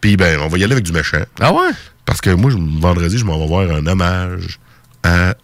Puis 0.00 0.16
ben, 0.16 0.40
on 0.40 0.48
va 0.48 0.58
y 0.58 0.64
aller 0.64 0.72
avec 0.72 0.84
du 0.84 0.92
méchant. 0.92 1.22
Ah 1.40 1.52
ouais? 1.52 1.70
Parce 2.04 2.20
que 2.20 2.30
moi, 2.30 2.50
je- 2.50 2.56
vendredi, 2.80 3.18
je 3.18 3.24
m'en 3.24 3.38
vais 3.38 3.46
voir 3.46 3.70
un 3.70 3.86
hommage 3.86 4.58
à 5.04 5.34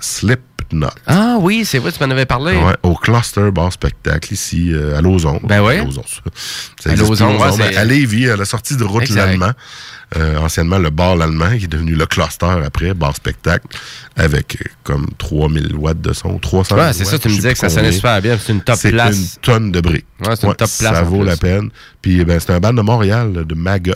Slipknot. 0.71 0.89
Ah 1.07 1.37
oui, 1.41 1.64
c'est 1.64 1.79
vrai, 1.79 1.93
tu 1.93 2.03
m'en 2.05 2.11
avais 2.11 2.27
parlé. 2.27 2.57
Ouais, 2.57 2.75
au 2.83 2.95
Cluster 2.95 3.51
Bar 3.51 3.73
Spectacle 3.73 4.33
ici 4.33 4.73
euh, 4.73 4.97
à 4.99 5.01
Lauson. 5.01 5.41
Ben 5.43 5.62
ouais. 5.62 5.79
À 5.79 5.85
Lauson. 5.85 6.03
Ça 6.81 6.91
À 6.91 6.97
Lauson, 6.97 7.39
ouais, 7.39 7.53
c'est- 7.57 7.77
à 7.77 7.85
Lévis, 7.85 8.29
à 8.31 8.37
la 8.37 8.45
sortie 8.45 8.77
de 8.77 8.85
route 8.85 9.09
l'Allemand. 9.11 9.53
Euh, 10.16 10.39
anciennement 10.39 10.79
le 10.79 10.89
bar 10.89 11.16
l'Allemand, 11.16 11.51
qui 11.59 11.64
est 11.64 11.69
devenu 11.69 11.95
le 11.95 12.07
Cluster 12.07 12.47
après, 12.64 12.95
bar 12.95 13.14
spectacle, 13.14 13.66
avec 14.16 14.57
euh, 14.57 14.64
comme 14.83 15.07
3000 15.19 15.75
watts 15.77 16.01
de 16.01 16.14
son, 16.14 16.39
300 16.39 16.77
Ouais, 16.77 16.93
c'est 16.95 17.05
ça, 17.05 17.19
tu 17.19 17.29
me 17.29 17.35
disais 17.35 17.53
que 17.53 17.59
ça 17.59 17.69
sonnait 17.69 17.93
super 17.93 18.21
bien. 18.23 18.39
C'est 18.43 18.53
une 18.55 18.62
top 18.62 18.77
C'est 18.79 18.91
place. 18.91 19.16
une 19.19 19.27
tonne 19.43 19.71
de 19.71 19.81
briques. 19.83 20.07
Ouais, 20.21 20.35
c'est 20.35 20.47
une 20.47 20.55
top 20.55 20.71
place, 20.79 20.95
Ça 20.95 21.03
vaut 21.03 21.25
la 21.25 21.37
peine. 21.37 21.69
Puis 22.01 22.25
ben, 22.25 22.41
c'est 22.41 22.53
un 22.55 22.59
band 22.61 22.73
de 22.73 22.81
Montréal, 22.81 23.45
de 23.47 23.55
Maggots, 23.55 23.93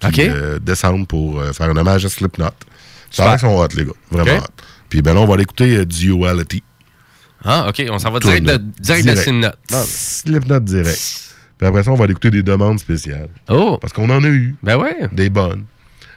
qui 0.00 0.06
OK. 0.06 0.18
euh, 0.20 0.58
descendent 0.60 1.08
pour 1.08 1.42
faire 1.52 1.70
un 1.70 1.76
hommage 1.76 2.04
à 2.04 2.08
Slipknot. 2.08 2.50
Ça 3.10 3.36
sont 3.38 3.48
hot, 3.58 3.66
les 3.74 3.84
gars. 3.84 3.92
Vraiment 4.12 4.36
OK. 4.36 4.42
hot. 4.44 4.62
Puis 4.88 5.02
ben 5.02 5.14
là, 5.14 5.20
on 5.20 5.26
va 5.26 5.34
aller 5.34 5.42
écouter 5.42 5.76
euh, 5.76 5.84
Duality. 5.84 6.62
Ah, 7.44 7.68
OK, 7.68 7.82
on 7.90 7.98
s'en 7.98 8.10
va 8.10 8.18
direct 8.18 8.46
de, 8.46 8.56
Tourne. 8.56 8.72
direct 8.80 9.06
de 9.06 9.14
Slipknot. 9.14 9.52
Slipknot 9.84 10.60
direct. 10.60 11.34
Puis 11.56 11.66
après 11.66 11.82
ça, 11.82 11.90
on 11.90 11.94
va 11.94 12.04
aller 12.04 12.12
écouter 12.12 12.30
des 12.30 12.42
demandes 12.42 12.78
spéciales. 12.78 13.28
Oh! 13.48 13.78
Parce 13.80 13.92
qu'on 13.92 14.08
en 14.10 14.22
a 14.22 14.28
eu. 14.28 14.56
Ben 14.62 14.76
ouais. 14.76 15.08
Des 15.12 15.30
bonnes. 15.30 15.66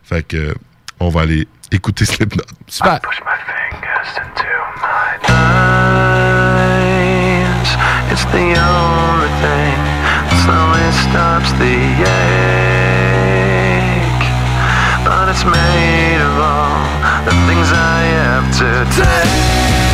Fait 0.04 0.24
que, 0.24 0.54
on 1.00 1.10
va 1.10 1.22
aller 1.22 1.48
écouter 1.72 2.06
Slipknot. 2.06 2.44
Super. 2.68 3.00
It's 8.12 8.26
the 8.26 8.60
only 8.60 9.30
thing 9.40 9.78
that 10.28 10.44
slowly 10.44 10.92
stops 11.08 11.52
the 11.56 11.78
ache. 12.12 13.32
But 15.06 15.30
it's 15.30 15.46
made 15.46 16.20
of 16.20 16.38
all 16.38 16.71
the 17.26 17.32
things 17.48 17.70
I 17.74 18.02
have 18.18 18.46
to 18.60 18.72
take. 18.96 19.91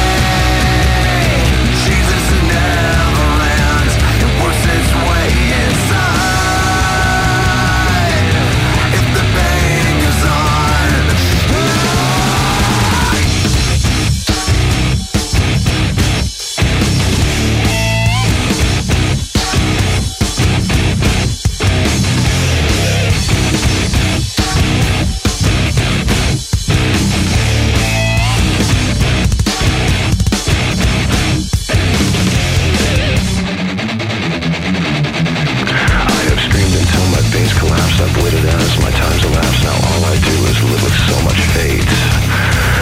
So 41.07 41.15
much 41.23 41.39
fate. 41.55 41.87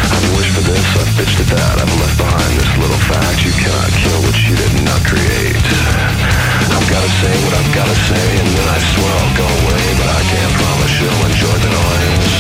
I've 0.09 0.29
wished 0.33 0.53
for 0.57 0.65
this, 0.65 0.87
I've 0.97 1.13
bitched 1.13 1.39
at 1.45 1.49
that. 1.53 1.75
I've 1.77 1.95
left 2.01 2.17
behind 2.17 2.51
this 2.57 2.71
little 2.81 3.01
fact. 3.05 3.45
You 3.45 3.53
cannot 3.53 3.89
kill 3.93 4.19
what 4.25 4.37
you 4.41 4.57
did 4.57 4.73
not 4.81 5.01
create. 5.05 5.61
I've 6.73 6.89
gotta 6.89 7.11
say 7.21 7.33
what 7.45 7.53
I've 7.53 7.71
gotta 7.77 7.97
say, 8.09 8.25
and 8.41 8.49
then 8.49 8.67
I 8.73 8.79
swear 8.81 9.13
I'll 9.21 9.35
go 9.37 9.45
away. 9.45 9.83
But 10.01 10.09
I 10.09 10.21
can't 10.25 10.53
promise 10.57 10.93
you'll 10.97 11.25
enjoy 11.29 11.57
the 11.61 11.69
noise. 11.69 12.33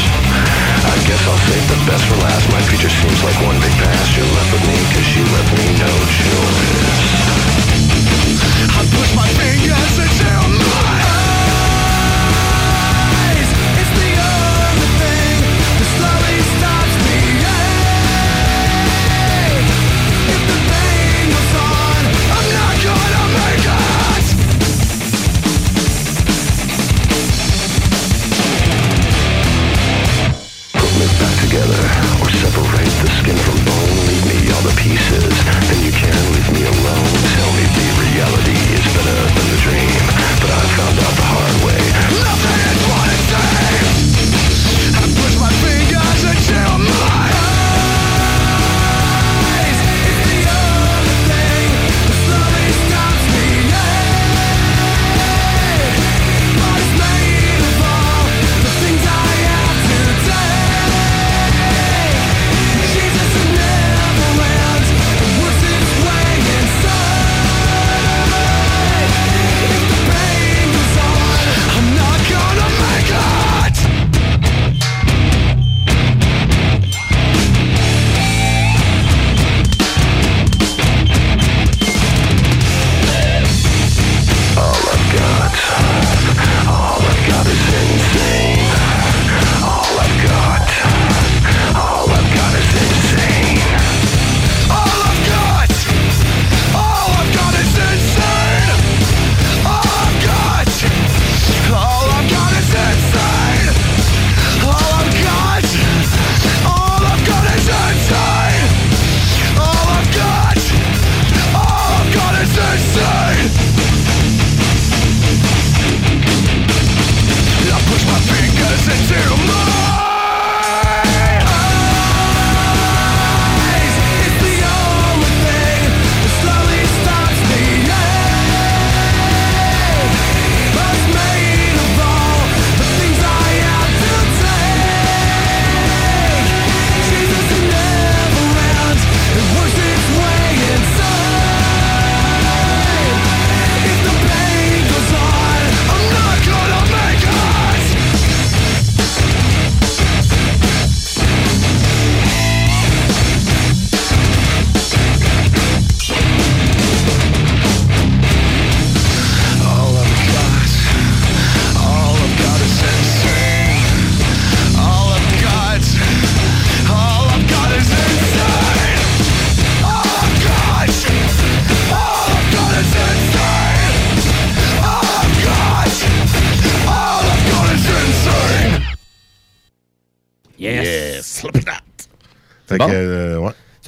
I 0.89 0.95
guess 1.05 1.21
I'll 1.29 1.43
save 1.53 1.65
the 1.69 1.79
best 1.85 2.03
for 2.09 2.17
last. 2.17 2.49
My 2.49 2.61
future 2.65 2.89
seems 2.89 3.21
like 3.21 3.37
one 3.45 3.57
big 3.61 3.75
past. 3.77 4.09
You're 4.17 4.31
left 4.33 4.49
with 4.57 4.65
me, 4.65 4.77
cause 4.89 5.09
you 5.13 5.23
left 5.37 5.51
me 5.53 5.65
no 5.85 5.91
choice. 6.17 7.13
I 8.73 8.81
push 8.89 9.11
my 9.13 9.29
fingers 9.37 9.93
into 10.01 10.33
eyes. 10.33 10.94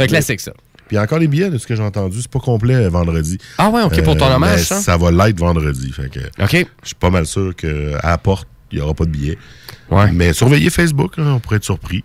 Un 0.07 0.09
classique, 0.09 0.39
ça. 0.39 0.53
Puis 0.87 0.97
encore 0.97 1.19
les 1.19 1.27
billets, 1.27 1.49
de 1.49 1.57
ce 1.57 1.67
que 1.67 1.75
j'ai 1.75 1.83
entendu. 1.83 2.21
C'est 2.21 2.31
pas 2.31 2.39
complet 2.39 2.75
euh, 2.75 2.89
vendredi. 2.89 3.37
Ah 3.57 3.69
ouais, 3.69 3.83
ok, 3.83 4.03
pour 4.03 4.15
ton 4.15 4.33
hommage, 4.33 4.59
mais 4.59 4.63
ça? 4.63 4.79
Ça 4.79 4.97
va 4.97 5.11
l'être 5.11 5.37
vendredi. 5.37 5.91
Fait 5.91 6.09
que 6.09 6.19
OK. 6.41 6.67
je 6.81 6.87
suis 6.87 6.95
pas 6.95 7.09
mal 7.09 7.25
sûr 7.25 7.55
qu'à 7.55 7.67
la 8.01 8.17
porte, 8.17 8.47
il 8.71 8.77
n'y 8.77 8.81
aura 8.83 8.93
pas 8.93 9.05
de 9.05 9.11
billets. 9.11 9.37
Ouais. 9.89 10.11
Mais 10.11 10.33
surveillez 10.33 10.69
Facebook, 10.69 11.13
hein, 11.17 11.23
on 11.35 11.39
pourrait 11.39 11.57
être 11.57 11.63
surpris. 11.63 12.03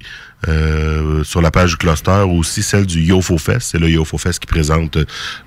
Euh, 0.48 1.22
sur 1.22 1.40
la 1.40 1.52
page 1.52 1.70
du 1.70 1.76
cluster, 1.76 2.24
aussi 2.28 2.64
celle 2.64 2.84
du 2.84 3.00
YoFo 3.00 3.38
Fest. 3.38 3.68
C'est 3.72 3.78
le 3.78 3.88
YoFo 3.88 4.18
Fest 4.18 4.40
qui 4.40 4.46
présente 4.48 4.98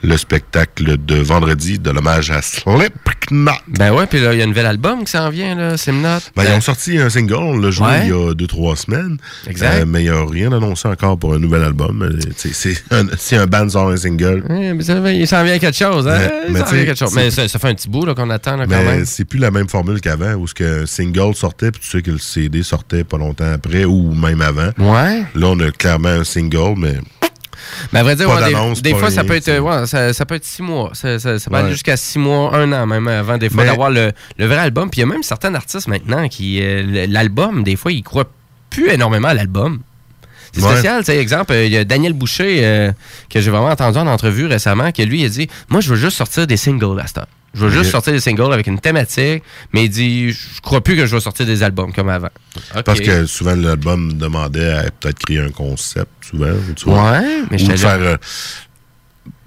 le 0.01 0.17
spectacle 0.17 0.95
de 1.05 1.15
vendredi 1.15 1.79
de 1.79 1.89
l'hommage 1.91 2.31
à 2.31 2.41
Slipknot. 2.41 3.51
Ben 3.67 3.91
ouais, 3.93 4.05
puis 4.07 4.21
là, 4.21 4.33
il 4.33 4.37
y 4.39 4.41
a 4.41 4.45
un 4.45 4.47
nouvel 4.47 4.65
album 4.65 5.03
qui 5.03 5.11
s'en 5.11 5.29
vient, 5.29 5.53
là, 5.55 5.75
Simnot. 5.77 6.19
Ben, 6.35 6.43
ils 6.47 6.51
ont 6.53 6.61
sorti 6.61 6.97
un 6.97 7.09
single, 7.09 7.33
on 7.35 7.57
l'a 7.57 7.71
joué 7.71 7.85
Ouais. 7.87 8.01
il 8.05 8.09
y 8.09 8.11
a 8.13 8.33
deux, 8.33 8.47
trois 8.47 8.75
semaines. 8.77 9.17
Exact. 9.47 9.81
Euh, 9.81 9.85
mais 9.85 10.01
il 10.05 10.11
n'y 10.11 10.17
a 10.17 10.25
rien 10.25 10.51
annoncé 10.53 10.87
encore 10.87 11.17
pour 11.19 11.33
un 11.33 11.39
nouvel 11.39 11.63
album. 11.63 12.01
Euh, 12.01 12.19
C'est 12.37 12.75
un, 12.91 13.05
un 13.41 13.45
band 13.47 13.67
sort 13.69 13.89
un 13.89 13.97
single. 13.97 14.43
Ouais, 14.49 14.73
mais 14.73 14.83
ça, 14.83 14.93
il 15.11 15.27
s'en 15.27 15.43
vient 15.43 15.59
quelque 15.59 15.77
chose, 15.77 16.07
hein? 16.07 16.19
Mais- 16.49 16.59
il 16.61 16.65
s'en 16.65 16.73
vient 16.73 16.85
quelque 16.85 16.97
chose. 16.99 17.13
Mais 17.15 17.31
ça, 17.31 17.47
ça 17.49 17.59
fait 17.59 17.67
un 17.69 17.75
petit 17.75 17.89
bout 17.89 18.05
qu'on 18.13 18.29
attend 18.29 18.55
là, 18.55 18.65
quand 18.65 18.69
Mais 18.77 18.83
même. 18.97 19.05
c'est 19.05 19.25
plus 19.25 19.39
la 19.39 19.51
même 19.51 19.67
formule 19.67 19.99
qu'avant, 19.99 20.33
où 20.35 20.47
ce 20.47 20.53
que 20.53 20.83
un 20.83 20.85
single 21.13 21.35
sortait, 21.35 21.71
puis 21.71 21.81
tu 21.81 21.89
sais 21.89 22.01
que 22.01 22.11
le 22.11 22.17
CD 22.17 22.63
sortait 22.63 23.03
pas 23.03 23.17
longtemps 23.17 23.51
après, 23.51 23.85
ou 23.85 24.13
même 24.13 24.41
avant. 24.41 24.69
Ouais. 24.77 25.23
Là, 25.35 25.47
on 25.47 25.59
a 25.59 25.71
clairement 25.71 26.09
un 26.09 26.23
single, 26.23 26.75
mais 26.77 26.95
Mais 27.93 27.99
à 27.99 28.03
vrai 28.03 28.15
dire, 28.15 28.29
ouais, 28.29 28.51
des- 28.81 28.93
fois, 28.93 29.09
ça 29.09 29.23
peut 29.23 29.35
être 29.35 29.59
ouais, 29.59 29.87
ça, 29.87 30.13
ça 30.13 30.25
peut 30.25 30.35
être 30.35 30.45
six 30.45 30.61
mois. 30.61 30.91
Ça, 30.93 31.17
ça- 31.19 31.39
ça 31.39 31.49
peut 31.49 31.55
Ouais. 31.55 31.61
aller 31.63 31.71
jusqu'à 31.71 31.97
six 31.97 32.19
mois, 32.19 32.55
un 32.55 32.71
an 32.73 32.85
même 32.85 33.07
avant, 33.07 33.37
des 33.37 33.49
fois, 33.49 33.63
Mais- 33.63 33.69
d'avoir 33.69 33.89
le, 33.89 34.11
le 34.37 34.45
vrai 34.45 34.57
album. 34.57 34.89
Puis 34.89 34.99
il 35.01 35.05
y 35.05 35.09
a 35.09 35.11
même 35.11 35.23
certains 35.23 35.53
artistes 35.55 35.87
maintenant 35.87 36.27
qui. 36.27 36.59
euh, 36.61 37.07
l'album, 37.09 37.63
des 37.63 37.75
fois, 37.75 37.91
ils 37.91 38.03
croient 38.03 38.29
plus 38.69 38.89
énormément 38.89 39.29
à 39.29 39.33
l'album. 39.33 39.79
C'est 40.53 40.61
spécial, 40.61 40.99
tu 40.99 41.07
sais, 41.07 41.17
exemple, 41.17 41.51
euh, 41.51 41.65
il 41.65 41.71
y 41.71 41.77
a 41.77 41.83
Daniel 41.83 42.13
Boucher, 42.13 42.59
euh, 42.63 42.91
que 43.29 43.41
j'ai 43.41 43.51
vraiment 43.51 43.67
entendu 43.67 43.97
en 43.97 44.07
entrevue 44.07 44.45
récemment, 44.45 44.91
que 44.93 45.01
lui, 45.01 45.21
il 45.21 45.25
a 45.25 45.29
dit 45.29 45.49
Moi, 45.69 45.81
je 45.81 45.89
veux 45.89 45.95
juste 45.97 46.15
sortir 46.17 46.47
des 46.47 46.55
singles 46.57 46.97
à 46.99 47.07
cette 47.07 47.17
heure. 47.17 47.27
Je 47.55 47.65
veux 47.65 47.69
juste 47.71 47.91
sortir 47.91 48.11
des 48.13 48.19
singles 48.19 48.51
avec 48.53 48.67
une 48.67 48.79
thématique, 48.79 49.41
mais 49.73 49.85
il 49.85 49.89
dit 49.89 50.31
Je 50.31 50.61
crois 50.61 50.81
plus 50.83 50.95
que 50.95 51.05
je 51.05 51.15
vais 51.15 51.21
sortir 51.21 51.45
des 51.45 51.63
albums 51.63 51.93
comme 51.93 52.09
avant. 52.09 52.29
Parce 52.83 52.99
que 52.99 53.25
souvent 53.25 53.55
l'album 53.55 54.13
demandait 54.13 54.71
à 54.71 54.83
peut-être 54.91 55.19
créer 55.19 55.39
un 55.39 55.49
concept, 55.49 56.09
souvent. 56.29 56.51
ou 56.51 56.73
Tu 56.75 56.85
vois, 56.85 57.11
Ouais, 57.13 57.41
mais 57.49 57.55
ou 57.55 57.59
j'étais 57.59 57.73
de 57.77 57.81
là. 57.83 57.89
faire. 57.97 57.99
euh, 58.01 58.17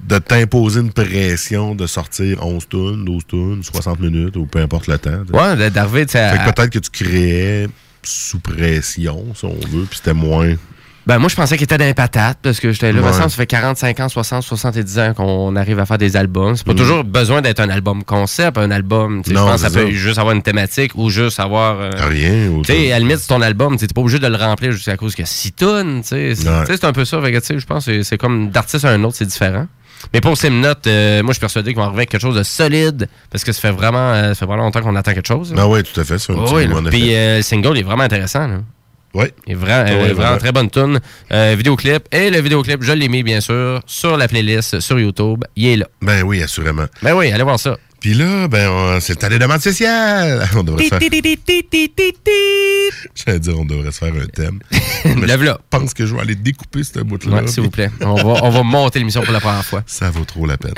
de 0.01 0.19
t'imposer 0.19 0.81
une 0.81 0.93
pression 0.93 1.75
de 1.75 1.87
sortir 1.87 2.45
11 2.45 2.67
tonnes, 2.69 3.05
12 3.05 3.23
tonnes, 3.27 3.63
60 3.63 4.01
minutes, 4.01 4.37
ou 4.37 4.47
peu 4.47 4.61
importe 4.61 4.87
le 4.87 4.97
temps. 4.99 5.23
tu 5.27 5.33
sais. 5.33 5.39
Ouais, 5.39 5.71
d'arriver, 5.71 6.07
tu 6.07 6.13
peut-être 6.13 6.71
que 6.71 6.79
tu 6.79 6.91
créais 6.91 7.69
sous 8.03 8.39
pression, 8.39 9.27
si 9.35 9.45
on 9.45 9.55
veut, 9.69 9.85
puis 9.85 9.97
c'était 9.99 10.15
moins. 10.15 10.55
Ben, 11.09 11.19
moi, 11.19 11.31
je 11.31 11.37
pensais 11.37 11.57
qu'il 11.57 11.65
était 11.65 11.79
dans 11.79 11.87
les 11.87 11.95
patates 11.95 12.37
parce 12.43 12.61
que 12.61 12.71
j'étais 12.71 12.93
là. 12.93 13.01
Ouais. 13.01 13.13
ça 13.15 13.27
fait 13.31 13.47
45 13.47 13.99
ans, 14.01 14.09
60, 14.11 14.43
70 14.43 14.99
ans 14.99 15.15
qu'on 15.15 15.57
arrive 15.57 15.79
à 15.81 15.87
faire 15.87 15.97
des 15.97 16.17
albums. 16.19 16.55
C'est 16.55 16.67
pas 16.67 16.75
Mm. 16.75 16.77
toujours 16.77 17.03
besoin 17.03 17.41
d'être 17.41 17.61
un 17.61 17.71
album 17.71 18.05
concept, 18.05 18.59
un 18.59 18.71
album. 18.71 19.23
Je 19.27 19.33
pense 19.33 19.53
que 19.55 19.59
ça 19.59 19.71
peut 19.71 19.87
ça. 19.87 19.91
juste 19.91 20.19
avoir 20.19 20.35
une 20.35 20.43
thématique 20.43 20.93
ou 20.97 21.09
juste 21.09 21.41
avoir. 21.41 21.81
euh, 21.81 21.91
Rien. 21.97 22.61
Tu 22.63 22.73
sais, 22.75 22.89
à 22.93 22.97
la 22.97 22.99
limite, 22.99 23.19
c'est 23.21 23.29
ton 23.29 23.41
album. 23.41 23.79
tu 23.79 23.87
pas 23.87 24.03
obligé 24.03 24.19
de 24.19 24.27
le 24.27 24.37
remplir 24.37 24.71
jusqu'à 24.73 24.99
cause 24.99 25.15
qu'il 25.15 25.23
y 25.23 25.29
a 25.29 25.31
6 25.31 25.53
tonnes. 25.53 26.03
Tu 26.03 26.09
sais, 26.09 26.35
c'est 26.35 26.47
Ouais. 26.47 26.85
un 26.85 26.93
peu 26.93 27.07
ça. 27.07 27.19
Je 27.23 27.65
pense 27.67 27.87
que 27.87 28.03
c'est- 28.03 28.19
comme 28.19 28.51
d'artiste 28.51 28.85
à 28.85 28.91
un 28.91 29.03
autre, 29.03 29.17
c'est 29.17 29.25
différent. 29.25 29.67
Mais 30.13 30.21
pour 30.21 30.37
Simnot, 30.37 30.75
euh, 30.87 31.23
moi, 31.23 31.31
je 31.31 31.37
suis 31.37 31.41
persuadé 31.41 31.71
qu'ils 31.71 31.79
vont 31.79 31.85
arriver 31.85 32.01
avec 32.01 32.11
quelque 32.11 32.21
chose 32.21 32.37
de 32.37 32.43
solide 32.43 33.09
parce 33.31 33.45
que 33.45 33.53
ça 33.53 33.61
fait 33.63 33.71
vraiment, 33.73 34.13
euh, 34.13 34.29
ça 34.29 34.35
fait 34.35 34.45
vraiment 34.45 34.65
longtemps 34.65 34.83
qu'on 34.83 34.95
attend 34.95 35.15
quelque 35.15 35.27
chose. 35.27 35.55
Ah 35.57 35.67
ouais, 35.67 35.83
tout 35.83 35.99
à 35.99 36.05
fait. 36.05 36.17
Là. 36.29 36.35
en 36.37 36.59
effet. 36.59 36.91
Puis 36.91 37.15
euh, 37.15 37.37
le 37.39 37.43
single 37.43 37.79
est 37.79 37.83
vraiment 37.83 38.05
intéressant. 38.05 38.47
Là. 38.47 38.57
Est 39.15 39.55
vra- 39.55 39.85
Ouais, 39.85 40.11
euh, 40.11 40.15
vraiment 40.15 40.33
ouais. 40.33 40.39
très 40.39 40.53
bonne 40.53 40.71
tune. 40.71 41.01
Euh, 41.33 41.55
vidéoclip. 41.57 42.05
Et 42.13 42.31
le 42.31 42.41
vidéoclip, 42.41 42.83
je 42.83 42.93
l'ai 42.93 43.09
mis, 43.09 43.23
bien 43.23 43.41
sûr, 43.41 43.81
sur 43.87 44.17
la 44.17 44.29
playlist 44.29 44.81
sur 44.81 44.99
YouTube. 45.01 45.45
Il 45.57 45.67
est 45.67 45.77
là. 45.77 45.87
Ben 46.03 46.23
oui, 46.23 46.43
assurément. 46.43 46.87
Ben 47.03 47.15
oui, 47.15 47.33
allez 47.33 47.43
voir 47.43 47.59
ça. 47.59 47.77
Puis 48.01 48.15
là, 48.15 48.49
ben, 48.49 48.99
c'est 49.01 49.15
le 49.15 49.19
temps 49.19 49.29
des 49.29 49.39
demandes 49.39 49.61
sociales. 49.61 50.49
On 50.57 50.63
devrait 50.63 50.85
se 50.85 50.89
faire... 50.89 50.99
J'allais 53.15 53.39
dire, 53.41 53.59
on 53.59 53.65
devrait 53.65 53.93
se 53.93 53.99
faire 53.99 54.13
un 54.15 54.27
thème. 54.27 54.61
Lève 55.27 55.41
je 55.41 55.45
là. 55.47 55.59
pense 55.71 55.95
que 55.95 56.07
je 56.07 56.15
vais 56.15 56.21
aller 56.21 56.35
découper 56.35 56.83
cette 56.85 56.99
bout-là. 57.01 57.43
Ouais, 57.43 57.47
S'il 57.47 57.63
vous 57.65 57.71
plaît. 57.71 57.91
On 58.01 58.15
va, 58.15 58.45
on 58.45 58.51
va 58.51 58.63
monter 58.63 58.99
l'émission 58.99 59.23
pour 59.23 59.33
la 59.33 59.41
première 59.41 59.65
fois. 59.65 59.83
Ça 59.87 60.11
vaut 60.11 60.25
trop 60.25 60.47
la 60.47 60.57
peine. 60.57 60.75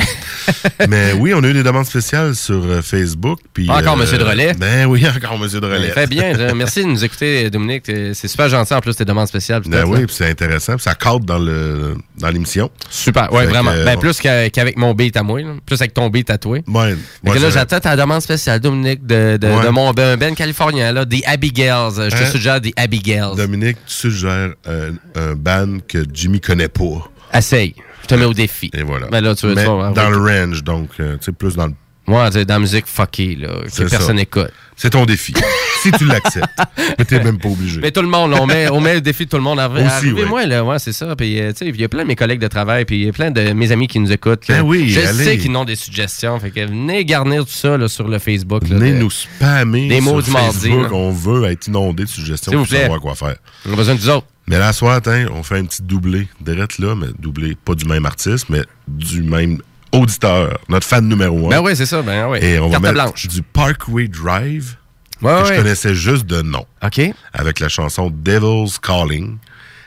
Mais 0.89 1.13
oui, 1.13 1.33
on 1.35 1.43
a 1.45 1.49
eu 1.49 1.53
des 1.53 1.63
demandes 1.63 1.87
spéciales 1.87 2.35
sur 2.35 2.63
euh, 2.65 2.83
Facebook. 2.83 3.39
Puis, 3.53 3.69
Encore 3.71 3.95
euh, 3.95 4.01
Monsieur 4.01 4.19
de 4.19 4.25
Relais. 4.25 4.55
Ben 4.55 4.87
oui, 4.87 5.07
encore 5.17 5.39
Monsieur 5.39 5.61
de 5.61 5.67
Relais. 5.67 5.91
Fait 5.91 6.07
bien. 6.07 6.33
Merci 6.55 6.83
de 6.83 6.89
nous 6.89 7.05
écouter, 7.05 7.49
Dominique. 7.51 7.89
Euh, 7.89 8.13
C'est 8.15 8.29
super 8.29 8.49
gentil 8.49 8.75
en 8.75 8.81
plus 8.81 8.97
tes 8.97 9.05
demandes 9.05 9.29
spéciales. 9.29 9.63
Ben 9.67 9.85
oui, 9.87 10.07
puis 10.07 10.15
c'est 10.17 10.29
intéressant. 10.29 10.75
puis 10.75 10.83
ça 10.83 10.95
cadre 10.95 11.21
dans 11.21 11.39
le 11.39 11.97
dans 12.19 12.29
l'émission. 12.29 12.71
Super. 12.91 13.33
Ouais, 13.33 13.45
Fait 13.45 13.51
vraiment. 13.51 13.73
ben, 13.85 13.99
plus 13.99 14.19
qu'avec 14.21 14.77
mon 14.77 14.95
beat 14.95 15.17
à 15.17 15.23
moi. 15.23 15.41
là. 15.41 15.53
Plus 15.65 15.81
avec 15.81 15.95
ton 15.95 16.09
beat 16.09 16.31
à 16.31 16.39
toi. 16.39 16.59
Ouais. 16.67 16.97
Ouais, 17.25 17.35
que 17.37 17.43
là, 17.43 17.51
j'attends 17.51 17.81
ta 17.81 17.97
demande 17.97 18.21
spéciale, 18.23 18.61
Dominique, 18.61 19.07
de, 19.07 19.37
de, 19.37 19.47
Ouais. 19.49 19.65
de 19.65 19.69
mon 19.71 19.93
ben, 19.93 20.17
ben 20.17 20.35
californien, 20.35 20.93
là, 20.93 21.05
des 21.05 21.23
Abigails. 21.27 21.91
Je 21.97 22.09
te 22.11 22.23
Hein? 22.23 22.27
suggère 22.31 22.61
des 22.61 22.73
Abigails. 22.77 23.37
Dominique, 23.37 23.77
tu 23.87 23.93
suggères 23.95 24.51
un, 24.67 24.93
un 25.21 25.35
band 25.35 25.79
que 25.87 26.05
Jimmy 26.13 26.41
connaît 26.41 26.69
pas. 26.69 27.11
Essaye. 27.35 27.75
Je 28.03 28.07
te 28.09 28.15
mets 28.15 28.25
au 28.25 28.35
défi. 28.35 28.71
Et 28.75 28.83
voilà. 28.83 29.07
Ben 29.09 29.21
là, 29.21 29.35
tu 29.35 29.47
veux 29.47 29.55
Mais 29.55 29.63
tu 29.63 29.69
dans 29.69 29.89
oui. 29.93 29.95
le 29.95 30.45
range, 30.47 30.65
donc, 30.65 30.89
euh, 30.99 31.17
tu 31.19 31.27
sais, 31.27 31.33
plus 31.33 31.55
dans 31.57 31.67
le. 31.67 31.75
Ouais, 32.09 32.27
tu 32.29 32.39
sais, 32.39 32.45
dans 32.45 32.55
la 32.55 32.61
musique 32.61 32.87
fuckée, 32.87 33.37
là, 33.37 33.49
que 33.77 33.83
personne 33.89 34.17
n'écoute. 34.17 34.51
C'est 34.83 34.91
ton 34.91 35.05
défi. 35.05 35.35
si 35.83 35.93
tu 35.93 36.07
l'acceptes. 36.07 36.47
Mais 36.99 37.05
t'es 37.05 37.23
même 37.23 37.39
pas 37.39 37.51
obligé. 37.51 37.81
Mais 37.83 37.91
tout 37.91 38.01
le 38.01 38.09
monde, 38.09 38.33
on 38.33 38.47
met, 38.47 38.69
on 38.71 38.81
met 38.81 38.95
le 38.95 39.01
défi 39.03 39.27
de 39.27 39.31
tout 39.31 39.37
le 39.37 39.43
monde. 39.43 39.59
Arri- 39.59 39.85
Aussi, 39.85 39.87
Arrivez-moi, 40.09 40.47
là, 40.47 40.65
ouais, 40.65 40.79
c'est 40.79 40.93
ça. 40.95 41.15
Puis, 41.17 41.39
euh, 41.39 41.53
tu 41.53 41.59
sais, 41.59 41.67
il 41.69 41.79
y 41.79 41.85
a 41.85 41.89
plein 41.91 42.03
de 42.03 42.09
mes 42.09 42.17
collègues 42.17 42.41
de 42.41 42.47
travail, 42.49 42.87
puis 42.87 43.01
il 43.01 43.05
y 43.05 43.09
a 43.09 43.13
plein 43.13 43.31
de 43.31 43.53
mes 43.53 43.73
amis 43.73 43.89
qui 43.89 44.01
nous 44.01 44.11
écoutent. 44.11 44.49
là. 44.49 44.57
Ben 44.57 44.63
oui, 44.67 44.89
Je 44.89 45.01
allez. 45.01 45.25
sais 45.25 45.37
qu'ils 45.39 45.55
ont 45.55 45.65
des 45.67 45.77
suggestions. 45.77 46.41
Fait 46.41 46.51
que 46.51 46.61
venez 46.61 47.05
garnir 47.05 47.45
tout 47.45 47.53
ça 47.53 47.77
là, 47.77 47.89
sur 47.89 48.09
le 48.09 48.19
Facebook. 48.19 48.63
là, 48.69 48.77
Venez 48.77 48.93
de- 48.93 48.99
nous 48.99 49.11
spammer 49.11 49.89
Des 49.89 50.01
sur 50.01 50.05
mots 50.15 50.23
du 50.23 50.31
mardi, 50.31 50.71
Facebook. 50.71 50.93
On 50.93 51.11
veut 51.13 51.45
être 51.51 51.67
inondé 51.67 52.05
de 52.05 52.09
suggestions 52.09 52.53
pour 52.53 52.67
savoir 52.67 53.01
quoi 53.01 53.15
faire. 53.15 53.37
On 53.69 53.73
a 53.75 53.77
besoin 53.77 53.95
de 53.97 54.01
vous 54.01 54.09
autres. 54.09 54.27
Mais 54.47 54.59
là, 54.59 54.73
soir, 54.73 55.01
on 55.33 55.43
fait 55.43 55.59
un 55.59 55.65
petit 55.67 55.83
doublé. 55.83 56.27
Direct 56.41 56.79
là, 56.79 56.95
mais 56.97 57.07
doublé, 57.19 57.55
pas 57.63 57.75
du 57.75 57.85
même 57.85 58.07
artiste, 58.07 58.47
mais 58.49 58.63
du 58.89 59.23
même 59.23 59.59
auditeur. 59.93 60.59
Notre 60.69 60.87
fan 60.87 61.09
numéro 61.09 61.47
un. 61.47 61.51
Ben 61.51 61.61
oui, 61.61 61.77
c'est 61.77 61.87
ça. 61.87 62.03
Ben 62.03 62.29
oui. 62.29 62.39
Et 62.43 62.59
on 62.59 62.71
Carte 62.71 62.83
va 62.83 62.93
mettre 62.93 63.05
blanche. 63.05 63.27
du 63.29 63.43
Parkway 63.43 64.09
Drive, 64.09 64.77
Ouais, 65.23 65.43
que 65.43 65.49
je 65.49 65.55
connaissais 65.59 65.95
juste 65.95 66.25
de 66.27 66.41
nom. 66.43 66.65
OK. 66.83 67.01
Avec 67.35 67.61
la 67.61 67.69
chanson 67.69 68.11
Devil's 68.11 68.79
Calling. 68.79 69.37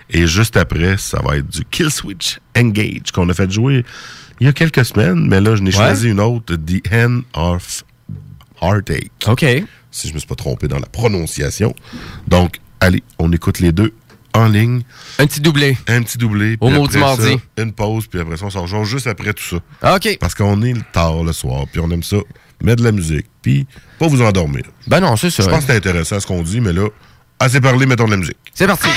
Et 0.10 0.28
juste 0.28 0.58
après, 0.58 0.98
ça 0.98 1.20
va 1.24 1.38
être 1.38 1.48
du 1.48 1.64
Killswitch 1.66 2.40
Engage, 2.56 3.12
qu'on 3.14 3.28
a 3.30 3.34
fait 3.34 3.50
jouer 3.50 3.84
il 4.40 4.46
y 4.46 4.50
a 4.50 4.54
quelques 4.54 4.84
semaines, 4.86 5.28
mais 5.28 5.40
là, 5.42 5.56
je 5.56 5.62
n'ai 5.62 5.70
Ouais. 5.70 5.76
choisi 5.78 6.10
une 6.10 6.20
autre, 6.20 6.56
The 6.56 6.82
End 6.94 7.22
of 7.34 7.84
Heartache. 8.62 9.10
OK. 9.28 9.46
Si 9.92 10.08
je 10.10 10.14
me 10.14 10.20
suis 10.20 10.28
pas 10.28 10.36
trompé 10.36 10.68
dans 10.68 10.80
la 10.80 10.88
prononciation. 10.88 11.74
Donc, 12.28 12.60
allez, 12.80 13.04
on 13.20 13.32
écoute 13.32 13.60
les 13.60 13.72
deux 13.72 13.94
en 14.34 14.48
ligne. 14.48 14.82
Un 15.20 15.28
petit 15.28 15.40
doublé. 15.42 15.78
Un 15.88 16.02
petit 16.04 16.18
doublé. 16.18 16.58
Au 16.60 16.70
maudit 16.70 16.98
après 16.98 17.00
mardi. 17.00 17.40
ça, 17.56 17.64
Une 17.64 17.72
pause, 17.72 18.08
puis 18.08 18.20
après 18.20 18.38
ça, 18.38 18.46
on 18.46 18.50
s'en 18.50 18.62
rejoint 18.64 18.84
juste 18.84 19.08
après 19.08 19.34
tout 19.34 19.44
ça. 19.82 19.96
OK. 19.96 20.18
Parce 20.20 20.36
qu'on 20.36 20.62
est 20.64 20.74
tard 20.92 21.24
le 21.24 21.34
soir, 21.34 21.66
puis 21.72 21.80
on 21.80 21.90
aime 21.92 22.04
ça, 22.04 22.18
mettre 22.62 22.80
de 22.80 22.84
la 22.86 22.92
musique, 22.92 23.28
puis 23.42 23.68
pas 24.00 24.08
vous 24.08 24.22
endormir. 24.22 24.64
Ben 24.88 25.00
non, 25.00 25.16
c'est 25.16 25.30
ça. 25.30 25.44
Je 25.44 25.50
pense 25.50 25.60
que 25.66 25.72
c'est 25.72 25.78
intéressant 25.78 26.20
ce 26.20 26.28
qu'on 26.28 26.42
dit, 26.42 26.62
mais 26.62 26.74
là, 26.74 26.88
assez 27.40 27.62
parlé, 27.62 27.86
mettons 27.86 28.06
de 28.06 28.12
la 28.12 28.18
musique. 28.18 28.38
C'est 28.54 28.68
parti. 28.68 28.88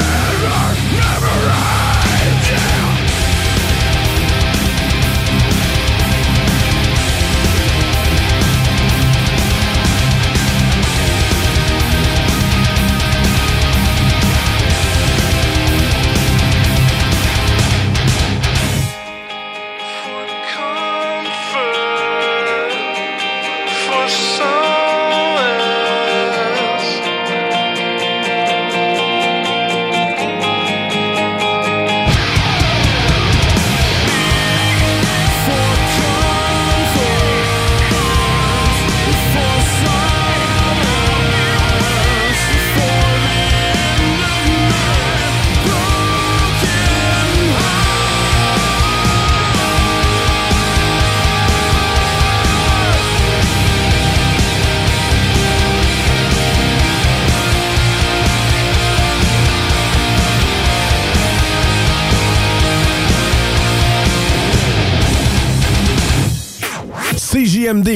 terror 0.00 0.85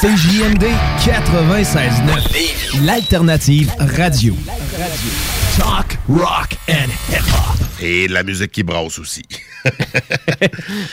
CJMD 0.00 0.66
96.9, 1.04 2.84
l'alternative 2.84 3.72
radio. 3.78 4.36
Talk, 5.56 5.98
rock 6.08 6.56
and 6.68 6.88
hip-hop. 7.10 7.58
Et 7.80 8.06
de 8.06 8.12
la 8.12 8.22
musique 8.22 8.52
qui 8.52 8.62
brasse 8.62 8.98
aussi. 9.00 9.22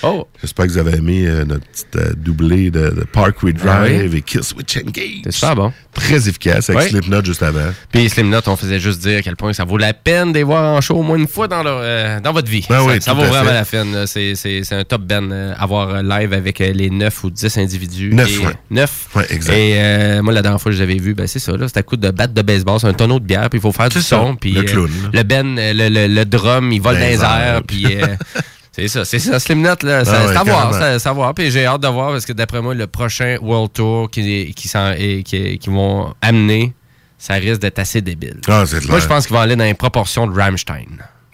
oh. 0.04 0.28
J'espère 0.42 0.66
que 0.66 0.72
vous 0.72 0.78
avez 0.80 0.98
aimé 0.98 1.26
euh, 1.28 1.46
notre 1.46 1.66
petite 1.68 1.96
euh, 1.96 2.14
doublée 2.18 2.72
de, 2.72 2.90
de 2.90 3.04
Parkway 3.12 3.54
Drive 3.54 3.70
Ah 3.70 3.84
oui? 4.10 4.18
et 4.18 4.22
Kill 4.22 4.44
Switch 4.44 4.78
Engage. 4.78 5.22
C'est 5.26 5.32
super 5.32 5.56
bon. 5.56 5.74
Très 5.94 6.28
efficace 6.28 6.70
avec 6.70 6.84
Oui. 6.84 6.90
Slipknot 6.90 7.24
juste 7.24 7.44
avant. 7.44 7.72
Puis 7.92 8.10
Slimnot, 8.10 8.42
on 8.48 8.56
faisait 8.56 8.80
juste 8.80 9.02
dire 9.02 9.20
à 9.20 9.22
quel 9.22 9.36
point 9.36 9.54
ça 9.54 9.66
vaut 9.66 9.78
la 9.78 9.94
peine 9.94 10.32
de 10.32 10.38
les 10.40 10.44
voir 10.44 10.78
en 10.78 10.82
show 10.82 10.96
au 10.96 11.04
moins 11.04 11.18
une 11.18 11.28
fois 11.28 11.48
dans, 11.48 11.62
leur, 11.64 11.80
euh, 11.82 12.20
dans 12.20 12.34
votre 12.34 12.50
vie. 12.50 12.66
Ben 12.70 12.78
ça 12.80 12.86
oui, 12.86 13.02
ça 13.02 13.12
tout 13.12 13.18
vaut 13.18 13.24
vraiment 13.26 13.50
fait. 13.50 13.54
la 13.54 13.66
peine. 13.66 14.08
C'est, 14.08 14.34
c'est, 14.36 14.64
c'est 14.64 14.76
un 14.76 14.84
top 14.84 15.02
band 15.04 15.30
euh, 15.32 15.54
à 15.60 15.66
voir 15.68 16.02
live 16.02 16.34
avec 16.34 16.60
les 16.60 16.90
9 16.90 17.24
ou 17.24 17.30
10 17.30 17.58
individus. 17.60 18.12
Neuf, 18.14 18.32
Et- 18.32 18.46
ouais. 18.46 18.54
Neuf. 18.72 19.08
Ouais, 19.16 19.26
exact. 19.30 19.54
Et 19.56 20.22
moi, 20.22 20.34
la 20.34 20.42
dernière 20.42 20.62
fois 20.62 20.72
que 20.72 20.76
je 20.78 20.82
l'avais 20.82 20.98
vu, 20.98 21.14
ben, 21.14 21.28
c'est 21.28 21.40
ça. 21.40 21.56
Là, 21.56 21.68
c'est 21.68 21.78
à 21.78 21.84
coup 21.84 21.98
de 21.98 22.10
batte 22.12 22.34
de 22.34 22.42
baseball, 22.42 22.80
c'est 22.80 22.88
un 22.88 22.94
tonneau 22.94 23.20
de 23.20 23.26
bière, 23.26 23.50
puis 23.50 23.60
il 23.60 23.62
faut 23.62 23.72
faire 23.72 23.90
du 23.90 24.02
ça, 24.02 24.18
son. 24.18 24.36
Puis, 24.36 24.49
le 24.52 24.60
euh, 24.62 24.64
clown, 24.64 24.92
le 25.14 25.24
ben, 25.24 25.58
euh, 25.58 25.74
le, 25.74 25.90
le- 25.90 26.08
le 26.14 26.26
drum, 26.26 26.72
il 26.72 26.82
vole 26.82 26.96
Dans 26.96 27.02
les 27.02 27.22
airs. 27.22 27.62
Puis 27.68 27.86
euh, 28.02 28.06
c'est 28.72 28.88
ça, 28.88 29.06
c'est 29.06 29.20
ça. 29.20 29.40
Slimnot, 29.40 29.76
là, 29.84 30.06
ça- 30.06 30.14
Ah 30.22 30.28
ouais, 30.28 30.38
à 30.38 30.44
voir. 30.44 30.74
à 31.06 31.14
voir. 31.14 31.34
Puis 31.34 31.52
j'ai 31.52 31.66
hâte 31.66 31.82
de 31.82 31.88
voir 31.88 32.12
parce 32.12 32.26
que 32.26 32.34
d'après 32.34 32.62
moi, 32.62 32.74
le 32.74 32.88
prochain 32.88 33.38
World 33.42 33.74
Tour 33.74 34.10
qui, 34.10 34.54
qui, 34.56 34.72
et 34.98 35.24
qui, 35.24 35.58
qui 35.60 35.70
vont 35.70 36.14
amener, 36.22 36.74
ça 37.18 37.34
risque 37.36 37.62
d'être 37.62 37.80
assez 37.80 38.02
débile. 38.02 38.40
Ah. 38.48 38.64
Moi, 38.88 39.00
je 39.00 39.08
pense 39.08 39.28
qu'ils 39.28 39.36
vont 39.36 39.42
aller 39.42 39.56
dans 39.56 39.64
les 39.66 39.74
proportions 39.74 40.26
de 40.28 40.38
Rammstein. 40.40 40.86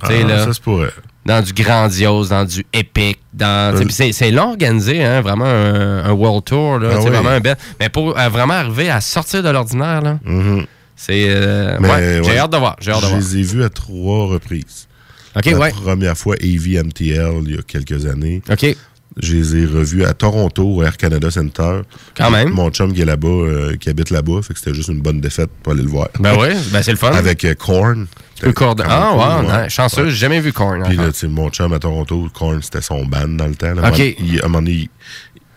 Ah, 0.01 0.11
là, 0.11 0.43
ça 0.45 0.53
se 0.53 0.59
pourrait. 0.59 0.89
dans 1.25 1.41
du 1.41 1.53
grandiose, 1.53 2.29
dans 2.29 2.43
du 2.45 2.65
épique, 2.73 3.19
dans. 3.33 3.73
Euh, 3.75 3.85
C'est 3.89 4.29
long 4.29 4.49
organisé, 4.49 5.03
hein, 5.03 5.21
vraiment 5.21 5.45
un, 5.45 6.03
un 6.03 6.11
World 6.11 6.43
Tour, 6.43 6.79
là. 6.79 6.89
Ah 6.93 6.99
oui. 6.99 7.09
vraiment 7.09 7.29
un 7.29 7.39
bel. 7.39 7.55
Mais 7.79 7.87
pour 7.89 8.15
euh, 8.19 8.29
vraiment 8.29 8.55
arriver 8.55 8.89
à 8.89 8.99
sortir 9.01 9.41
de 9.41 9.49
l'ordinaire, 9.49 10.01
là, 10.01 10.19
Mhm. 10.23 10.65
C'est. 10.95 11.26
euh, 11.27 11.77
ouais, 11.80 12.22
J'ai 12.23 12.30
ouais, 12.31 12.38
hâte 12.38 12.51
de 12.51 12.57
voir. 12.57 12.76
J'ai 12.80 12.91
hâte 12.91 12.97
de 13.01 13.05
Je 13.05 13.09
voir. 13.09 13.19
les 13.22 13.38
ai 13.38 13.41
vus 13.43 13.63
à 13.63 13.69
trois 13.69 14.27
reprises. 14.27 14.88
Ok, 15.35 15.45
La 15.45 15.57
ouais. 15.57 15.72
première 15.72 16.17
fois, 16.17 16.35
AV 16.41 16.84
MTL, 16.85 17.34
il 17.45 17.55
y 17.55 17.57
a 17.57 17.61
quelques 17.61 18.05
années. 18.05 18.41
OK. 18.49 18.76
Je 19.22 19.34
les 19.34 19.55
ai 19.55 19.65
revus 19.65 20.03
à 20.03 20.13
Toronto, 20.13 20.63
au 20.63 20.84
Air 20.84 20.97
Canada 20.97 21.31
Center. 21.31 21.81
Quand 22.17 22.30
même. 22.31 22.49
Mon 22.49 22.69
chum 22.69 22.91
qui 22.93 23.01
est 23.01 23.05
là-bas, 23.05 23.27
euh, 23.30 23.77
qui 23.77 23.89
habite 23.89 24.09
là-bas, 24.09 24.41
fait 24.41 24.53
que 24.53 24.59
c'était 24.59 24.73
juste 24.73 24.89
une 24.89 24.99
bonne 25.01 25.22
défaite 25.22 25.49
pour 25.63 25.72
aller 25.72 25.84
le 25.84 25.88
voir. 25.89 26.09
Ben 26.19 26.35
oui, 26.38 26.49
ben 26.73 26.81
c'est 26.81 26.91
le 26.91 26.97
fun. 26.97 27.11
Avec 27.13 27.45
euh, 27.45 27.53
Korn. 27.53 28.07
Le 28.41 28.51
Korn. 28.51 28.76
Ah, 28.85 29.13
ouais, 29.41 29.47
ouais. 29.47 29.61
non, 29.63 29.69
chanceux, 29.69 30.09
j'ai 30.09 30.15
jamais 30.17 30.41
vu 30.41 30.51
Korn. 30.51 30.84
Puis 30.84 30.97
là, 30.97 31.09
mon 31.30 31.49
chum 31.49 31.72
à 31.72 31.80
Toronto, 31.80 32.27
Korn, 32.34 32.61
c'était 32.61 32.81
son 32.81 33.05
band 33.05 33.27
dans 33.30 33.47
le 33.47 33.55
temps. 33.55 33.73
là. 33.73 33.89
Ok. 33.89 33.99
Il, 33.99 34.41
à 34.41 34.45
un 34.45 34.47
moment 34.49 34.61
donné, 34.61 34.89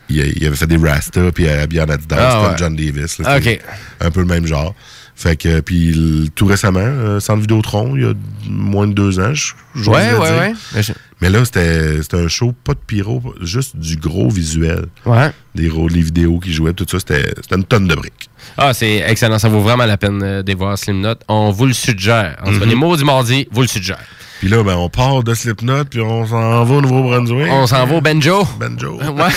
il, 0.09 0.17
il- 0.17 0.35
il 0.39 0.47
avait 0.47 0.55
fait 0.57 0.69
des 0.69 0.77
Rasta, 0.77 1.33
puis 1.33 1.49
habillé 1.49 1.83
en 1.83 1.89
Adidas, 1.89 2.17
Ah, 2.19 2.41
comme 2.43 2.51
ouais. 2.53 2.59
John 2.59 2.77
Davis. 2.77 3.19
là, 3.19 3.39
Ok. 3.39 3.61
Un 4.01 4.11
peu 4.13 4.21
le 4.21 4.27
même 4.27 4.47
genre. 4.47 4.73
Fait 5.21 5.37
que, 5.37 5.59
puis 5.59 6.31
tout 6.37 6.47
récemment, 6.47 6.79
euh, 6.79 7.19
Centre 7.19 7.41
Vidéotron, 7.41 7.97
il 7.97 8.03
y 8.03 8.07
a 8.07 8.13
moins 8.49 8.87
de 8.87 8.93
deux 8.93 9.19
ans, 9.19 9.35
je 9.35 9.53
Ouais, 9.91 9.97
ouais, 10.15 10.31
dire. 10.31 10.55
ouais. 10.77 10.83
Mais 11.21 11.29
là, 11.29 11.45
c'était 11.45 11.99
un 12.13 12.29
show, 12.29 12.53
pas 12.63 12.75
de 12.75 12.79
pyro, 12.87 13.35
juste 13.41 13.77
du 13.77 13.97
gros 13.97 14.31
visuel. 14.31 14.85
Ouais. 15.05 15.33
Des 15.57 15.69
rôles, 15.69 15.91
les 15.91 16.03
vidéos 16.03 16.39
qui 16.39 16.53
jouaient, 16.53 16.73
tout 16.73 16.87
ça, 16.89 17.01
c'était 17.01 17.35
une 17.51 17.65
tonne 17.65 17.89
de 17.89 17.97
briques. 17.97 18.31
Ah, 18.57 18.73
c'est 18.73 18.99
excellent. 19.09 19.41
Ça 19.41 19.49
vaut 19.49 19.61
vraiment 19.61 19.87
la 19.87 19.97
peine 19.97 20.23
euh, 20.23 20.43
de 20.45 20.55
voir 20.55 20.79
Slimnot. 20.79 21.17
On 21.27 21.51
vous 21.51 21.67
le 21.67 21.73
suggère. 21.73 22.37
En 22.45 22.53
tout 22.53 22.61
cas, 22.61 22.65
Mhm. 22.65 22.69
les 22.71 22.75
mots 22.77 22.97
du 22.97 23.03
mardi, 23.03 23.49
vous 23.51 23.63
le 23.63 23.67
suggère. 23.69 23.99
Puis 24.39 24.49
là, 24.49 24.63
ben, 24.63 24.77
on 24.77 24.89
part 24.89 25.25
de 25.25 25.35
Slipknot, 25.35 25.87
puis 25.87 26.01
on 26.01 26.25
s'en 26.25 26.65
va 26.65 26.75
au 26.75 26.81
Nouveau-Brunswick. 26.81 27.49
On 27.51 27.67
s'en 27.67 27.87
va 27.87 27.97
au 27.97 28.01
Benjo. 28.01 28.47
Benjo. 28.59 29.01
Ouais. 29.19 29.31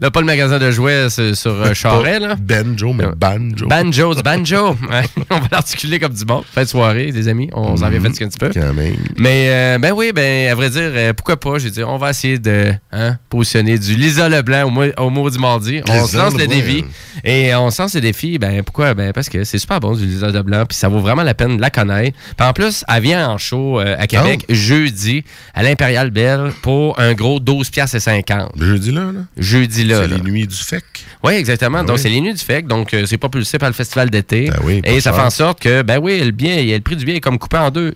là, 0.00 0.10
pas 0.10 0.20
le 0.20 0.26
magasin 0.26 0.58
de 0.58 0.70
jouets 0.70 1.10
sur, 1.10 1.50
euh, 1.50 1.74
Charest, 1.74 2.22
là. 2.22 2.36
Benjo, 2.36 2.92
mais 2.94 3.04
Banjo. 3.14 3.66
Banjo, 3.66 4.14
du 4.14 4.22
banjo. 4.22 4.76
On 5.30 5.38
va 5.38 5.48
l'articuler 5.50 5.98
comme 5.98 6.14
du 6.14 6.24
bon. 6.24 6.42
Fête 6.54 6.68
soirée, 6.68 7.12
des 7.12 7.28
amis. 7.28 7.50
On 7.52 7.76
s'en 7.76 7.90
vient 7.90 8.00
fatiguer 8.00 8.24
un 8.24 8.28
petit 8.28 8.38
peu. 8.38 8.50
Quand 8.54 8.72
même. 8.72 8.96
Mais, 9.18 9.48
euh, 9.50 9.78
ben 9.78 9.92
oui, 9.92 10.12
ben, 10.14 10.50
à 10.50 10.54
vrai 10.54 10.70
dire, 10.70 10.90
euh, 10.94 11.12
pourquoi 11.12 11.38
pas? 11.38 11.58
J'ai 11.58 11.70
dit, 11.70 11.84
on 11.84 11.98
va 11.98 12.10
essayer 12.10 12.38
de 12.38 12.72
hein, 12.92 13.16
positionner 13.28 13.78
du 13.78 13.94
Lisa 13.94 14.28
Leblanc 14.28 14.72
au, 14.72 15.02
au 15.02 15.10
mot 15.10 15.28
du 15.28 15.38
mardi. 15.38 15.82
On 15.86 16.06
se 16.06 16.16
lance 16.16 16.36
le 16.36 16.46
défi. 16.46 16.84
Et 17.24 17.54
on 17.54 17.70
se 17.70 17.82
lance 17.82 17.94
le 17.94 18.00
défi, 18.00 18.38
ben, 18.38 18.62
pourquoi? 18.62 18.94
Ben, 18.94 19.12
parce 19.12 19.28
que 19.28 19.44
c'est 19.44 19.58
super 19.58 19.80
bon, 19.80 19.94
du 19.94 20.06
Lisa 20.06 20.28
Leblanc, 20.28 20.64
puis 20.66 20.76
ça 20.76 20.88
vaut 20.88 21.00
vraiment 21.00 21.22
la 21.22 21.34
peine 21.34 21.56
de 21.56 21.60
la 21.60 21.70
connaître. 21.70 22.16
Puis 22.36 22.46
en 22.46 22.52
plus, 22.52 22.84
elle 22.88 23.02
vient 23.02 23.28
en 23.28 23.38
show 23.38 23.81
euh, 23.82 23.96
à 23.98 24.06
Québec 24.06 24.44
Oh. 24.48 24.54
jeudi 24.54 25.24
à 25.54 25.62
l'Impérial 25.62 26.10
Belle 26.10 26.52
pour 26.62 26.98
un 26.98 27.12
gros 27.14 27.40
12 27.40 27.70
piastres 27.70 27.96
et 27.96 28.00
50. 28.00 28.52
Jeudi 28.58 28.92
là, 28.92 29.00
là? 29.12 29.20
Jeudi 29.36 29.84
là. 29.84 30.02
C'est 30.02 30.08
là. 30.08 30.16
les 30.16 30.30
nuits 30.30 30.46
du 30.46 30.56
FEC. 30.56 30.84
Oui, 31.24 31.34
exactement. 31.34 31.78
Ah 31.80 31.84
donc, 31.84 31.96
oui. 31.96 32.02
c'est 32.02 32.08
les 32.08 32.20
nuits 32.20 32.32
du 32.34 32.40
FEC. 32.42 32.66
Donc, 32.66 32.94
euh, 32.94 33.04
c'est 33.06 33.18
propulsé 33.18 33.58
par 33.58 33.68
le 33.68 33.74
festival 33.74 34.10
d'été. 34.10 34.46
Ben 34.50 34.58
oui, 34.64 34.80
et 34.84 35.00
ça 35.00 35.12
fait 35.12 35.20
en 35.20 35.30
sorte 35.30 35.60
que, 35.60 35.82
ben 35.82 35.98
oui, 36.02 36.20
le, 36.20 36.30
bien, 36.32 36.56
le 36.62 36.80
prix 36.80 36.96
du 36.96 37.04
billet 37.04 37.18
est 37.18 37.20
comme 37.20 37.38
coupé 37.38 37.58
en 37.58 37.70
deux. 37.70 37.94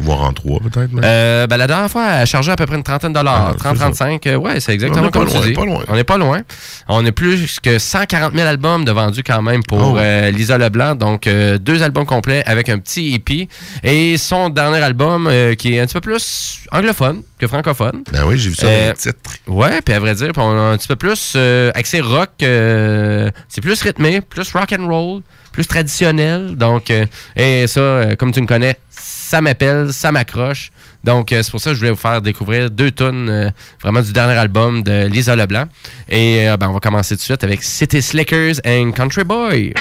Voire 0.00 0.22
en 0.22 0.32
trois, 0.32 0.60
peut-être. 0.60 0.92
même. 0.92 1.02
Euh, 1.04 1.46
ben, 1.46 1.56
la 1.56 1.66
dernière 1.66 1.90
fois, 1.90 2.06
elle 2.20 2.26
chargeait 2.26 2.52
à 2.52 2.56
peu 2.56 2.66
près 2.66 2.76
une 2.76 2.82
trentaine 2.82 3.12
de 3.12 3.18
dollars. 3.18 3.54
Ah, 3.64 3.72
c'est 3.74 4.02
30-35. 4.02 4.26
euh, 4.28 4.36
ouais, 4.36 4.60
c'est 4.60 4.72
exactement 4.74 5.08
comme 5.10 5.26
tu 5.28 5.38
dis. 5.40 5.52
pas 5.52 5.64
loin. 5.64 5.82
On 5.88 5.94
n'est 5.94 6.04
pas 6.04 6.18
loin. 6.18 6.42
On 6.88 7.04
a 7.06 7.12
plus 7.12 7.60
que 7.60 7.78
140 7.78 8.34
000 8.34 8.46
albums 8.46 8.84
de 8.84 8.92
vendus 8.92 9.22
quand 9.22 9.40
même 9.42 9.62
pour 9.62 9.96
Oh. 9.96 9.98
Lisa 10.32 10.58
Leblanc. 10.58 10.94
Donc, 10.96 11.28
deux 11.28 11.82
albums 11.82 12.04
complets 12.06 12.42
avec 12.46 12.68
un 12.68 12.78
petit 12.78 13.14
EP. 13.14 13.48
Et 13.82 14.16
son 14.18 14.48
dernier 14.50 14.78
album 14.82 15.25
euh, 15.28 15.54
qui 15.54 15.74
est 15.74 15.80
un 15.80 15.86
petit 15.86 15.94
peu 15.94 16.00
plus 16.00 16.60
anglophone 16.72 17.22
que 17.38 17.46
francophone. 17.46 18.02
Ben 18.12 18.24
oui, 18.26 18.38
j'ai 18.38 18.48
vu 18.50 18.54
ça 18.56 18.66
Euh, 18.66 18.84
dans 18.86 18.90
le 18.92 18.96
titre. 18.96 19.18
Ouais, 19.46 19.80
puis 19.82 19.94
à 19.94 20.00
vrai 20.00 20.14
dire, 20.14 20.30
on 20.36 20.50
a 20.58 20.60
un 20.72 20.76
petit 20.76 20.88
peu 20.88 20.96
plus 20.96 21.32
euh, 21.36 21.70
accès 21.74 22.00
rock. 22.00 22.30
euh, 22.42 23.30
c'est 23.48 23.60
plus 23.60 23.80
rythmé, 23.82 24.20
plus 24.20 24.50
rock 24.52 24.72
and 24.78 24.86
roll, 24.88 25.22
plus 25.52 25.66
traditionnel. 25.66 26.56
Donc, 26.56 26.90
euh, 26.90 27.06
et 27.36 27.66
ça, 27.66 27.80
euh, 27.80 28.16
comme 28.16 28.32
tu 28.32 28.40
me 28.40 28.46
connais, 28.46 28.76
ça 28.90 29.40
m'appelle, 29.40 29.92
ça 29.92 30.12
m'accroche. 30.12 30.70
Donc, 31.04 31.30
euh, 31.32 31.42
c'est 31.42 31.50
pour 31.50 31.60
ça 31.60 31.70
que 31.70 31.74
je 31.74 31.80
voulais 31.80 31.90
vous 31.92 31.96
faire 31.96 32.20
découvrir 32.20 32.70
deux 32.70 32.90
tonnes 32.90 33.28
euh, 33.28 33.50
vraiment 33.80 34.00
du 34.02 34.12
dernier 34.12 34.34
album 34.34 34.82
de 34.82 35.06
Lisa 35.06 35.36
Leblanc. 35.36 35.66
Et 36.08 36.48
euh, 36.48 36.56
ben, 36.56 36.68
on 36.68 36.72
va 36.72 36.80
commencer 36.80 37.14
tout 37.14 37.20
de 37.20 37.24
suite 37.24 37.44
avec 37.44 37.62
City 37.62 38.02
Slickers 38.02 38.54
and 38.66 38.90
Country 38.92 39.22
Boy. 39.24 39.72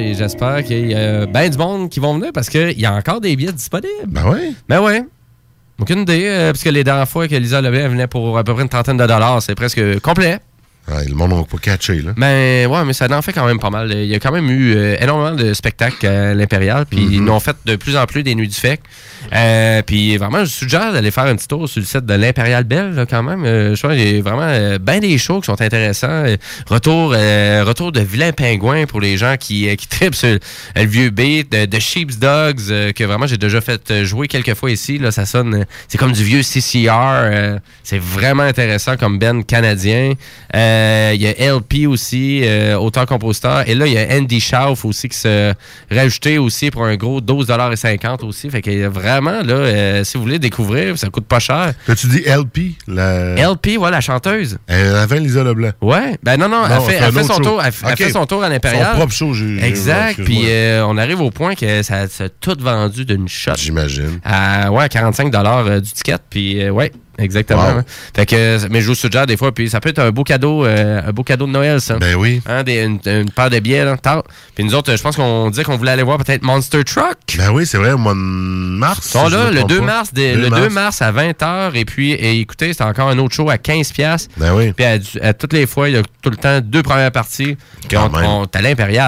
Et 0.00 0.14
j'espère 0.14 0.64
qu'il 0.64 0.90
y 0.90 0.94
a 0.94 1.26
bien 1.26 1.48
du 1.48 1.58
monde 1.58 1.88
qui 1.90 2.00
vont 2.00 2.14
venir 2.14 2.30
parce 2.32 2.48
qu'il 2.48 2.78
y 2.80 2.86
a 2.86 2.92
encore 2.94 3.20
des 3.20 3.36
billets 3.36 3.52
disponibles. 3.52 4.06
Ben 4.08 4.22
oui. 4.26 4.54
Ben 4.68 4.80
ouais. 4.80 5.02
Aucune 5.80 6.00
idée, 6.00 6.24
euh, 6.26 6.52
parce 6.52 6.62
que 6.62 6.68
les 6.70 6.84
dernières 6.84 7.08
fois 7.08 7.26
que 7.26 7.34
Lisa 7.36 7.60
Lebet 7.60 7.88
venait 7.88 8.06
pour 8.06 8.36
à 8.36 8.44
peu 8.44 8.52
près 8.52 8.62
une 8.62 8.68
trentaine 8.68 8.96
de 8.98 9.06
dollars, 9.06 9.40
c'est 9.42 9.54
presque 9.54 9.80
complet. 10.00 10.38
Ouais, 10.88 11.06
le 11.06 11.14
monde 11.14 11.30
n'a 11.32 11.44
pas 11.44 11.58
catché, 11.58 12.02
là. 12.02 12.12
Ben 12.16 12.66
ouais, 12.66 12.84
mais 12.84 12.92
ça 12.92 13.06
en 13.16 13.22
fait 13.22 13.32
quand 13.32 13.46
même 13.46 13.60
pas 13.60 13.70
mal. 13.70 13.92
Il 13.92 14.06
y 14.06 14.14
a 14.14 14.18
quand 14.18 14.32
même 14.32 14.50
eu 14.50 14.74
euh, 14.74 14.96
énormément 15.00 15.36
de 15.36 15.54
spectacles 15.54 16.06
à 16.06 16.34
l'Impérial, 16.34 16.84
puis 16.86 17.00
Mhm. 17.00 17.12
ils 17.12 17.24
nous 17.24 17.32
ont 17.32 17.40
fait 17.40 17.56
de 17.64 17.76
plus 17.76 17.96
en 17.96 18.04
plus 18.06 18.22
des 18.22 18.34
nuits 18.34 18.48
du 18.48 18.54
FEC. 18.54 18.80
Euh, 19.32 19.82
puis 19.82 20.16
vraiment, 20.16 20.44
je 20.44 20.50
suggère 20.50 20.92
d'aller 20.92 21.10
faire 21.10 21.24
un 21.24 21.36
petit 21.36 21.48
tour 21.48 21.68
sur 21.68 21.80
le 21.80 21.86
site 21.86 22.04
de 22.04 22.14
l'Impérial 22.14 22.64
Belle, 22.64 22.94
là, 22.94 23.06
quand 23.06 23.22
même. 23.22 23.44
Euh, 23.44 23.74
je 23.74 23.82
crois 23.82 23.94
qu'il 23.94 24.16
y 24.16 24.18
a 24.18 24.22
vraiment 24.22 24.48
euh, 24.48 24.78
bien 24.78 24.98
des 24.98 25.18
shows 25.18 25.40
qui 25.40 25.46
sont 25.46 25.60
intéressants. 25.60 26.08
Euh, 26.08 26.36
retour, 26.68 27.14
euh, 27.16 27.64
retour 27.64 27.92
de 27.92 28.00
Vilain 28.00 28.32
Pingouin 28.32 28.86
pour 28.86 29.00
les 29.00 29.16
gens 29.16 29.36
qui, 29.38 29.68
euh, 29.68 29.76
qui 29.76 29.86
tripent 29.86 30.14
sur 30.14 30.38
le, 30.76 30.84
vieux 30.84 31.10
beat, 31.10 31.52
de, 31.52 31.66
de 31.66 31.78
Sheep's 31.78 32.18
Dogs, 32.18 32.92
que 32.94 33.04
vraiment 33.04 33.26
j'ai 33.26 33.36
déjà 33.36 33.60
fait 33.60 34.04
jouer 34.04 34.26
quelques 34.28 34.54
fois 34.54 34.70
ici. 34.70 34.98
Là, 34.98 35.10
ça 35.12 35.26
sonne, 35.26 35.64
c'est 35.88 35.98
comme 35.98 36.12
du 36.12 36.24
vieux 36.24 36.42
CCR. 36.42 37.58
c'est 37.84 38.00
vraiment 38.00 38.42
intéressant 38.42 38.96
comme 38.96 39.18
band 39.18 39.42
canadien. 39.42 40.14
Il 40.54 41.20
y 41.20 41.26
a 41.26 41.54
LP 41.54 41.86
aussi, 41.86 42.44
auteur-compositeur. 42.78 43.68
Et 43.68 43.74
là, 43.74 43.86
il 43.86 43.92
y 43.92 43.98
a 43.98 44.16
Andy 44.16 44.40
Schauf 44.40 44.84
aussi 44.84 45.08
qui 45.08 45.18
se 45.18 45.52
rajouté 45.90 46.38
aussi 46.38 46.70
pour 46.70 46.84
un 46.84 46.96
gros 46.96 47.20
12,50$ 47.20 48.24
aussi. 48.24 48.50
Fait 48.50 48.62
que 48.62 48.86
vraiment, 48.86 49.19
là, 49.20 49.54
euh, 49.54 50.04
si 50.04 50.16
vous 50.16 50.24
voulez 50.24 50.38
découvrir, 50.38 50.98
ça 50.98 51.08
coûte 51.08 51.26
pas 51.26 51.38
cher. 51.38 51.72
T'as-tu 51.86 52.06
dit 52.08 52.22
LP? 52.26 52.76
La... 52.86 53.34
LP, 53.34 53.76
voilà, 53.78 53.98
la 53.98 54.00
chanteuse. 54.00 54.58
Elle 54.66 54.94
avait 54.94 55.20
Lisa 55.20 55.42
Leblanc. 55.42 55.72
Ouais. 55.80 56.18
Ben 56.22 56.36
non, 56.38 56.48
non, 56.48 56.62
elle, 56.66 56.80
fait, 56.82 57.00
elle 57.02 57.12
fait 57.12 57.24
son 57.24 57.38
tour, 57.38 57.62
elle, 57.62 57.72
elle 57.86 57.96
fait 57.96 58.10
son 58.10 58.26
tour 58.26 58.42
à 58.42 58.48
l'Impérial. 58.48 58.86
Son 58.92 58.96
propre 58.96 59.12
show, 59.12 59.34
Exact. 59.62 60.22
Puis 60.24 60.44
euh, 60.46 60.84
on 60.86 60.96
arrive 60.96 61.20
au 61.20 61.30
point 61.30 61.54
que 61.54 61.82
ça 61.82 62.02
a 62.02 62.28
tout 62.40 62.56
vendu 62.58 63.04
d'une 63.04 63.28
shot. 63.28 63.52
J'imagine. 63.56 64.20
À, 64.24 64.70
ouais, 64.70 64.88
45 64.88 65.34
euh, 65.34 65.80
du 65.80 65.90
ticket. 65.92 66.16
Puis 66.28 66.62
euh, 66.62 66.70
ouais, 66.70 66.92
exactement. 67.20 67.62
Wow. 67.62 67.78
hein. 67.78 67.84
Fait 68.16 68.26
que, 68.26 68.68
mais 68.70 68.80
je 68.80 68.86
vous 68.86 68.94
suggère 68.94 69.26
des 69.26 69.36
fois, 69.36 69.52
puis 69.52 69.68
ça 69.70 69.80
peut 69.80 69.88
être 69.90 69.98
un 70.00 70.10
beau 70.10 70.24
cadeau, 70.24 70.64
euh, 70.64 71.00
un 71.06 71.12
beau 71.12 71.22
cadeau 71.22 71.46
de 71.46 71.52
Noël, 71.52 71.80
ça. 71.80 71.96
Ben 71.98 72.14
oui. 72.16 72.40
Hein, 72.46 72.62
des- 72.62 72.82
une, 72.84 72.98
une 73.06 73.30
paire 73.30 73.50
de 73.50 73.58
billets, 73.58 73.84
là, 73.84 73.96
tard. 73.96 74.24
Puis 74.54 74.64
nous 74.64 74.74
autres, 74.74 74.94
je 74.96 75.02
pense 75.02 75.16
qu'on 75.16 75.50
disait 75.50 75.64
qu'on 75.64 75.76
voulait 75.76 75.92
aller 75.92 76.02
voir 76.02 76.18
peut-être 76.18 76.42
Monster 76.42 76.84
Truck. 76.84 77.16
Ben 77.38 77.50
oui, 77.50 77.66
c'est 77.66 77.78
vrai, 77.78 77.92
au 77.92 77.98
mois 77.98 78.14
de 78.14 78.18
mars. 78.18 78.98
Ils 79.04 79.10
sont 79.10 79.26
si 79.26 79.32
là 79.32 79.50
le 79.50 79.56
trompe 79.58 79.68
2 79.70 79.78
pas. 79.80 79.84
mars, 79.84 80.10
le 80.16 80.48
2 80.50 80.68
mars 80.70 81.02
à 81.02 81.12
20h. 81.12 81.74
Et 81.74 81.84
puis, 81.84 82.12
et 82.12 82.40
écoutez, 82.40 82.72
c'est 82.72 82.84
encore 82.84 83.08
un 83.08 83.18
autre 83.18 83.34
show 83.34 83.50
à 83.50 83.56
15$. 83.56 83.92
piastres. 83.92 84.30
Ben 84.36 84.54
oui. 84.54 84.72
Puis 84.72 84.84
à, 84.84 84.98
à 85.22 85.32
toutes 85.32 85.52
les 85.52 85.66
fois, 85.66 85.88
il 85.88 85.94
y 85.96 85.98
a 85.98 86.02
tout 86.22 86.30
le 86.30 86.36
temps 86.36 86.60
deux 86.62 86.82
premières 86.82 87.12
parties. 87.12 87.56
Puis 87.88 87.96
on, 87.96 88.10
on 88.14 88.44
à 88.52 88.60
l'Impérial. 88.62 89.00